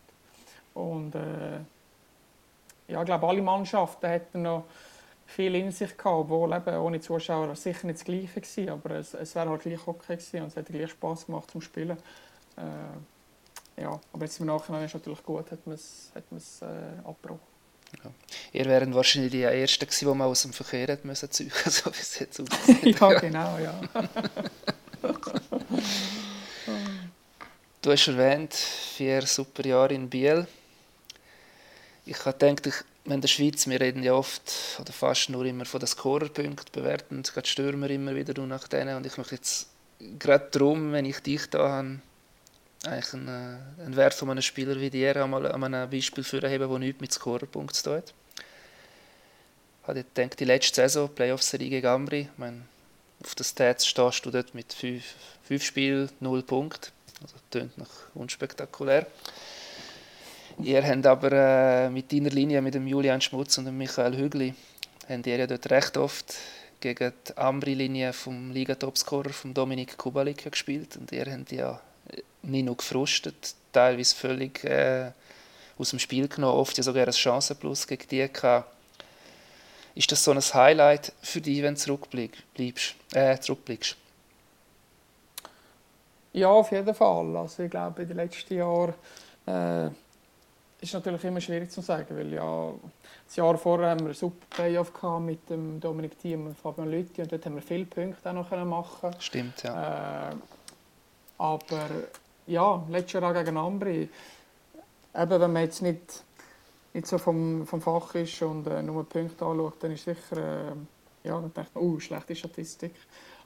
Und 0.73 1.15
äh, 1.15 1.59
ja, 2.89 2.99
ich 2.99 3.05
glaube, 3.05 3.27
alle 3.27 3.41
Mannschaften 3.41 4.07
hätten 4.07 4.41
noch 4.41 4.65
viel 5.33 5.55
in 5.55 5.71
sich 5.71 5.97
gehabt, 5.97 6.05
obwohl 6.05 6.53
eben 6.53 6.77
ohne 6.77 6.99
Zuschauer 6.99 7.55
sicher 7.55 7.87
nicht 7.87 7.99
das 7.99 8.05
Gleiche 8.05 8.41
gewesen, 8.41 8.69
aber 8.69 8.91
es, 8.91 9.13
es 9.13 9.35
wäre 9.35 9.49
halt 9.49 9.63
gleich 9.63 9.87
okay 9.87 10.15
gewesen 10.15 10.41
und 10.41 10.47
es 10.47 10.55
hätte 10.55 10.71
gleich 10.71 10.91
Spaß 10.91 11.25
gemacht 11.25 11.51
zum 11.51 11.61
Spielen. 11.61 11.97
Äh, 12.55 13.81
ja, 13.81 13.99
aber 14.13 14.25
jetzt 14.25 14.39
im 14.39 14.45
Nachhinein 14.45 14.83
ist 14.85 14.91
es 14.91 14.93
natürlich 14.95 15.23
gut, 15.23 15.51
hat 15.51 15.65
man 15.65 15.75
es, 15.75 16.11
hat 16.13 16.31
man 16.31 16.37
es 16.37 16.61
äh, 16.61 16.65
abgebrochen. 17.03 17.41
Ja. 18.03 18.11
Ihr 18.53 18.65
wären 18.65 18.93
wahrscheinlich 18.93 19.31
die 19.31 19.41
Ersten 19.43 19.85
gewesen, 19.85 20.07
die 20.07 20.15
man 20.15 20.27
aus 20.27 20.43
dem 20.43 20.53
Verkehr 20.53 20.87
hätte 20.87 21.07
müssen 21.07 21.31
zeugen, 21.31 21.51
so 21.65 21.91
wie 21.91 21.99
es 21.99 22.19
jetzt 22.19 22.39
aussieht. 22.39 22.99
ja, 22.99 23.19
genau, 23.19 23.57
ja. 23.57 23.81
du 27.81 27.91
hast 27.91 28.07
erwähnt, 28.07 28.53
vier 28.53 29.23
super 29.23 29.65
Jahre 29.65 29.93
in 29.93 30.09
Biel. 30.09 30.47
Ich 32.05 32.25
habe 32.25 32.37
gedacht, 32.37 32.67
ich 32.67 32.92
in 33.05 33.21
der 33.21 33.27
Schweiz, 33.27 33.67
wir 33.67 33.81
reden 33.81 34.03
ja 34.03 34.13
oft 34.13 34.79
oder 34.79 34.93
fast 34.93 35.29
nur 35.29 35.45
immer 35.45 35.65
von 35.65 35.79
den 35.79 35.87
Scorerpunkten, 35.87 36.71
bewerten 36.71 37.23
gerade 37.23 37.47
Stürmer 37.47 37.89
immer 37.89 38.15
wieder 38.15 38.33
nur 38.37 38.47
nach 38.47 38.67
denen 38.67 38.95
und 38.95 39.05
ich 39.05 39.17
möchte 39.17 39.35
jetzt 39.35 39.67
gerade 40.19 40.47
darum, 40.51 40.93
wenn 40.93 41.05
ich 41.05 41.19
dich 41.19 41.49
da 41.49 41.69
habe, 41.69 41.99
eigentlich 42.85 43.13
einen, 43.13 43.27
äh, 43.27 43.81
einen 43.81 43.95
Wert 43.95 44.13
von 44.13 44.29
einem 44.29 44.41
Spieler 44.41 44.79
wie 44.79 44.89
dir 44.89 45.15
einmal 45.21 45.51
an 45.51 45.63
einem 45.63 45.89
Beispiel 45.89 46.23
herheben, 46.23 46.69
der 46.69 46.79
nichts 46.79 47.01
mit 47.01 47.13
Scorerpunkten 47.13 47.75
zu 47.75 47.83
tun 47.83 47.93
hat. 47.97 48.13
Ich 49.81 50.13
gedacht, 50.15 50.39
die 50.39 50.45
letzte 50.45 50.75
Saison, 50.75 51.09
Playoff-Serie 51.13 51.69
gegen 51.69 51.87
Ambri, 51.87 52.21
ich 52.21 52.37
meine, 52.37 52.61
auf 53.23 53.35
den 53.35 53.43
Stats 53.43 53.85
stehst 53.85 54.25
du 54.25 54.31
dort 54.31 54.53
mit 54.53 54.73
fünf, 54.73 55.03
fünf 55.43 55.63
Spielen, 55.63 56.09
null 56.19 56.41
Punkte. 56.41 56.89
Also 57.21 57.35
tönt 57.51 57.77
noch 57.77 57.89
unspektakulär. 58.13 59.07
Ihr 60.61 60.83
habt 60.83 61.05
aber 61.05 61.31
äh, 61.31 61.89
mit 61.89 62.11
deiner 62.11 62.29
Linie, 62.29 62.61
mit 62.61 62.75
dem 62.75 62.87
Julian 62.87 63.21
Schmutz 63.21 63.57
und 63.57 63.65
dem 63.65 63.77
Michael 63.77 64.15
Hügli, 64.15 64.53
habt 65.09 65.27
ihr 65.27 65.37
ja 65.37 65.47
dort 65.47 65.69
recht 65.71 65.97
oft 65.97 66.35
gegen 66.79 67.13
die 67.27 67.37
Ambri-Linie 67.37 68.13
vom 68.13 68.51
Liga-Topscorer, 68.51 69.29
vom 69.29 69.53
Dominik 69.53 69.97
Kubalik, 69.97 70.49
gespielt. 70.51 70.97
Und 70.97 71.11
ihr 71.11 71.25
habt 71.25 71.51
ja 71.51 71.79
nicht 72.43 72.65
nur 72.65 72.77
gefrustet, 72.77 73.55
teilweise 73.71 74.15
völlig 74.15 74.63
äh, 74.65 75.11
aus 75.77 75.89
dem 75.89 75.99
Spiel 75.99 76.27
genommen, 76.27 76.57
oft 76.57 76.77
ja 76.77 76.83
sogar 76.83 77.07
ein 77.07 77.13
Chancenplus 77.13 77.87
gegen 77.87 78.07
die 78.09 78.27
gehabt. 78.31 78.69
Ist 79.95 80.11
das 80.11 80.23
so 80.23 80.31
ein 80.31 80.39
Highlight 80.39 81.13
für 81.21 81.39
dich, 81.39 81.61
wenn 81.61 81.75
du 81.75 81.79
zurückblickst? 81.79 82.95
Äh, 83.13 83.39
zurückblickst? 83.39 83.95
Ja, 86.33 86.49
auf 86.49 86.71
jeden 86.71 86.93
Fall. 86.95 87.37
Also 87.37 87.63
ich 87.63 87.71
glaube, 87.71 88.01
in 88.01 88.07
den 88.07 88.17
letzten 88.17 88.55
Jahren 88.55 88.93
äh, 89.45 89.89
ist 90.83 90.93
natürlich 90.93 91.23
immer 91.23 91.39
schwierig 91.39 91.71
zu 91.71 91.81
sagen, 91.81 92.15
weil 92.17 92.33
ja, 92.33 92.73
das 93.25 93.35
Jahr 93.37 93.57
vorher 93.57 93.91
haben 93.91 94.01
wir 94.01 94.07
einen 94.07 94.13
super 94.13 94.45
Playoff 94.49 94.91
mit 95.21 95.49
dem 95.49 95.79
Dominik 95.79 96.19
Thiem 96.19 96.47
und 96.47 96.57
Fabian 96.57 96.91
Lütti 96.91 97.21
und 97.21 97.31
dort 97.31 97.45
haben 97.45 97.55
wir 97.55 97.61
viele 97.61 97.85
Punkte 97.85 98.29
auch 98.29 98.33
noch 98.33 98.65
machen 98.65 99.11
Stimmt, 99.19 99.63
ja. 99.63 100.31
Äh, 100.31 100.35
aber 101.37 101.89
ja, 102.47 102.83
letztes 102.89 103.13
Jahr 103.13 103.31
auch 103.31 103.33
gegen 103.33 103.57
Ambri. 103.57 104.09
Eben, 105.15 105.41
wenn 105.41 105.53
man 105.53 105.63
jetzt 105.63 105.81
nicht, 105.81 106.23
nicht 106.93 107.07
so 107.07 107.17
vom, 107.17 107.65
vom 107.65 107.81
Fach 107.81 108.13
ist 108.15 108.41
und 108.41 108.67
äh, 108.67 108.83
nur 108.83 109.07
Punkte 109.07 109.45
anschaut, 109.45 109.75
dann 109.81 109.91
ist 109.91 110.03
sicher, 110.03 110.37
äh, 110.37 111.27
ja, 111.27 111.39
dann 111.39 111.53
denkt 111.53 111.75
man, 111.75 111.83
oh, 111.83 111.99
schlechte 111.99 112.35
Statistik. 112.35 112.93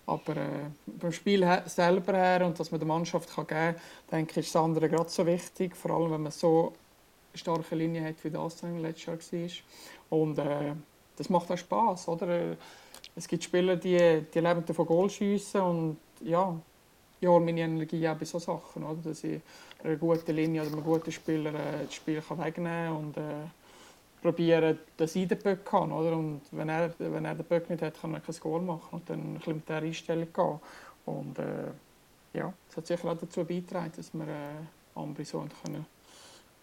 Aber 0.08 0.38
äh, 0.38 0.70
beim 0.86 1.12
Spiel 1.12 1.46
selber 1.66 2.14
her 2.14 2.46
und 2.46 2.60
dass 2.60 2.72
man 2.72 2.80
der 2.80 2.88
Mannschaft 2.88 3.30
kann 3.30 3.46
geben 3.46 3.76
kann, 3.76 3.76
denke 4.12 4.40
ich, 4.40 4.48
ist 4.48 4.56
das 4.56 4.64
andere 4.64 4.90
gerade 4.90 5.10
so 5.10 5.26
wichtig. 5.26 5.76
Vor 5.76 5.92
allem, 5.92 6.12
wenn 6.12 6.24
man 6.24 6.32
so 6.32 6.74
starke 7.38 7.76
Linie 7.76 8.04
hat, 8.04 8.24
wie 8.24 8.30
das 8.30 8.58
dann 8.58 8.80
letztes 8.80 9.06
Jahr 9.06 9.18
war. 9.18 10.20
Und 10.20 10.40
äh, 10.40 10.74
das 11.16 11.30
macht 11.30 11.52
auch 11.52 11.58
Spass, 11.58 12.08
oder? 12.08 12.56
Es 13.16 13.28
gibt 13.28 13.44
Spieler, 13.44 13.76
die, 13.76 14.26
die 14.34 14.40
leben 14.40 14.64
davon 14.66 14.86
Goal 14.86 15.10
schiessen 15.10 15.62
und 15.62 15.98
ja, 16.22 16.56
ja, 17.20 17.40
meine 17.40 17.62
Energie 17.62 18.08
auch 18.08 18.16
bei 18.16 18.26
solchen 18.26 18.46
Sachen, 18.46 18.84
oder? 18.84 19.02
dass 19.04 19.24
ich 19.24 19.42
eine 19.84 19.98
gute 19.98 20.32
Linie 20.32 20.62
oder 20.62 20.72
einem 20.72 20.84
guten 20.84 21.12
Spieler 21.12 21.54
äh, 21.54 21.86
das 21.86 21.96
Spiel 21.96 22.22
kann 22.22 22.38
wegnehmen 22.38 22.86
kann 22.88 22.96
und 22.96 23.18
äh, 23.18 23.48
probieren, 24.22 24.78
dass 24.98 25.16
ich 25.16 25.28
den 25.28 25.40
Böck 25.40 25.66
kann. 25.66 25.92
Oder? 25.92 26.16
Und 26.16 26.42
wenn 26.52 26.70
er, 26.70 26.94
wenn 27.00 27.26
er 27.26 27.36
den 27.36 27.46
Böck 27.46 27.70
nicht 27.70 27.82
hat, 27.82 28.00
kann 28.00 28.14
er 28.14 28.20
kein 28.20 28.36
Goal 28.40 28.62
machen 28.62 28.90
und 28.92 29.10
dann 29.10 29.20
ein 29.20 29.34
bisschen 29.36 29.56
mit 29.56 29.68
dieser 29.68 29.78
Einstellung 29.78 30.28
gehen. 30.34 30.60
Und 31.06 31.40
äh, 31.40 32.38
ja, 32.38 32.54
das 32.68 32.78
hat 32.78 32.88
sicher 32.88 33.10
auch 33.10 33.18
dazu 33.18 33.44
beigetragen, 33.44 33.92
dass 33.96 34.14
wir 34.14 34.28
äh, 34.28 35.00
Ambri 35.00 35.26
so 35.26 35.40
können 35.64 35.86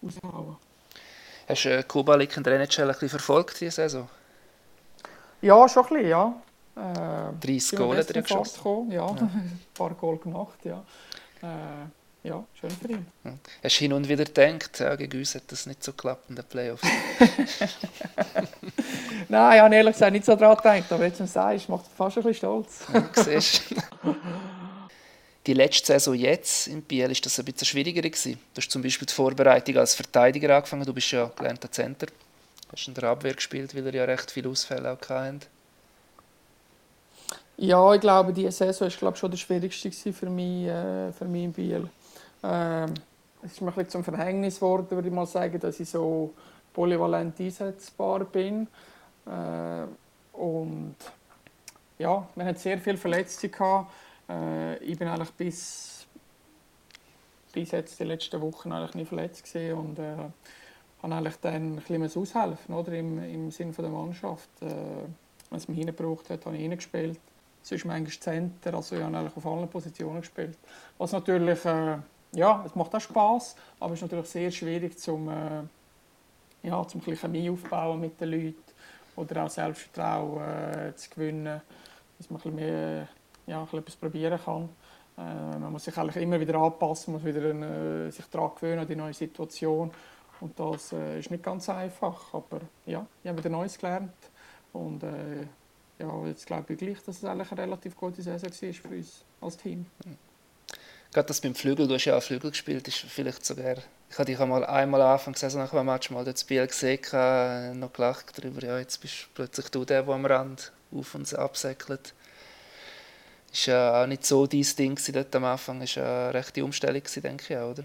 aushauen 0.07 0.57
Hast 1.49 1.65
du 1.65 1.77
äh, 1.77 1.83
Kubalik 1.83 2.37
in 2.37 2.43
der 2.43 2.55
NHL 2.55 2.83
ein 2.83 2.89
bisschen 2.89 3.09
verfolgt 3.11 3.61
diese 3.61 3.73
Saison? 3.73 4.09
Ja, 5.43 5.69
schon 5.69 5.85
ein 5.85 5.89
bisschen, 5.91 6.09
ja. 6.09 6.35
Äh, 6.77 7.47
30 7.47 7.79
Goal 7.79 7.97
er 7.97 8.05
geschossen. 8.23 8.91
Ja, 8.91 9.07
ja. 9.07 9.13
ein 9.13 9.61
paar 9.75 9.91
Goal 9.91 10.17
gemacht, 10.19 10.59
ja. 10.65 10.83
Äh, 11.43 12.27
ja, 12.27 12.43
schön 12.59 12.71
für 12.71 12.89
ihn. 12.89 13.07
Ja. 13.23 13.33
Hast 13.63 13.77
du 13.77 13.81
hin 13.81 13.93
und 13.93 14.09
wieder 14.09 14.25
gedacht, 14.25 14.81
ja, 14.81 14.97
gegen 14.97 15.19
uns 15.19 15.35
hat 15.35 15.43
das 15.49 15.67
nicht 15.67 15.85
so 15.85 15.93
geklappt 15.93 16.31
in 16.31 16.37
den 16.37 16.45
Playoffs? 16.47 16.83
Nein, 19.29 19.57
ich 19.57 19.61
habe 19.61 19.75
ehrlich 19.75 19.93
gesagt 19.93 20.13
nicht 20.13 20.25
so 20.25 20.35
daran 20.35 20.57
gedacht, 20.57 20.91
aber 20.91 21.05
jetzt, 21.05 21.19
wenn 21.21 21.27
du 21.27 21.33
sagst, 21.33 21.69
macht 21.69 21.85
es 21.85 21.93
fast 21.95 22.17
ein 22.17 22.23
bisschen 22.23 22.39
stolz. 22.39 22.87
ja, 22.95 23.05
siehst 23.23 23.65
Die 25.47 25.53
letzte 25.53 25.93
Saison 25.93 26.15
jetzt 26.15 26.69
in 26.69 26.81
Biel 26.81 27.11
ist 27.11 27.27
das 27.27 27.39
ein 27.39 27.45
bisschen 27.45 27.67
schwieriger 27.67 28.01
gewesen. 28.01 28.39
Du 28.55 28.63
hast 28.63 28.71
zum 28.71 28.81
Beispiel 28.81 29.07
die 29.07 29.13
Vorbereitung 29.13 29.77
als 29.77 29.95
Verteidiger 29.95 30.57
angefangen. 30.57 30.87
Du 30.87 30.95
bist 30.95 31.11
ja 31.11 31.31
gelernter 31.37 31.71
Center. 31.71 32.07
Hast 32.73 32.89
in 32.89 32.95
der 32.95 33.05
Abwehr 33.05 33.35
gespielt, 33.35 33.75
weil 33.75 33.87
er 33.87 33.95
ja 33.95 34.05
recht 34.05 34.31
viele 34.31 34.49
Ausfälle 34.49 34.91
auch 34.91 35.09
hatte. 35.09 35.47
Ja, 37.59 37.95
ich 37.95 38.01
glaube, 38.01 38.33
diese 38.33 38.51
Saison 38.51 38.89
war 38.89 38.97
glaube 38.97 39.17
schon 39.19 39.31
der 39.31 39.39
schwierigste 39.39 40.13
für 40.13 40.31
mich, 40.31 40.67
äh, 40.67 41.13
für 41.13 41.27
mich 41.27 41.45
in 41.45 41.53
Biel. 41.53 41.89
Ähm, 42.43 42.95
es 43.43 43.53
ist 43.53 43.61
mir 43.61 43.77
ein 43.77 43.89
zum 43.89 44.03
Verhängnis 44.03 44.57
geworden, 44.57 44.87
würde 44.91 45.09
ich 45.09 45.15
mal 45.15 45.27
sagen, 45.27 45.61
dass 45.61 45.79
ich 45.79 45.89
so 45.89 46.33
polyvalent 46.73 47.39
einsetzbar 47.39 48.25
bin. 48.25 48.67
Äh, 49.27 50.37
und 50.37 50.97
ja, 51.99 52.27
wir 52.35 52.45
hatten 52.45 52.59
sehr 52.59 52.79
viele 52.79 52.97
Verletzte. 52.97 53.51
Gehabt. 53.51 53.91
Äh, 54.29 54.77
ich 54.79 54.99
bin 54.99 55.09
eigentlich 55.09 55.31
bis, 55.33 56.07
bis 57.53 57.71
jetzt 57.71 57.99
die 57.99 58.05
letzten 58.05 58.41
Wochen 58.41 58.73
eigentlich 58.73 58.95
nie 58.95 59.05
verletzt 59.05 59.45
gewesen 59.45 59.79
und 59.79 59.99
äh, 59.99 60.17
habe 61.03 61.15
eigentlich 61.15 61.37
dann 61.37 61.79
ein 61.79 61.83
bisschen 61.87 62.23
aushelfen 62.23 62.75
oder? 62.75 62.93
Im, 62.93 63.23
im 63.23 63.51
Sinne 63.51 63.73
der 63.73 63.89
Mannschaft. 63.89 64.51
Äh, 64.61 64.67
wenn 65.51 65.59
es 65.59 65.69
mich 65.69 65.79
hingebraucht 65.79 66.31
hat, 66.31 66.47
habe 66.47 66.57
ich 66.57 66.63
hingespielt 66.63 67.21
sonst 67.65 67.85
manchmal 67.87 68.13
Center, 68.13 68.75
also 68.75 68.95
ich 68.95 69.03
habe 69.03 69.17
eigentlich 69.17 69.37
auf 69.37 69.47
allen 69.47 69.69
Positionen 69.69 70.21
gespielt. 70.21 70.59
Was 70.99 71.13
natürlich, 71.13 71.65
äh, 71.65 71.97
ja, 72.33 72.63
es 72.65 72.75
macht 72.75 72.95
auch 72.95 73.01
Spaß, 73.01 73.57
aber 73.81 73.95
es 73.95 73.99
ist 73.99 74.03
natürlich 74.03 74.29
sehr 74.29 74.51
schwierig, 74.51 74.99
zum, 74.99 75.29
äh, 75.29 75.63
ja, 76.63 76.87
zum 76.87 77.01
Chemie 77.01 77.49
aufbauen 77.51 78.01
mit 78.01 78.21
den 78.21 78.31
Leuten 78.31 78.63
oder 79.17 79.45
auch 79.45 79.51
Selbstvertrauen 79.51 80.43
äh, 80.43 80.95
zu 80.95 81.11
gewinnen, 81.11 81.61
dass 82.19 82.31
man 82.31 82.41
ein 82.41 82.43
bisschen 82.43 82.55
mehr, 82.57 83.09
ja, 83.47 83.63
ein 83.71 83.79
etwas 83.79 83.97
probieren 83.97 84.39
kann. 84.45 84.69
Äh, 85.17 85.59
man 85.59 85.73
muss 85.73 85.85
sich 85.85 85.97
eigentlich 85.97 86.23
immer 86.23 86.41
wieder 86.41 86.57
anpassen, 86.57 87.15
muss 87.15 87.25
wieder 87.25 87.43
äh, 87.43 88.11
sich 88.11 88.25
daran 88.27 88.51
gewöhnen 88.55 88.81
an 88.81 88.87
die 88.87 88.97
neue 88.97 89.15
Situation 89.15 89.91
und 90.41 90.59
das 90.59 90.93
äh, 90.93 91.21
ist 91.21 91.31
nicht 91.31 91.45
ganz 91.45 91.69
einfach, 91.69 92.35
aber 92.35 92.61
ja, 92.87 93.07
ich 93.23 93.29
habe 93.29 93.39
wieder 93.39 93.51
Neues 93.51 93.79
gelernt 93.79 94.13
und 94.73 95.03
äh, 95.03 95.47
ja, 95.99 96.27
jetzt 96.27 96.47
glaube 96.47 96.73
ich 96.73 96.79
gleich, 96.79 96.99
dass 97.05 97.19
es 97.19 97.25
eigentlich 97.25 97.51
eine 97.53 97.63
relativ 97.63 97.97
gute 97.97 98.23
Saison 98.23 98.51
war 98.51 98.73
für 98.73 98.89
uns 98.89 99.25
als 99.41 99.57
Team. 99.57 99.87
Gerade 101.13 101.29
das 101.29 101.41
beim 101.41 101.55
Flügel, 101.55 101.87
du 101.87 101.95
hast 101.95 102.07
ja 102.07 102.17
auch 102.17 102.23
Flügel 102.23 102.51
gespielt, 102.51 102.89
ist 102.89 102.99
vielleicht 102.99 103.45
sogar... 103.47 103.77
Ich 104.11 104.19
habe 104.19 104.27
dich 104.27 104.39
einmal, 104.39 104.65
einmal 104.65 105.01
Anfang 105.03 105.35
der 105.35 105.41
Saison 105.41 105.63
nach 105.63 105.73
einem 105.73 105.87
Match 105.87 106.11
mal 106.11 106.25
das 106.25 106.41
Spiel 106.41 106.67
gesehen, 106.67 107.79
noch 107.79 107.93
gelacht 107.93 108.37
darüber, 108.37 108.65
ja, 108.65 108.79
jetzt 108.79 109.01
bist 109.01 109.29
plötzlich 109.35 109.69
du 109.69 109.85
der, 109.85 110.03
der 110.03 110.15
am 110.15 110.27
Rand 110.27 110.73
auf 110.93 111.15
uns 111.15 111.33
absäckelt. 111.33 112.15
Ist 113.55 113.67
ja 113.67 114.03
auch 114.03 114.07
nicht 114.09 114.27
so 114.27 114.49
dein 114.49 114.67
Ding 114.77 114.99
dort 115.13 115.37
am 115.37 115.45
Anfang, 115.45 115.81
ist 115.81 115.95
ja 115.95 116.25
eine 116.25 116.35
rechte 116.35 116.65
Umstellung 116.65 117.03
denke 117.23 117.55
ich 117.55 117.57
auch, 117.57 117.71
oder? 117.71 117.85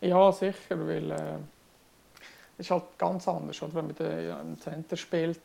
Ja, 0.00 0.32
sicher, 0.32 0.84
weil 0.84 1.12
äh, 1.12 1.34
es 2.58 2.66
ist 2.66 2.72
halt 2.72 2.98
ganz 2.98 3.28
anders, 3.28 3.62
oder? 3.62 3.74
wenn 3.76 3.86
man 3.86 4.40
im 4.48 4.60
Center 4.60 4.96
spielt 4.96 5.38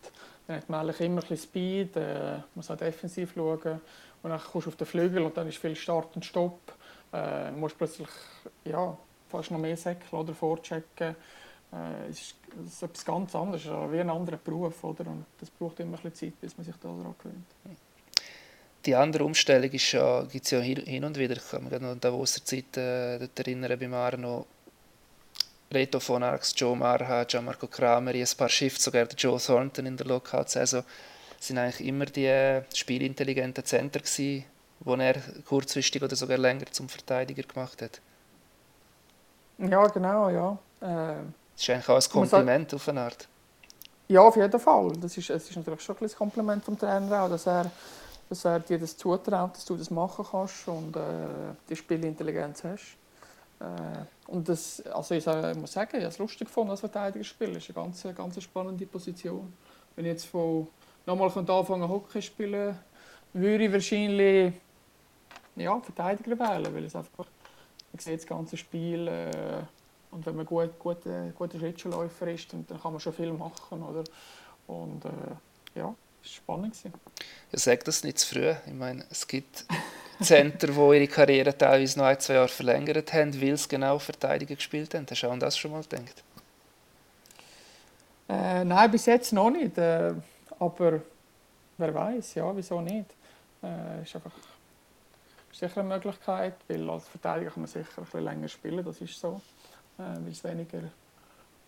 dann 0.48 0.58
hat 0.58 0.70
man 0.70 0.80
eigentlich 0.80 1.02
immer 1.02 1.22
ein 1.22 1.28
bisschen 1.28 1.50
Speed, 1.50 1.96
äh, 1.98 2.40
muss 2.56 2.72
auch 2.72 2.78
defensiv 2.78 3.34
schauen. 3.36 3.82
Und 4.24 4.30
dann 4.30 4.40
kommst 4.40 4.66
du 4.66 4.70
auf 4.72 4.78
den 4.78 4.88
Flügel 4.88 5.24
und 5.24 5.36
dann 5.38 5.48
ist 5.48 5.58
viel 5.58 5.76
Start 5.76 6.16
und 6.16 6.26
Stopp. 6.26 6.74
Äh, 7.12 7.52
du 7.52 7.58
musst 7.58 7.78
plötzlich 7.78 8.08
ja, 8.64 8.98
fast 9.28 9.52
noch 9.52 9.60
mehr 9.60 9.78
säckeln 9.78 10.20
oder 10.20 10.34
vorchecken. 10.34 11.16
Äh, 11.72 12.10
es 12.10 12.22
ist, 12.22 12.82
etwas 12.82 13.06
ganz 13.06 13.36
anderes, 13.36 13.66
wie 13.66 14.00
ein 14.00 14.10
anderer 14.10 14.38
Beruf. 14.38 14.84
Oder? 14.84 15.06
Und 15.06 15.26
das 15.40 15.50
braucht 15.50 15.82
immer 15.82 15.98
ein 15.98 16.10
bisschen 16.10 16.32
Zeit, 16.32 16.42
bis 16.42 16.58
man 16.58 16.66
sich 16.66 16.76
daran 16.78 17.14
gewöhnt. 17.20 17.46
Die 18.86 18.96
andere 18.96 19.26
Umstellung 19.26 19.72
ist 19.72 19.92
ja, 19.92 20.22
gibt 20.24 20.46
es 20.46 20.52
ja 20.52 20.60
hin 20.60 21.04
und 21.04 21.18
wieder. 21.18 21.36
Ich 21.36 21.50
kann 21.50 21.64
mich 21.64 21.80
noch 21.80 21.90
an 21.90 22.00
Davoser 22.00 22.44
Zeit 22.46 22.78
äh, 22.78 23.28
erinnern, 23.36 23.78
bei 23.78 23.88
Marno 23.88 24.46
Reto 25.72 26.00
von 26.00 26.24
Arx, 26.24 26.54
Joe 26.56 26.78
Marha, 26.78 27.26
Gianmarco 27.26 27.68
Kramer, 27.68 28.12
ein 28.12 28.26
paar 28.38 28.48
Shifts, 28.48 28.86
sogar 28.86 29.06
der 29.06 29.18
Joe 29.18 29.38
Thornton 29.38 29.86
in 29.86 29.98
der 29.98 30.08
Lockout-Saison, 30.08 30.84
sind 31.40 31.58
eigentlich 31.58 31.86
immer 31.86 32.06
die 32.06 32.26
äh, 32.26 32.64
spielintelligenten 32.74 33.66
Center 33.66 34.00
gewesen, 34.00 34.46
die 34.80 35.00
er 35.02 35.16
kurzfristig 35.46 36.02
oder 36.02 36.16
sogar 36.16 36.38
länger 36.38 36.66
zum 36.72 36.88
Verteidiger 36.88 37.44
gemacht 37.44 37.82
hat. 37.82 38.00
Ja, 39.58 39.88
genau, 39.88 40.30
ja. 40.30 40.58
Äh, 40.80 41.24
das 41.56 41.64
ist 41.64 41.70
eigentlich 41.70 41.90
auch 41.90 41.96
ein 41.96 42.12
Kompliment 42.12 42.74
auf 42.74 42.88
eine 42.88 43.02
Art. 43.02 43.28
Ja, 44.08 44.22
auf 44.22 44.38
jeden 44.38 44.60
Fall. 44.60 44.94
Das 45.02 45.18
ist, 45.18 45.30
es 45.30 45.50
ist 45.50 45.56
natürlich 45.56 45.82
schon 45.82 45.98
ein 46.00 46.12
Kompliment 46.12 46.64
vom 46.64 46.78
Trainer 46.80 47.24
auch, 47.24 47.30
dass 47.30 47.46
er, 47.46 47.70
dass 48.30 48.46
er 48.46 48.60
dir 48.60 48.80
das 48.80 48.98
zutraut, 48.98 49.56
dass 49.56 49.66
du 49.66 49.76
das 49.76 49.90
machen 49.90 50.26
kannst 50.30 50.68
und 50.68 50.96
äh, 50.96 51.54
die 51.70 51.76
Spielintelligenz 51.76 52.64
hast. 52.64 52.98
Äh, 53.60 54.32
und 54.32 54.48
das, 54.48 54.82
also 54.88 55.16
ich, 55.16 55.26
muss 55.56 55.72
sagen, 55.72 55.98
ich 55.98 56.04
habe 56.04 56.08
es 56.08 56.18
lustig 56.18 56.48
gefunden 56.48 56.72
als 56.72 56.82
Verteidiger 56.82 57.24
spielen. 57.24 57.54
Das 57.54 57.64
ist 57.64 57.70
eine 57.70 57.86
ganz, 57.86 58.04
ganz 58.16 58.44
spannende 58.44 58.86
Position. 58.86 59.54
Wenn 59.96 60.06
ich 60.06 60.12
jetzt 60.12 60.26
von 60.26 60.68
nochmal 61.06 61.32
anfangen 61.36 61.88
Hockey 61.88 62.22
spielen 62.22 62.78
würde 63.34 63.66
ich 63.66 63.72
wahrscheinlich 63.72 64.54
ja, 65.56 65.80
Verteidiger 65.80 66.38
wählen, 66.40 66.74
weil 66.74 66.86
es 66.86 66.96
einfach, 66.96 67.26
man 67.92 68.00
sieht 68.00 68.20
das 68.20 68.28
ganze 68.28 68.58
Spiel 68.58 69.08
äh, 69.08 69.64
und 70.12 70.26
wenn 70.26 70.36
man 70.36 70.46
gut, 70.46 70.78
gut, 70.80 71.06
äh, 71.06 71.32
guter 71.38 71.58
Schlittschuhläufer 71.58 72.28
ist, 72.28 72.54
dann 72.54 72.66
kann 72.68 72.92
man 72.92 73.00
schon 73.00 73.14
viel 73.14 73.34
machen, 73.34 73.84
oder? 73.84 74.04
Und 74.68 75.06
äh, 75.06 75.80
ja, 75.80 75.94
spannend. 76.36 76.76
Ja, 76.84 76.92
sag 77.54 77.84
das 77.86 78.04
nicht 78.04 78.20
zu 78.20 78.36
früh. 78.36 78.54
Ich 78.66 78.74
meine, 78.74 79.06
es 79.10 79.28
gibt 79.28 79.66
Center, 80.22 80.68
die 80.68 80.98
ihre 80.98 81.08
Karriere 81.08 81.58
teilweise 81.58 82.00
noch 82.00 82.06
ein, 82.06 82.20
zwei 82.20 82.36
Jahre 82.36 82.48
verlängert 82.48 83.14
haben, 83.14 83.40
weil 83.42 83.58
sie 83.58 83.68
genau 83.68 84.00
Verteidiger 84.00 84.56
gespielt 84.56 84.94
haben. 84.94 85.06
Hast 85.10 85.22
du 85.22 85.30
an 85.30 85.40
das 85.40 85.58
schon 85.58 85.72
mal 85.72 85.84
gedacht? 85.84 86.24
Äh, 88.30 88.66
nein, 88.66 88.92
bis 88.92 89.06
jetzt 89.06 89.32
noch 89.32 89.50
nicht. 89.50 89.78
Äh, 89.78 90.14
aber 90.60 91.02
wer 91.78 91.94
weiß, 91.94 92.36
ja, 92.36 92.56
wieso 92.56 92.82
nicht? 92.82 93.06
Äh, 93.64 94.02
ist 94.02 94.16
einfach 94.16 94.32
sicher 95.52 95.82
eine 95.82 95.90
Möglichkeit, 95.90 96.56
weil 96.68 96.90
als 96.90 97.08
Verteidiger 97.08 97.52
kann 97.52 97.62
man 97.62 97.68
sicher 97.68 97.88
ein 97.98 98.04
bisschen 98.04 98.24
länger 98.24 98.48
spielen, 98.48 98.84
das 98.84 99.02
ist 99.02 99.20
so. 99.20 99.42
Äh, 99.98 100.02
weil 100.02 100.32
es 100.32 100.44
weniger, 100.44 100.82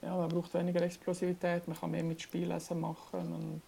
ja, 0.01 0.15
man 0.15 0.29
braucht 0.29 0.53
weniger 0.53 0.81
Explosivität, 0.81 1.67
man 1.67 1.79
kann 1.79 1.91
mehr 1.91 2.03
mit 2.03 2.21
Spielessen 2.21 2.79
machen 2.79 3.33
und 3.33 3.61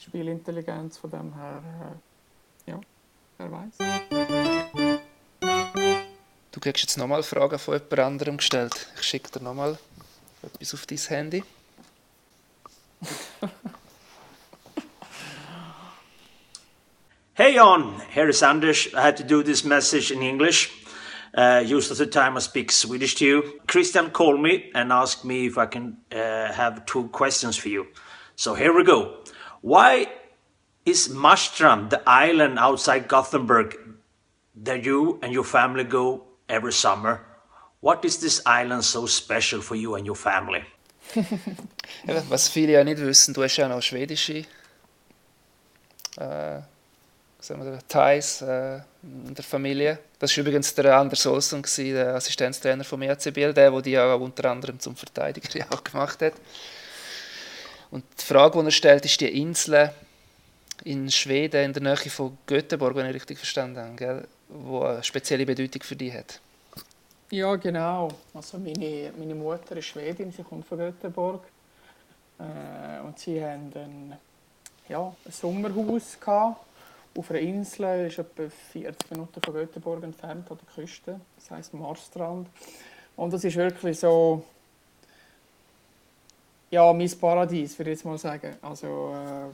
Spielintelligenz 0.00 0.98
von 0.98 1.10
dem 1.10 1.34
her, 1.34 1.62
äh, 2.66 2.70
ja, 2.70 2.80
wer 3.38 3.52
weiß. 3.52 3.78
Du 6.52 6.60
kriegst 6.60 6.82
jetzt 6.82 6.96
nochmal 6.96 7.22
Fragen 7.22 7.58
von 7.58 7.74
jemand 7.74 7.98
anderem 7.98 8.36
gestellt. 8.38 8.88
Ich 8.96 9.02
schicke 9.02 9.30
dir 9.30 9.42
nochmal 9.42 9.78
etwas 10.42 10.74
auf 10.74 10.86
dein 10.86 10.98
Handy. 10.98 11.44
Hey 17.34 17.60
on, 17.60 18.00
here 18.10 18.28
is 18.28 18.42
Anders. 18.42 18.88
I 18.92 19.00
had 19.00 19.16
to 19.18 19.22
do 19.22 19.44
this 19.44 19.62
message 19.62 20.10
in 20.10 20.22
English. 20.22 20.70
Uh, 21.36 21.62
used 21.64 21.92
of 21.92 21.98
the 21.98 22.06
time 22.06 22.36
I 22.36 22.40
speak 22.40 22.72
Swedish 22.72 23.14
to 23.16 23.24
you. 23.24 23.60
Christian 23.68 24.10
called 24.10 24.40
me 24.40 24.72
and 24.74 24.90
asked 24.92 25.24
me 25.24 25.46
if 25.46 25.56
I 25.56 25.66
can 25.66 25.98
uh, 26.10 26.52
have 26.52 26.84
two 26.86 27.08
questions 27.08 27.56
for 27.56 27.68
you. 27.68 27.86
So 28.34 28.54
here 28.54 28.72
we 28.74 28.82
go. 28.82 29.22
Why 29.62 30.06
is 30.84 31.08
Marstrand 31.08 31.90
the 31.90 32.00
island 32.06 32.58
outside 32.58 33.08
Gothenburg 33.08 33.76
that 34.64 34.84
you 34.84 35.18
and 35.22 35.32
your 35.32 35.44
family 35.44 35.84
go 35.84 36.22
every 36.48 36.72
summer? 36.72 37.20
What 37.80 38.04
is 38.04 38.18
this 38.18 38.40
island 38.46 38.84
so 38.84 39.06
special 39.06 39.60
for 39.60 39.76
you 39.76 39.94
and 39.94 40.06
your 40.06 40.16
family? 40.16 40.64
was 42.28 42.48
viele 42.48 42.72
ja 42.72 42.84
nicht 42.84 43.00
wissen, 43.00 43.32
du 43.34 43.42
hast 43.42 43.56
ja 43.56 43.68
noch 43.68 43.82
schwedische 43.82 44.44
äh, 46.16 46.60
Thais 47.88 48.42
äh, 48.42 48.80
in 49.02 49.34
der 49.34 49.44
Familie. 49.44 49.98
Das 50.18 50.36
war 50.36 50.44
übrigens 50.44 50.74
der 50.74 50.98
Anders 50.98 51.26
Olsson, 51.26 51.62
der 51.78 52.14
Assistenztrainer 52.16 52.84
vom 52.84 53.00
EAC 53.02 53.32
Biel, 53.32 53.54
der, 53.54 53.70
der 53.70 53.82
die 53.82 53.92
ja 53.92 54.14
unter 54.14 54.50
anderem 54.50 54.78
zum 54.80 54.96
Verteidiger 54.96 55.66
auch 55.70 55.82
gemacht 55.84 56.20
hat. 56.20 56.34
Und 57.90 58.04
die 58.18 58.24
Frage, 58.24 58.58
die 58.58 58.66
er 58.66 58.70
stellt, 58.70 59.04
ist 59.04 59.20
die 59.20 59.40
Insel 59.40 59.90
in 60.84 61.10
Schweden, 61.10 61.64
in 61.64 61.72
der 61.72 61.82
Nähe 61.82 61.96
von 61.96 62.36
Göteborg, 62.46 62.96
wenn 62.96 63.06
ich 63.06 63.14
richtig 63.14 63.38
verstanden 63.38 63.78
habe, 63.78 63.96
gell? 63.96 64.28
wo 64.48 64.82
eine 64.82 65.02
spezielle 65.02 65.44
Bedeutung 65.44 65.82
für 65.82 65.96
dich 65.96 66.12
hat. 66.12 66.40
Ja, 67.30 67.56
genau. 67.56 68.08
Also 68.32 68.58
meine, 68.58 69.12
meine 69.18 69.34
Mutter 69.34 69.76
ist 69.76 69.86
Schwedin, 69.86 70.32
sie 70.32 70.42
kommt 70.42 70.66
von 70.66 70.78
Göteborg. 70.78 71.42
Äh, 72.38 73.04
und 73.04 73.18
sie 73.18 73.42
haben 73.44 73.70
ein, 73.74 74.16
ja, 74.88 75.14
ein 75.24 75.32
Sommerhaus 75.32 76.18
gehabt 76.18 76.64
auf 77.16 77.30
einer 77.30 77.40
Insel, 77.40 78.06
ist 78.06 78.18
etwa 78.18 78.44
40 78.72 79.10
Minuten 79.10 79.40
von 79.42 79.54
Göteborg 79.54 80.04
entfernt, 80.04 80.50
an 80.50 80.58
der 80.58 80.74
Küste. 80.74 81.20
Das 81.36 81.50
heisst 81.50 81.74
Marstrand. 81.74 82.48
Und 83.16 83.32
das 83.32 83.44
ist 83.44 83.56
wirklich 83.56 83.98
so, 83.98 84.44
ja, 86.70 86.92
mein 86.92 87.10
Paradies, 87.18 87.78
würde 87.78 87.90
ich 87.90 87.98
jetzt 87.98 88.04
mal 88.04 88.18
sagen. 88.18 88.56
Also, 88.62 89.14
äh, 89.14 89.48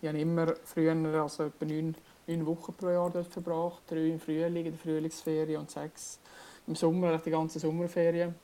ich 0.00 0.08
habe 0.08 0.18
immer 0.18 0.54
früher, 0.64 1.22
also 1.22 1.44
etwa 1.44 1.64
neun, 1.64 1.94
neun 2.26 2.46
Wochen 2.46 2.72
pro 2.74 2.88
Jahr 2.88 3.10
dort 3.10 3.32
verbracht. 3.32 3.82
Drei 3.88 4.08
im 4.08 4.20
Frühling, 4.20 4.66
in 4.66 4.72
der 4.72 4.80
Frühlingsferien 4.80 5.60
und 5.60 5.70
sechs 5.70 6.18
im 6.66 6.74
Sommer, 6.74 7.18
die 7.18 7.30
ganze 7.30 7.58
Sommerferien. 7.58 8.34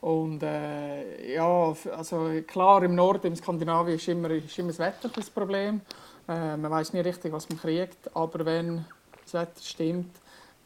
Und 0.00 0.42
äh, 0.42 1.34
ja, 1.34 1.74
also 1.96 2.30
klar, 2.46 2.82
im 2.82 2.94
Norden, 2.94 3.26
im 3.26 3.36
Skandinavien, 3.36 3.96
ist 3.96 4.08
immer, 4.08 4.30
ist 4.30 4.58
immer 4.58 4.68
das 4.68 4.78
Wetter 4.78 5.08
das 5.08 5.28
Problem. 5.28 5.82
Äh, 6.26 6.56
man 6.56 6.70
weiß 6.70 6.92
nicht 6.94 7.04
richtig, 7.04 7.32
was 7.32 7.48
man 7.48 7.58
kriegt, 7.58 8.14
aber 8.16 8.44
wenn 8.46 8.84
das 9.24 9.34
Wetter 9.34 9.60
stimmt, 9.62 10.16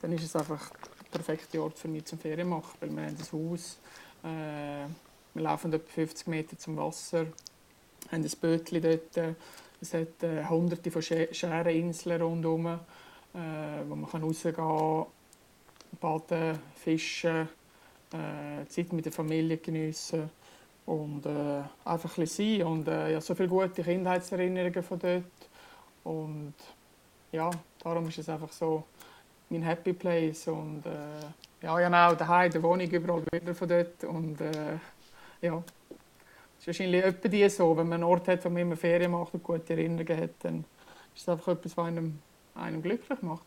dann 0.01 0.13
ist 0.13 0.25
es 0.25 0.37
einfach 0.37 0.71
der 1.01 1.19
perfekte 1.19 1.61
Ort 1.61 1.79
für 1.79 1.89
mich 1.89 2.05
zum 2.05 2.19
Ferien 2.19 2.49
machen, 2.49 2.71
weil 2.81 2.91
wir 2.91 3.03
haben 3.03 3.17
ein 3.17 3.51
Haus, 3.51 3.79
äh, 4.23 4.87
wir 5.35 5.43
laufen 5.43 5.73
etwa 5.73 5.91
50 5.91 6.27
Meter 6.29 6.57
zum 6.57 6.77
Wasser, 6.77 7.27
haben 8.11 8.23
ein 8.23 8.31
Bötchen 8.41 8.83
dort, 8.83 9.37
es 9.81 9.93
hat 9.93 10.23
äh, 10.23 10.45
hunderte 10.49 10.91
von 10.91 11.03
Schäreninseln 11.03 12.23
rundherum, 12.23 12.67
äh, 12.67 12.79
wo 13.87 13.95
man 13.95 14.11
kann 14.11 14.23
rausgehen 14.23 14.55
kann, 14.55 15.07
baden, 16.01 16.59
fischen, 16.75 17.49
äh, 18.13 18.67
Zeit 18.69 18.93
mit 18.93 19.05
der 19.05 19.13
Familie 19.13 19.59
geniessen 19.59 20.31
und 20.87 21.27
äh, 21.27 21.63
einfach 21.85 22.17
ein 22.19 22.27
sein. 22.27 22.63
Und 22.63 22.89
äh, 22.89 23.13
ja, 23.13 23.21
so 23.21 23.35
viele 23.35 23.49
gute 23.49 23.83
Kindheitserinnerungen 23.83 24.83
von 24.83 24.99
dort. 24.99 25.25
Und 26.05 26.55
ja, 27.33 27.51
darum 27.83 28.09
ist 28.09 28.19
es 28.19 28.29
einfach 28.29 28.53
so 28.53 28.85
mein 29.51 29.63
Happy 29.63 29.93
Place. 29.93 30.49
Und 30.49 30.85
äh, 30.87 31.65
ja, 31.65 31.79
habe 31.79 31.97
auch 31.97 32.17
daheim, 32.17 32.51
der 32.51 32.63
Wohnung 32.63 32.89
überall 32.89 33.23
wieder 33.33 33.55
von 33.55 33.69
dort. 33.69 34.05
Und 34.05 34.41
äh, 34.41 34.79
ja, 35.45 35.63
es 36.57 36.63
ist 36.63 36.67
wahrscheinlich 36.67 37.05
etwa 37.05 37.29
die 37.29 37.49
so, 37.49 37.77
wenn 37.77 37.89
man 37.89 38.03
einen 38.03 38.05
Ort 38.05 38.29
hat, 38.29 38.45
wo 38.45 38.49
man 38.49 38.63
immer 38.63 38.77
Ferien 38.77 39.11
macht 39.11 39.35
und 39.35 39.43
gute 39.43 39.75
Erinnerungen 39.75 40.21
hat, 40.21 40.31
dann 40.41 40.65
ist 41.15 41.23
es 41.23 41.29
einfach 41.29 41.49
etwas, 41.53 41.77
was 41.77 41.87
einem, 41.87 42.19
einem 42.55 42.83
glücklich 42.83 43.21
macht. 43.23 43.45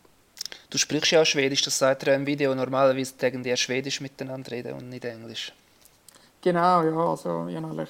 Du 0.70 0.78
sprichst 0.78 1.10
ja 1.12 1.22
auch 1.22 1.26
Schwedisch, 1.26 1.62
das 1.62 1.78
sagt 1.78 2.06
er 2.06 2.14
im 2.14 2.26
Video. 2.26 2.54
Normalerweise 2.54 3.14
denken 3.16 3.42
die 3.42 3.56
Schwedisch 3.56 4.00
miteinander 4.00 4.50
reden 4.50 4.74
und 4.74 4.88
nicht 4.88 5.04
Englisch. 5.04 5.52
Genau, 6.42 6.82
ja. 6.82 7.10
Also, 7.10 7.48
ich 7.48 7.56
habe 7.56 7.66
eigentlich 7.66 7.88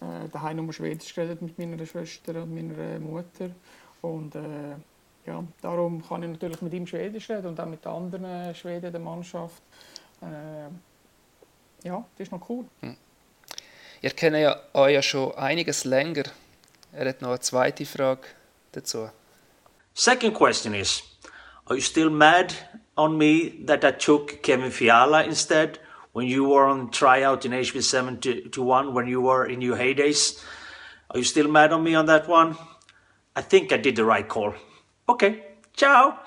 äh, 0.00 0.28
daheim 0.32 0.56
nur 0.56 0.72
Schwedisch 0.72 1.14
geredet 1.14 1.42
mit 1.42 1.58
meiner 1.58 1.86
Schwester 1.86 2.42
und 2.42 2.54
meiner 2.54 2.98
Mutter. 2.98 3.50
Und 4.00 4.34
äh, 4.34 4.74
ja, 5.26 5.44
darum 5.60 6.02
kann 6.02 6.22
ich 6.22 6.30
natürlich 6.30 6.62
mit 6.62 6.72
ihm 6.72 6.86
Schwedisch 6.86 7.30
reden 7.30 7.48
und 7.48 7.60
auch 7.60 7.66
mit 7.66 7.86
anderen 7.86 8.54
Schweden 8.54 8.90
der 8.90 9.00
Mannschaft. 9.00 9.62
Äh, 10.22 11.86
ja, 11.86 12.04
das 12.16 12.26
ist 12.26 12.32
noch 12.32 12.48
cool. 12.48 12.64
Hm. 12.80 12.96
Ihr 14.02 14.10
kennt 14.10 14.36
ja 14.36 14.56
euch 14.72 14.94
ja 14.94 15.02
schon 15.02 15.34
einiges 15.34 15.84
länger. 15.84 16.24
Er 16.92 17.08
hat 17.08 17.20
noch 17.20 17.30
eine 17.30 17.40
zweite 17.40 17.84
Frage 17.84 18.22
dazu. 18.72 19.10
Second 19.94 20.34
question 20.34 20.74
is, 20.74 21.02
are 21.66 21.76
you 21.76 21.82
still 21.82 22.08
mad 22.08 22.54
on 22.96 23.18
me 23.18 23.52
that 23.66 23.84
I 23.84 23.92
took 23.92 24.42
Kevin 24.42 24.70
Fiala 24.70 25.22
instead 25.24 25.80
when 26.12 26.26
you 26.26 26.48
were 26.48 26.66
on 26.66 26.90
tryout 26.90 27.44
in 27.44 27.52
HB7 27.52 28.20
to, 28.22 28.48
to 28.48 28.62
1 28.62 28.94
when 28.94 29.06
you 29.06 29.20
were 29.20 29.46
in 29.46 29.60
your 29.60 29.76
heydays? 29.76 30.42
Are 31.10 31.18
you 31.18 31.24
still 31.24 31.48
mad 31.48 31.72
on 31.72 31.82
me 31.82 31.94
on 31.94 32.06
that 32.06 32.26
one? 32.26 32.56
I 33.36 33.42
think 33.42 33.70
I 33.72 33.76
did 33.76 33.96
the 33.96 34.04
right 34.04 34.26
call. 34.26 34.54
Okay, 35.08 35.42
ciao! 35.76 36.18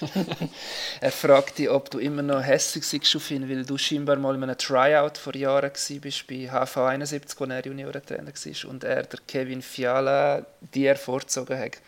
er 1.00 1.12
fragt 1.12 1.58
dich, 1.58 1.68
ob 1.68 1.90
du 1.90 1.98
immer 1.98 2.22
noch 2.22 2.42
hässlich 2.42 2.84
bist 2.90 3.16
auf 3.16 3.30
ihn, 3.30 3.48
weil 3.48 3.64
du 3.64 3.76
scheinbar 3.78 4.16
mal 4.16 4.34
in 4.34 4.42
einem 4.42 4.56
Tryout 4.56 5.18
vor 5.18 5.34
Jahren 5.34 5.70
warst, 5.70 6.26
bei 6.26 6.50
HV71, 6.50 7.34
wo 7.38 7.44
er 7.44 7.66
Juniorentrainer 7.66 8.26
war 8.26 8.70
und 8.70 8.84
er, 8.84 9.02
der 9.02 9.20
Kevin 9.26 9.62
Fiala, 9.62 10.44
dir 10.74 10.96
vorgezogen 10.96 11.58
hat. 11.58 11.78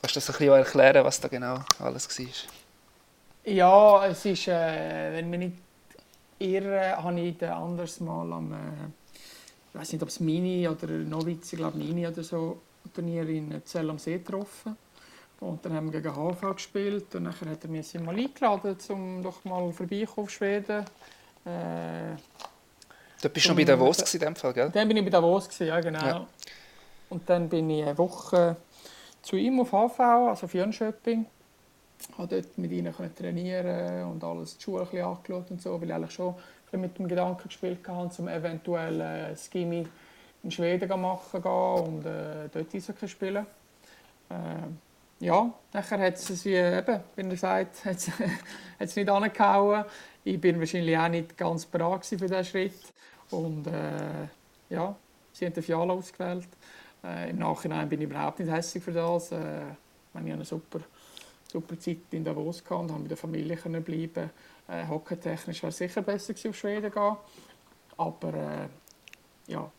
Kannst 0.00 0.16
du 0.16 0.20
das 0.20 0.30
ein 0.30 0.38
bisschen 0.38 0.54
erklären, 0.54 1.04
was 1.04 1.20
da 1.20 1.28
genau 1.28 1.60
alles 1.78 2.08
war? 2.18 2.26
Ja, 3.44 4.06
es 4.06 4.24
ist, 4.24 4.48
äh, 4.48 5.12
wenn 5.12 5.30
wir 5.30 5.38
nicht 5.38 5.56
irre, 6.38 6.96
habe 6.96 7.20
ich 7.20 7.38
den 7.38 7.50
anders 7.50 8.00
mal 8.00 8.32
am, 8.32 8.52
äh, 8.52 8.56
ich 9.72 9.80
weiß 9.80 9.92
nicht, 9.92 10.02
ob 10.02 10.08
es 10.08 10.20
Mini 10.20 10.68
oder 10.68 10.86
Noviz, 10.86 11.52
ich 11.52 11.58
glaube 11.58 11.78
Mini 11.78 12.06
oder 12.06 12.22
so, 12.22 12.60
Turnier 12.94 13.28
in 13.28 13.62
Zell 13.64 13.88
am 13.90 13.98
See 13.98 14.18
getroffen. 14.18 14.76
Und 15.42 15.64
dann 15.64 15.72
haben 15.72 15.92
wir 15.92 16.00
gegen 16.00 16.14
HV 16.14 16.54
gespielt 16.54 17.12
und 17.16 17.24
dann 17.24 17.34
hat 17.34 17.64
er 17.64 17.68
mich 17.68 17.92
mal 17.94 18.14
eingeladen, 18.14 18.76
um 18.90 19.22
doch 19.24 19.44
mal 19.44 19.72
vorbeikommen 19.72 20.26
auf 20.26 20.30
Schweden. 20.30 20.84
Äh, 21.44 22.14
du 23.20 23.28
bist 23.28 23.46
schon 23.46 23.56
bei 23.56 23.64
Davos 23.64 24.14
in 24.14 24.20
dem 24.20 24.36
Fall, 24.36 24.52
gell? 24.52 24.70
Dann 24.72 24.86
bin 24.86 24.98
ich 24.98 25.04
bei 25.04 25.10
Davos, 25.10 25.48
ja 25.58 25.80
genau. 25.80 25.98
Ja. 25.98 26.26
Und 27.10 27.28
dann 27.28 27.48
bin 27.48 27.68
ich 27.70 27.82
eine 27.82 27.98
Woche 27.98 28.54
zu 29.20 29.34
ihm 29.34 29.58
auf 29.58 29.70
HV, 29.70 29.98
also 29.98 30.46
auf 30.46 30.54
Jönköping. 30.54 31.26
habe 32.16 32.28
dort 32.36 32.58
mit 32.58 32.70
ihnen 32.70 32.94
trainieren 33.16 34.12
und 34.12 34.22
alles 34.22 34.56
die 34.58 34.62
Schule 34.62 34.86
ein 34.92 35.02
angeschaut 35.02 35.50
und 35.50 35.60
so, 35.60 35.80
weil 35.80 35.88
ich 35.88 35.94
eigentlich 35.94 36.12
schon 36.12 36.36
mit 36.70 36.96
dem 36.96 37.08
Gedanken 37.08 37.48
gespielt 37.48 37.80
habe, 37.88 38.08
um 38.16 38.28
eventuell 38.28 39.00
äh, 39.00 39.36
Skimi 39.36 39.88
in 40.44 40.50
Schweden 40.52 41.00
machen 41.00 41.42
gehen 41.42 41.50
und 41.52 42.06
äh, 42.06 42.48
dort 42.52 42.72
Eishockey 42.72 43.08
spielen. 43.08 43.44
Äh, 44.30 44.91
ja, 45.22 45.54
nachher 45.72 46.00
hat 46.00 46.14
es 46.16 46.44
wie 46.44 46.56
eben, 46.56 47.00
wie 47.14 47.22
er 47.22 47.36
sagt, 47.36 47.84
hat 47.84 47.96
es 48.80 48.96
nicht 48.96 49.08
angehauen. 49.08 49.84
Ich 50.24 50.40
bin 50.40 50.58
wahrscheinlich 50.58 50.98
auch 50.98 51.08
nicht 51.08 51.36
ganz 51.38 51.64
bereit 51.64 52.04
für 52.04 52.16
diesen 52.16 52.44
Schritt. 52.44 52.92
Und 53.30 53.68
äh, 53.68 54.26
ja, 54.68 54.96
sie 55.32 55.46
haben 55.46 55.54
den 55.54 55.62
Fiala 55.62 55.92
ausgewählt. 55.92 56.48
Äh, 57.04 57.30
Im 57.30 57.38
Nachhinein 57.38 57.88
bin 57.88 58.00
ich 58.00 58.08
überhaupt 58.10 58.40
nicht 58.40 58.50
hässlich 58.50 58.82
für 58.82 58.92
das. 58.92 59.30
Äh, 59.30 59.36
ich 59.60 60.18
habe 60.18 60.32
eine 60.32 60.44
super, 60.44 60.80
super 61.52 61.78
Zeit 61.78 61.98
in 62.10 62.24
Davos 62.24 62.64
gehabt 62.64 62.80
und 62.80 62.88
konnte 62.88 63.02
mit 63.02 63.10
der 63.12 63.16
Familie 63.16 63.56
können 63.56 63.82
bleiben. 63.84 64.28
Äh, 64.66 64.88
Hockeytechnisch 64.88 65.62
wäre 65.62 65.70
es 65.70 65.78
sicher 65.78 66.02
besser 66.02 66.34
gewesen, 66.34 66.50
auf 66.50 66.56
Schweden 66.56 66.92
zu 66.92 66.98
gehen. 66.98 67.16
Aber 67.96 68.34
äh, 68.34 69.52
ja, 69.52 69.70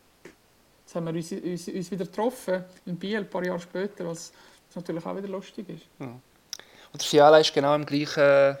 jetzt 0.86 0.94
haben 0.94 1.04
wir 1.04 1.12
uns, 1.12 1.32
uns, 1.32 1.68
uns 1.68 1.90
wieder 1.90 2.06
getroffen 2.06 2.64
in 2.86 2.96
Biel, 2.96 3.18
ein 3.18 3.28
paar 3.28 3.44
Jahre 3.44 3.60
später, 3.60 4.06
was, 4.06 4.32
was 4.74 4.82
natürlich 4.82 5.06
auch 5.06 5.16
wieder 5.16 5.28
lustig 5.28 5.68
ist. 5.68 5.84
Ja. 5.98 6.06
Und 6.06 7.02
der 7.02 7.08
Fiala 7.08 7.38
ist 7.38 7.52
genau 7.54 7.74
im 7.74 7.86
gleichen... 7.86 8.56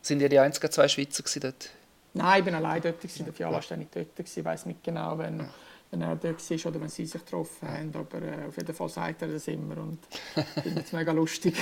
Sind 0.00 0.20
ihr 0.22 0.28
die 0.28 0.38
einzigen 0.38 0.70
zwei 0.70 0.88
Schweizer 0.88 1.24
dort? 1.40 1.70
Nein, 2.14 2.40
ich 2.40 2.52
war 2.52 2.58
allein 2.58 2.80
dort. 2.80 3.02
Der 3.02 3.32
Fiala 3.32 3.60
war 3.68 3.76
nicht 3.76 3.94
dort. 3.94 4.06
Ich 4.18 4.44
weiß 4.44 4.66
nicht 4.66 4.82
genau, 4.82 5.18
wenn, 5.18 5.44
wenn 5.90 6.02
er 6.02 6.16
dort 6.16 6.50
war 6.50 6.66
oder 6.70 6.80
wenn 6.80 6.88
sie 6.88 7.04
sich 7.04 7.24
getroffen 7.24 7.68
haben. 7.68 7.92
Aber 7.94 8.22
äh, 8.22 8.46
auf 8.48 8.56
jeden 8.56 8.74
Fall 8.74 8.88
sagt 8.88 9.22
er 9.22 9.28
das 9.28 9.48
immer 9.48 9.76
und 9.78 9.98
ich 10.36 10.62
finde 10.62 10.80
es 10.80 10.92
mega 10.92 11.12
lustig. 11.12 11.56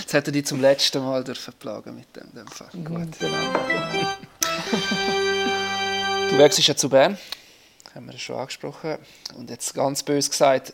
Jetzt 0.00 0.14
hat 0.14 0.26
er 0.26 0.32
dich 0.32 0.46
zum 0.46 0.60
letzten 0.60 1.04
Mal 1.04 1.22
dürfen 1.22 1.54
plagen 1.58 1.94
mit 1.94 2.16
dem, 2.16 2.32
dem 2.34 2.48
Fall. 2.48 2.68
Mhm, 2.72 2.84
Gut. 2.84 3.18
Genau, 3.18 3.52
du 6.30 6.38
wechselst 6.38 6.68
ja 6.68 6.76
zu 6.76 6.88
Bern, 6.88 7.18
haben 7.94 8.06
wir 8.06 8.18
schon 8.18 8.36
angesprochen. 8.36 8.96
Und 9.36 9.50
jetzt 9.50 9.74
ganz 9.74 10.02
bös 10.02 10.28
gesagt, 10.30 10.72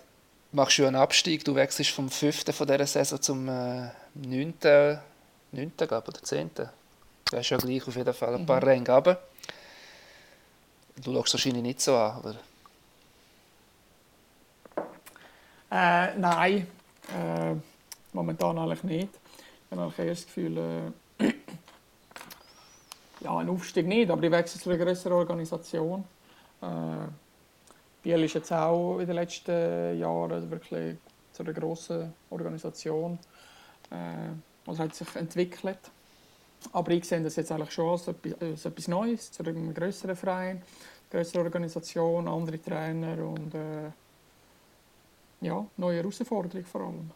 machst 0.54 0.78
du 0.78 0.86
einen 0.86 0.96
Abstieg. 0.96 1.44
Du 1.44 1.54
wechselst 1.54 1.90
vom 1.90 2.08
5. 2.08 2.54
von 2.54 2.66
dieser 2.66 2.86
Saison 2.86 3.20
zum 3.20 3.48
äh, 3.48 3.88
9. 4.14 4.54
9. 5.52 5.72
oder 5.78 6.22
10. 6.22 6.50
Das 6.54 7.40
ist 7.40 7.50
ja 7.50 7.56
gleich 7.56 7.86
auf 7.86 7.96
jeden 7.96 8.14
Fall 8.14 8.34
ein 8.34 8.46
paar 8.46 8.60
mhm. 8.60 8.68
Ränge 8.68 8.90
runter. 8.90 9.20
Du 11.02 11.12
schaust 11.12 11.34
wahrscheinlich 11.34 11.62
nicht 11.62 11.80
so 11.80 11.96
an, 11.96 12.20
oder? 12.20 12.36
Äh, 15.72 16.16
nein, 16.16 16.68
äh, 17.08 17.54
momentan 18.12 18.56
eigentlich 18.58 18.84
nicht. 18.84 19.08
Ich 19.08 19.76
habe 19.76 19.82
eigentlich 19.82 19.98
eher 19.98 20.14
das 20.14 20.24
Gefühl, 20.24 20.58
äh, 21.18 21.24
ja, 23.20 23.36
ein 23.38 23.48
Aufstieg 23.48 23.86
nicht, 23.86 24.08
aber 24.08 24.22
ich 24.22 24.30
wechsle 24.30 24.60
zu 24.60 24.70
einer 24.70 24.84
größeren 24.84 25.14
Organisation. 25.14 26.04
Äh, 26.62 27.08
Biel 28.04 28.22
ist 28.22 28.34
jetzt 28.34 28.52
auch 28.52 28.98
in 28.98 29.06
den 29.06 29.16
letzten 29.16 29.98
Jahren 29.98 30.50
wirklich 30.50 30.98
zu 31.32 31.42
einer 31.42 31.54
grossen 31.54 32.12
Organisation. 32.28 33.18
Äh, 33.90 34.68
also 34.68 34.82
hat 34.82 34.94
sich 34.94 35.16
entwickelt. 35.16 35.78
Aber 36.72 36.90
ich 36.90 37.04
sehe 37.06 37.22
das 37.22 37.36
jetzt 37.36 37.50
eigentlich 37.50 37.72
schon 37.72 37.88
als 37.88 38.06
etwas, 38.06 38.66
etwas 38.66 38.88
Neues, 38.88 39.32
zu 39.32 39.42
einem 39.42 39.72
größeren 39.72 40.16
Verein, 40.16 40.62
größere 41.10 41.42
Organisation, 41.42 42.28
andere 42.28 42.60
Trainer 42.60 43.26
und 43.26 43.54
äh, 43.54 43.90
ja, 45.40 45.66
neue 45.78 45.96
Herausforderungen 45.96 46.66
vor 46.66 46.82
allem. 46.82 47.10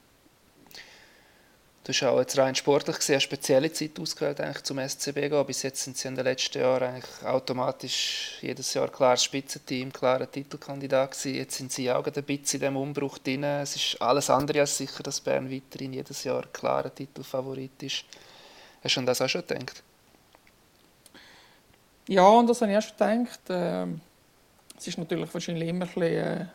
Du 1.88 1.94
hast 1.94 2.02
auch 2.02 2.18
jetzt 2.18 2.36
rein 2.36 2.54
sportlich 2.54 2.96
gesehen 2.96 3.14
eine 3.14 3.20
spezielle 3.22 3.72
Zeit 3.72 3.98
ausgewählt, 3.98 4.42
eigentlich 4.42 4.62
zum 4.62 4.78
SCB 4.78 5.30
gehen. 5.30 5.46
Bis 5.46 5.62
jetzt 5.62 5.82
sind 5.82 5.96
sie 5.96 6.08
in 6.08 6.16
den 6.16 6.24
letzten 6.24 6.60
Jahren 6.60 6.82
eigentlich 6.82 7.24
automatisch 7.24 8.36
jedes 8.42 8.74
Jahr 8.74 8.88
klares 8.88 9.24
Spitzenteam, 9.24 9.90
klarer 9.90 10.30
Titelkandidat 10.30 11.12
gewesen. 11.12 11.34
Jetzt 11.34 11.56
sind 11.56 11.72
sie 11.72 11.90
auch 11.90 12.04
ein 12.04 12.12
bisschen 12.12 12.26
in 12.28 12.44
diesem 12.44 12.76
Umbruch 12.76 13.16
drin. 13.16 13.42
Es 13.42 13.74
ist 13.74 14.02
alles 14.02 14.28
andere 14.28 14.60
als 14.60 14.76
sicher, 14.76 15.02
dass 15.02 15.18
Bern 15.18 15.50
weiterhin 15.50 15.94
jedes 15.94 16.24
Jahr 16.24 16.44
klarer 16.52 16.94
Titelfavorit 16.94 17.82
ist. 17.82 18.04
Hast 18.84 18.96
du 18.96 19.00
an 19.00 19.06
das 19.06 19.22
auch 19.22 19.28
schon 19.30 19.46
gedacht? 19.46 19.82
Ja, 22.06 22.28
und 22.28 22.48
das 22.48 22.60
habe 22.60 22.70
ich 22.70 22.76
auch 22.76 22.82
schon 22.82 22.98
gedacht. 22.98 23.40
Ähm, 23.48 24.02
es 24.76 24.86
ist 24.86 24.98
natürlich 24.98 25.32
wahrscheinlich 25.32 25.66
immer 25.66 25.86
ein 25.86 25.90
bisschen, 25.90 26.02
äh, 26.02 26.40
ein 26.40 26.50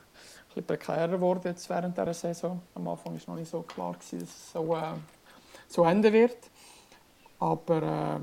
bisschen 0.49 0.65
prekärer 0.67 1.07
geworden 1.07 1.41
jetzt 1.45 1.67
während 1.71 1.97
dieser 1.97 2.13
Saison. 2.13 2.61
Am 2.75 2.87
Anfang 2.87 3.13
war 3.13 3.17
es 3.17 3.27
noch 3.27 3.35
nicht 3.35 3.49
so 3.49 3.63
klar, 3.63 3.95
dass 3.97 4.13
es 4.13 4.51
so, 4.51 4.75
äh, 4.75 4.93
so 5.73 5.83
enden 5.85 6.13
wird. 6.13 6.37
Aber 7.39 8.21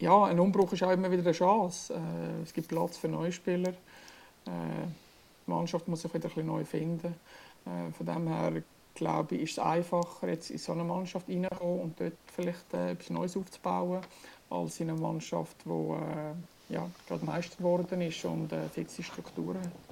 äh, 0.00 0.04
ja, 0.04 0.24
ein 0.24 0.40
Umbruch 0.40 0.72
ist 0.72 0.82
auch 0.82 0.90
immer 0.90 1.10
wieder 1.10 1.22
eine 1.22 1.32
Chance. 1.32 1.94
Äh, 1.94 2.42
es 2.42 2.52
gibt 2.52 2.68
Platz 2.68 2.96
für 2.96 3.08
neue 3.08 3.30
Spieler. 3.30 3.70
Äh, 3.70 4.86
die 5.46 5.50
Mannschaft 5.50 5.86
muss 5.88 6.02
sich 6.02 6.12
wieder 6.12 6.24
ein 6.24 6.28
bisschen 6.28 6.46
neu 6.46 6.64
finden. 6.64 7.14
Äh, 7.66 7.92
von 7.92 8.06
dem 8.06 8.26
her 8.26 8.62
glaube 8.94 9.34
ich, 9.36 9.42
ist 9.42 9.52
es 9.52 9.58
einfacher, 9.58 10.28
jetzt 10.28 10.50
in 10.50 10.58
so 10.58 10.72
eine 10.72 10.84
Mannschaft 10.84 11.28
reinzukommen 11.28 11.80
und 11.80 12.00
dort 12.00 12.12
vielleicht 12.26 12.74
äh, 12.74 12.92
etwas 12.92 13.10
Neues 13.10 13.36
aufzubauen, 13.36 14.00
als 14.50 14.80
in 14.80 14.90
eine 14.90 15.00
Mannschaft, 15.00 15.56
die 15.64 15.70
äh, 15.70 16.74
ja, 16.74 16.88
gerade 17.06 17.24
Meister 17.24 17.56
geworden 17.56 18.00
ist 18.00 18.24
und 18.24 18.52
äh, 18.52 18.68
fixe 18.68 19.02
Strukturen 19.02 19.58
hat. 19.60 19.91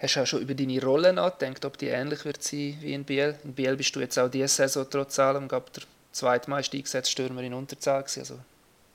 Hast 0.00 0.16
du 0.16 0.20
auch 0.22 0.26
schon 0.26 0.40
über 0.40 0.54
deine 0.54 0.82
Rolle 0.82 1.12
nachgedacht, 1.12 1.62
ob 1.66 1.76
die 1.76 1.88
ähnlich 1.88 2.24
wird 2.24 2.42
sein 2.42 2.78
wie 2.80 2.94
in 2.94 3.04
Biel? 3.04 3.36
In 3.44 3.52
Biel 3.52 3.76
bist 3.76 3.94
du 3.94 4.00
jetzt 4.00 4.18
auch 4.18 4.30
diese 4.30 4.48
Saison 4.48 4.86
trotz 4.88 5.18
allem 5.18 5.46
gab 5.46 5.70
der 5.74 5.82
zweitmeist 6.12 6.74
eingesetzte 6.74 7.12
Stürmer 7.12 7.42
in 7.42 7.52
Unterzahl 7.52 8.02
gewesen, 8.02 8.20
also 8.20 8.38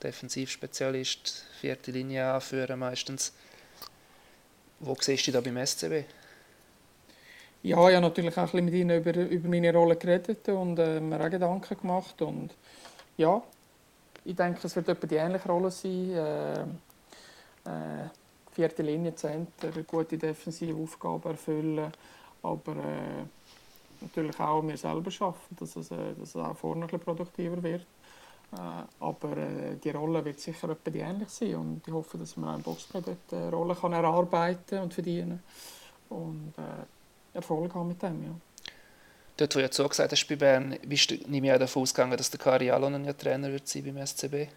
Defensivspezialist, 0.02 1.44
vierte 1.60 1.92
Linie 1.92 2.32
anführen 2.32 2.80
meistens. 2.80 3.32
Wo 4.80 4.96
siehst 5.00 5.28
du 5.28 5.32
da 5.32 5.40
beim 5.40 5.64
SCB? 5.64 6.04
Ja, 7.62 7.88
ich 7.88 7.94
habe 7.94 8.00
natürlich 8.00 8.36
auch 8.36 8.52
ein 8.52 8.64
mit 8.64 8.74
ihnen 8.74 8.98
über, 8.98 9.14
über 9.14 9.48
meine 9.48 9.72
Rolle 9.72 9.94
geredet 9.94 10.48
und 10.48 10.76
äh, 10.80 10.98
mir 10.98 11.20
auch 11.20 11.30
Gedanken 11.30 11.78
gemacht. 11.80 12.20
Und 12.20 12.50
ja, 13.16 13.40
ich 14.24 14.34
denke, 14.34 14.58
es 14.64 14.74
wird 14.74 14.88
etwa 14.88 15.06
die 15.06 15.14
ähnliche 15.14 15.48
Rolle 15.48 15.70
sein. 15.70 16.10
Äh, 16.10 16.62
äh, 17.64 18.08
vierte 18.56 18.82
Linie, 18.82 19.14
Center, 19.14 19.70
gute 19.86 20.16
defensive 20.16 20.74
Aufgaben 20.74 21.30
erfüllen, 21.30 21.92
aber 22.42 22.72
äh, 22.72 23.24
natürlich 24.00 24.40
auch 24.40 24.62
mir 24.62 24.78
selber 24.78 25.10
schaffen, 25.10 25.54
dass 25.60 25.76
es, 25.76 25.90
äh, 25.90 26.14
dass 26.18 26.30
es 26.30 26.36
auch 26.36 26.56
vorne 26.56 26.82
ein 26.82 26.86
bisschen 26.86 27.00
produktiver 27.00 27.62
wird. 27.62 27.82
Äh, 28.52 28.84
aber 28.98 29.36
äh, 29.36 29.76
die 29.76 29.90
Rolle 29.90 30.24
wird 30.24 30.40
sicher 30.40 30.70
etwa 30.70 30.90
die 30.90 31.00
ähnlich 31.00 31.28
sein 31.28 31.56
und 31.56 31.82
ich 31.86 31.92
hoffe, 31.92 32.16
dass 32.16 32.34
man 32.38 32.48
auch 32.48 32.56
im 32.56 32.62
Boxplay 32.62 33.02
dort 33.02 33.32
eine 33.32 33.50
Rolle 33.50 33.74
kann 33.74 33.92
erarbeiten 33.92 34.78
und 34.78 34.94
verdienen 34.94 35.42
und 36.08 36.54
Erfolg 37.34 37.74
haben 37.74 37.88
mit 37.88 38.00
dem. 38.00 38.22
Ja. 38.22 38.30
Dort, 39.36 39.54
wo 39.54 39.58
du 39.58 39.64
jetzt 39.64 39.76
so 39.76 39.86
gesagt 39.86 40.12
hast, 40.12 40.26
bei 40.28 40.36
Bern, 40.36 40.78
bist 40.86 41.10
du 41.10 41.14
nicht 41.14 41.42
mehr 41.42 41.58
davon 41.58 41.82
ausgegangen, 41.82 42.16
dass 42.16 42.30
der 42.30 42.40
Kari 42.40 42.70
Alonen 42.70 43.04
ja 43.04 43.12
Trainer 43.12 43.50
wird 43.50 43.68
sein 43.68 43.84
beim 43.84 44.06
SCB? 44.06 44.48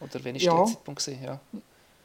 Oder 0.00 0.24
wann 0.24 0.34
war 0.34 0.40
ja. 0.40 0.56
der 0.56 0.64
Zeitpunkt? 0.64 1.06
Ja. 1.06 1.38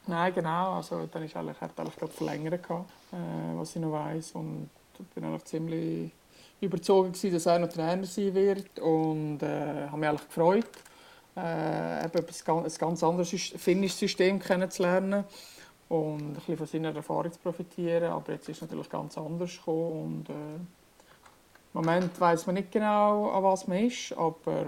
Nein, 0.08 0.32
genau. 0.34 0.76
Also, 0.76 1.06
dann 1.06 1.22
ist 1.22 1.36
eigentlich, 1.36 1.60
hat 1.60 1.78
eigentlich 1.78 1.96
gerade 1.96 2.12
verlängert, 2.12 2.64
äh, 2.64 3.16
was 3.54 3.76
ich 3.76 3.82
noch 3.82 3.92
weiss. 3.92 4.32
Und 4.32 4.70
ich 4.98 5.06
bin 5.08 5.24
eigentlich 5.24 5.44
ziemlich 5.44 6.10
überzeugt, 6.62 7.12
gewesen, 7.12 7.34
dass 7.34 7.44
er 7.44 7.58
noch 7.58 7.68
Trainer 7.68 8.06
sein 8.06 8.34
wird. 8.34 8.78
Und 8.80 9.42
äh, 9.42 9.86
habe 9.86 9.98
mich 9.98 10.08
eigentlich 10.08 10.26
gefreut, 10.28 10.70
äh, 11.36 12.06
eben 12.06 12.26
ein 12.26 12.72
ganz 12.78 13.02
anderes 13.02 13.30
finnisches 13.30 13.98
System 13.98 14.38
kennenzulernen 14.38 15.24
und 15.90 16.22
ein 16.22 16.32
bisschen 16.34 16.56
von 16.56 16.66
seiner 16.66 16.96
Erfahrung 16.96 17.30
zu 17.30 17.38
profitieren. 17.40 18.10
Aber 18.10 18.32
jetzt 18.32 18.48
ist 18.48 18.56
es 18.56 18.62
natürlich 18.62 18.88
ganz 18.88 19.18
anders 19.18 19.56
gekommen 19.56 20.24
und 20.24 20.30
äh, 20.30 20.56
im 21.74 21.84
Moment 21.84 22.18
weiß 22.18 22.46
man 22.46 22.54
nicht 22.54 22.72
genau, 22.72 23.28
an 23.30 23.42
was 23.42 23.68
man 23.68 23.84
ist, 23.84 24.14
aber 24.14 24.64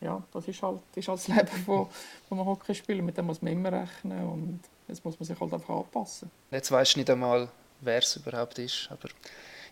ja, 0.00 0.22
das 0.32 0.48
ist 0.48 0.62
halt, 0.62 0.80
ist 0.94 1.08
halt 1.08 1.18
das 1.18 1.28
Leben, 1.36 1.66
wo, 1.66 1.88
wo 2.28 2.34
man 2.34 2.46
Hockey 2.46 2.74
spielt. 2.74 3.02
Mit 3.02 3.16
dem 3.16 3.26
muss 3.26 3.42
man 3.42 3.52
immer 3.52 3.72
rechnen 3.72 4.26
und 4.26 4.60
jetzt 4.88 5.04
muss 5.04 5.18
man 5.18 5.26
sich 5.26 5.38
halt 5.38 5.52
einfach 5.52 5.74
anpassen. 5.74 6.30
Jetzt 6.50 6.70
weißt 6.70 6.94
du 6.94 7.00
nicht 7.00 7.10
einmal, 7.10 7.48
wer 7.80 7.98
es 7.98 8.16
überhaupt 8.16 8.58
ist, 8.58 8.88
aber 8.90 9.08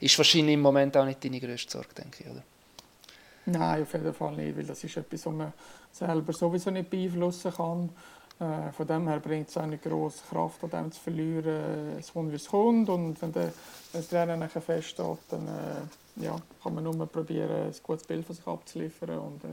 ist 0.01 0.17
wahrscheinlich 0.19 0.55
im 0.55 0.61
Moment 0.61 0.97
auch 0.97 1.05
nicht 1.05 1.25
deine 1.25 1.41
größte 1.41 1.73
Sorge, 1.73 1.95
denke 1.97 2.25
ich, 2.25 2.31
oder? 2.31 2.43
Nein, 3.47 3.83
auf 3.83 3.93
jeden 3.93 4.13
Fall 4.13 4.37
nicht, 4.37 4.57
weil 4.57 4.65
das 4.65 4.85
ist 4.85 4.97
etwas, 4.97 5.25
was 5.25 5.33
man 5.33 5.53
selber 5.91 6.33
sowieso 6.33 6.71
nicht 6.71 6.91
beeinflussen 6.91 7.53
kann. 7.53 7.89
Äh, 8.41 8.71
von 8.73 8.87
dem 8.87 9.09
her 9.09 9.19
bringt 9.19 9.49
es 9.49 9.57
eine 9.57 9.79
grosse 9.79 10.23
Kraft, 10.29 10.63
an 10.65 10.71
dem 10.71 10.93
zu 10.93 11.01
verlieren, 11.01 11.97
es 11.99 12.13
kommt, 12.13 12.31
wie 12.31 12.37
es 12.37 12.47
kommt. 12.47 12.89
Und 12.89 13.21
wenn 13.21 13.33
der, 13.33 13.53
das 13.93 14.13
Rennen 14.13 14.39
nachher 14.39 14.61
feststeht, 14.61 15.19
dann 15.31 15.49
äh, 15.49 16.23
ja, 16.25 16.37
kann 16.63 16.75
man 16.75 16.85
nur 16.85 17.07
probieren, 17.07 17.67
ein 17.69 17.75
gutes 17.83 18.07
Bild 18.07 18.25
von 18.25 18.37
sich 18.37 18.47
abzuliefern 18.47 19.19
und 19.19 19.45
äh, 19.45 19.49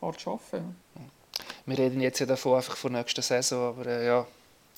hart 0.00 0.26
arbeiten. 0.26 0.76
Wir 1.66 1.78
reden 1.78 2.00
jetzt 2.00 2.20
ja 2.20 2.26
davon 2.26 2.56
einfach 2.56 2.76
von 2.76 2.92
der 2.92 3.02
nächsten 3.02 3.22
Saison, 3.22 3.68
aber 3.70 3.86
äh, 3.86 4.06
ja, 4.06 4.26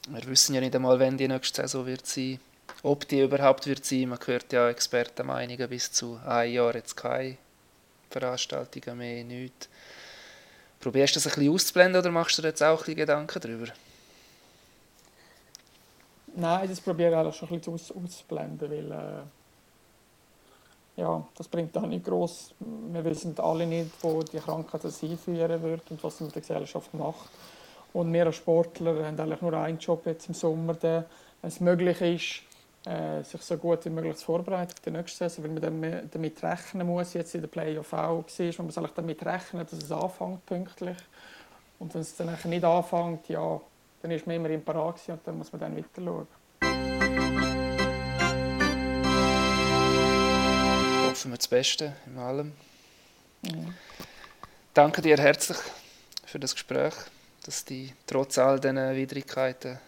wir 0.08 0.26
wissen 0.26 0.54
ja 0.54 0.60
nicht 0.60 0.74
einmal, 0.74 0.98
wann 0.98 1.18
die 1.18 1.28
nächste 1.28 1.62
Saison 1.62 1.86
wird 1.86 2.06
sein. 2.06 2.40
ob 2.82 3.06
die 3.08 3.20
überhaupt 3.20 3.66
wird 3.66 3.84
sein. 3.84 4.08
Man 4.08 4.18
hört 4.24 4.52
ja 4.52 4.68
Expertenmeinungen 4.68 5.68
bis 5.68 5.92
zu 5.92 6.18
ein 6.26 6.52
Jahr 6.52 6.74
jetzt 6.74 6.96
keine 6.96 7.36
Veranstaltungen 8.10 8.98
mehr, 8.98 9.24
nichts. 9.24 9.68
Probierst 10.80 11.16
du 11.16 11.20
das 11.20 11.26
ein 11.26 11.34
bisschen 11.34 11.54
auszublenden 11.54 12.00
oder 12.00 12.10
machst 12.10 12.38
du 12.38 12.42
dir 12.42 12.48
jetzt 12.48 12.62
auch 12.62 12.78
ein 12.80 12.84
bisschen 12.84 12.96
Gedanken 12.96 13.40
darüber? 13.40 13.66
Nein, 16.36 16.68
das 16.68 16.80
probiere 16.80 17.28
ich 17.28 17.34
schon 17.34 17.48
ein 17.48 17.58
bisschen 17.58 17.74
aus, 17.74 17.90
auszublenden, 17.90 18.70
weil 18.70 18.92
äh, 18.92 19.22
ja, 20.98 21.24
das 21.36 21.46
bringt 21.46 21.76
auch 21.78 21.86
nicht 21.86 22.04
groß. 22.04 22.54
Wir 22.92 23.04
wissen 23.04 23.38
alle 23.38 23.66
nicht, 23.66 23.90
wo 24.02 24.20
die 24.22 24.38
Krankheit 24.38 24.82
das 24.82 25.02
einführen 25.02 25.62
wird 25.62 25.88
und 25.90 26.02
was 26.02 26.14
es 26.14 26.20
mit 26.22 26.34
der 26.34 26.42
Gesellschaft 26.42 26.92
macht. 26.92 27.30
Und 27.92 28.12
wir 28.12 28.26
als 28.26 28.36
Sportler 28.36 29.06
haben 29.06 29.18
eigentlich 29.18 29.40
nur 29.40 29.52
einen 29.54 29.78
Job 29.78 30.04
jetzt 30.06 30.26
im 30.26 30.34
Sommer, 30.34 30.76
wenn 30.82 31.04
es 31.42 31.60
möglich 31.60 32.00
ist, 32.00 32.90
äh, 32.90 33.22
sich 33.22 33.40
so 33.42 33.56
gut 33.56 33.84
wie 33.84 33.90
möglich 33.90 34.16
zu 34.16 34.24
vorbereiten 34.24 34.74
für 34.74 34.90
die 34.90 34.96
nächste 34.96 35.28
Saison, 35.28 35.44
weil 35.60 35.70
man 35.70 36.10
damit 36.10 36.42
rechnen 36.42 36.86
muss, 36.86 37.14
jetzt 37.14 37.34
in 37.34 37.42
der 37.42 37.48
Playoff 37.48 37.92
auch 37.92 37.96
war, 37.96 38.24
man 38.58 38.66
muss 38.66 38.78
eigentlich 38.78 38.94
damit 38.94 39.24
rechnen, 39.24 39.66
dass 39.70 39.80
es 39.80 39.92
anfängt 39.92 40.44
pünktlich. 40.46 40.98
Und 41.78 41.94
wenn 41.94 42.00
es 42.00 42.16
dann 42.16 42.36
nicht 42.44 42.64
anfängt, 42.64 43.28
ja, 43.28 43.60
dann 44.02 44.10
ist 44.10 44.26
man 44.26 44.36
immer 44.36 44.50
im 44.50 44.64
Parat 44.64 45.00
und 45.08 45.20
dann 45.24 45.38
muss 45.38 45.52
man 45.52 45.60
dann 45.60 45.76
weiter 45.76 46.02
schauen. 46.02 46.26
Hoffen 51.18 51.32
wir 51.32 51.38
das 51.38 51.48
Beste 51.48 51.96
in 52.06 52.16
allem. 52.16 52.52
Mhm. 53.42 53.74
Danke 54.72 55.02
dir 55.02 55.16
herzlich 55.16 55.58
für 56.24 56.38
das 56.38 56.52
Gespräch, 56.52 56.94
dass 57.44 57.64
du 57.64 57.88
trotz 58.06 58.38
all 58.38 58.60
diesen 58.60 58.94
Widrigkeiten 58.94 59.80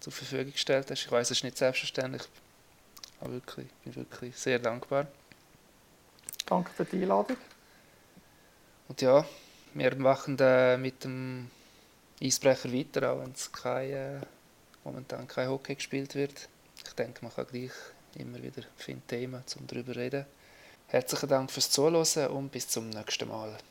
zur 0.00 0.10
Verfügung 0.10 0.52
gestellt 0.52 0.90
hast. 0.90 1.04
Ich 1.04 1.12
weiß, 1.12 1.30
es 1.30 1.36
ist 1.36 1.44
nicht 1.44 1.58
selbstverständlich, 1.58 2.22
aber 3.20 3.32
wirklich, 3.32 3.66
ich 3.66 3.92
bin 3.92 3.96
wirklich 3.96 4.38
sehr 4.38 4.58
dankbar. 4.58 5.06
Danke 6.46 6.70
für 6.72 6.86
die 6.86 7.02
Einladung. 7.02 7.36
Und 8.88 9.02
ja, 9.02 9.26
wir 9.74 9.96
machen 9.96 10.38
äh, 10.40 10.78
mit 10.78 11.04
dem 11.04 11.50
Eisbrecher 12.22 12.72
weiter, 12.72 13.12
auch 13.12 13.20
wenn 13.20 13.32
es 13.32 13.52
kein, 13.52 13.90
äh, 13.90 14.20
momentan 14.82 15.28
kein 15.28 15.50
Hockey 15.50 15.74
gespielt 15.74 16.14
wird. 16.14 16.48
Ich 16.86 16.94
denke, 16.94 17.22
man 17.22 17.34
kann 17.34 17.46
gleich 17.48 17.72
immer 18.16 18.42
wieder 18.42 18.62
finden 18.78 19.06
Themen, 19.06 19.44
um 19.58 19.66
darüber 19.66 19.92
zu 19.92 19.98
reden. 19.98 20.37
Herzlichen 20.90 21.28
Dank 21.28 21.50
fürs 21.50 21.70
Zuhören 21.70 22.30
und 22.30 22.50
bis 22.50 22.66
zum 22.66 22.88
nächsten 22.88 23.28
Mal. 23.28 23.58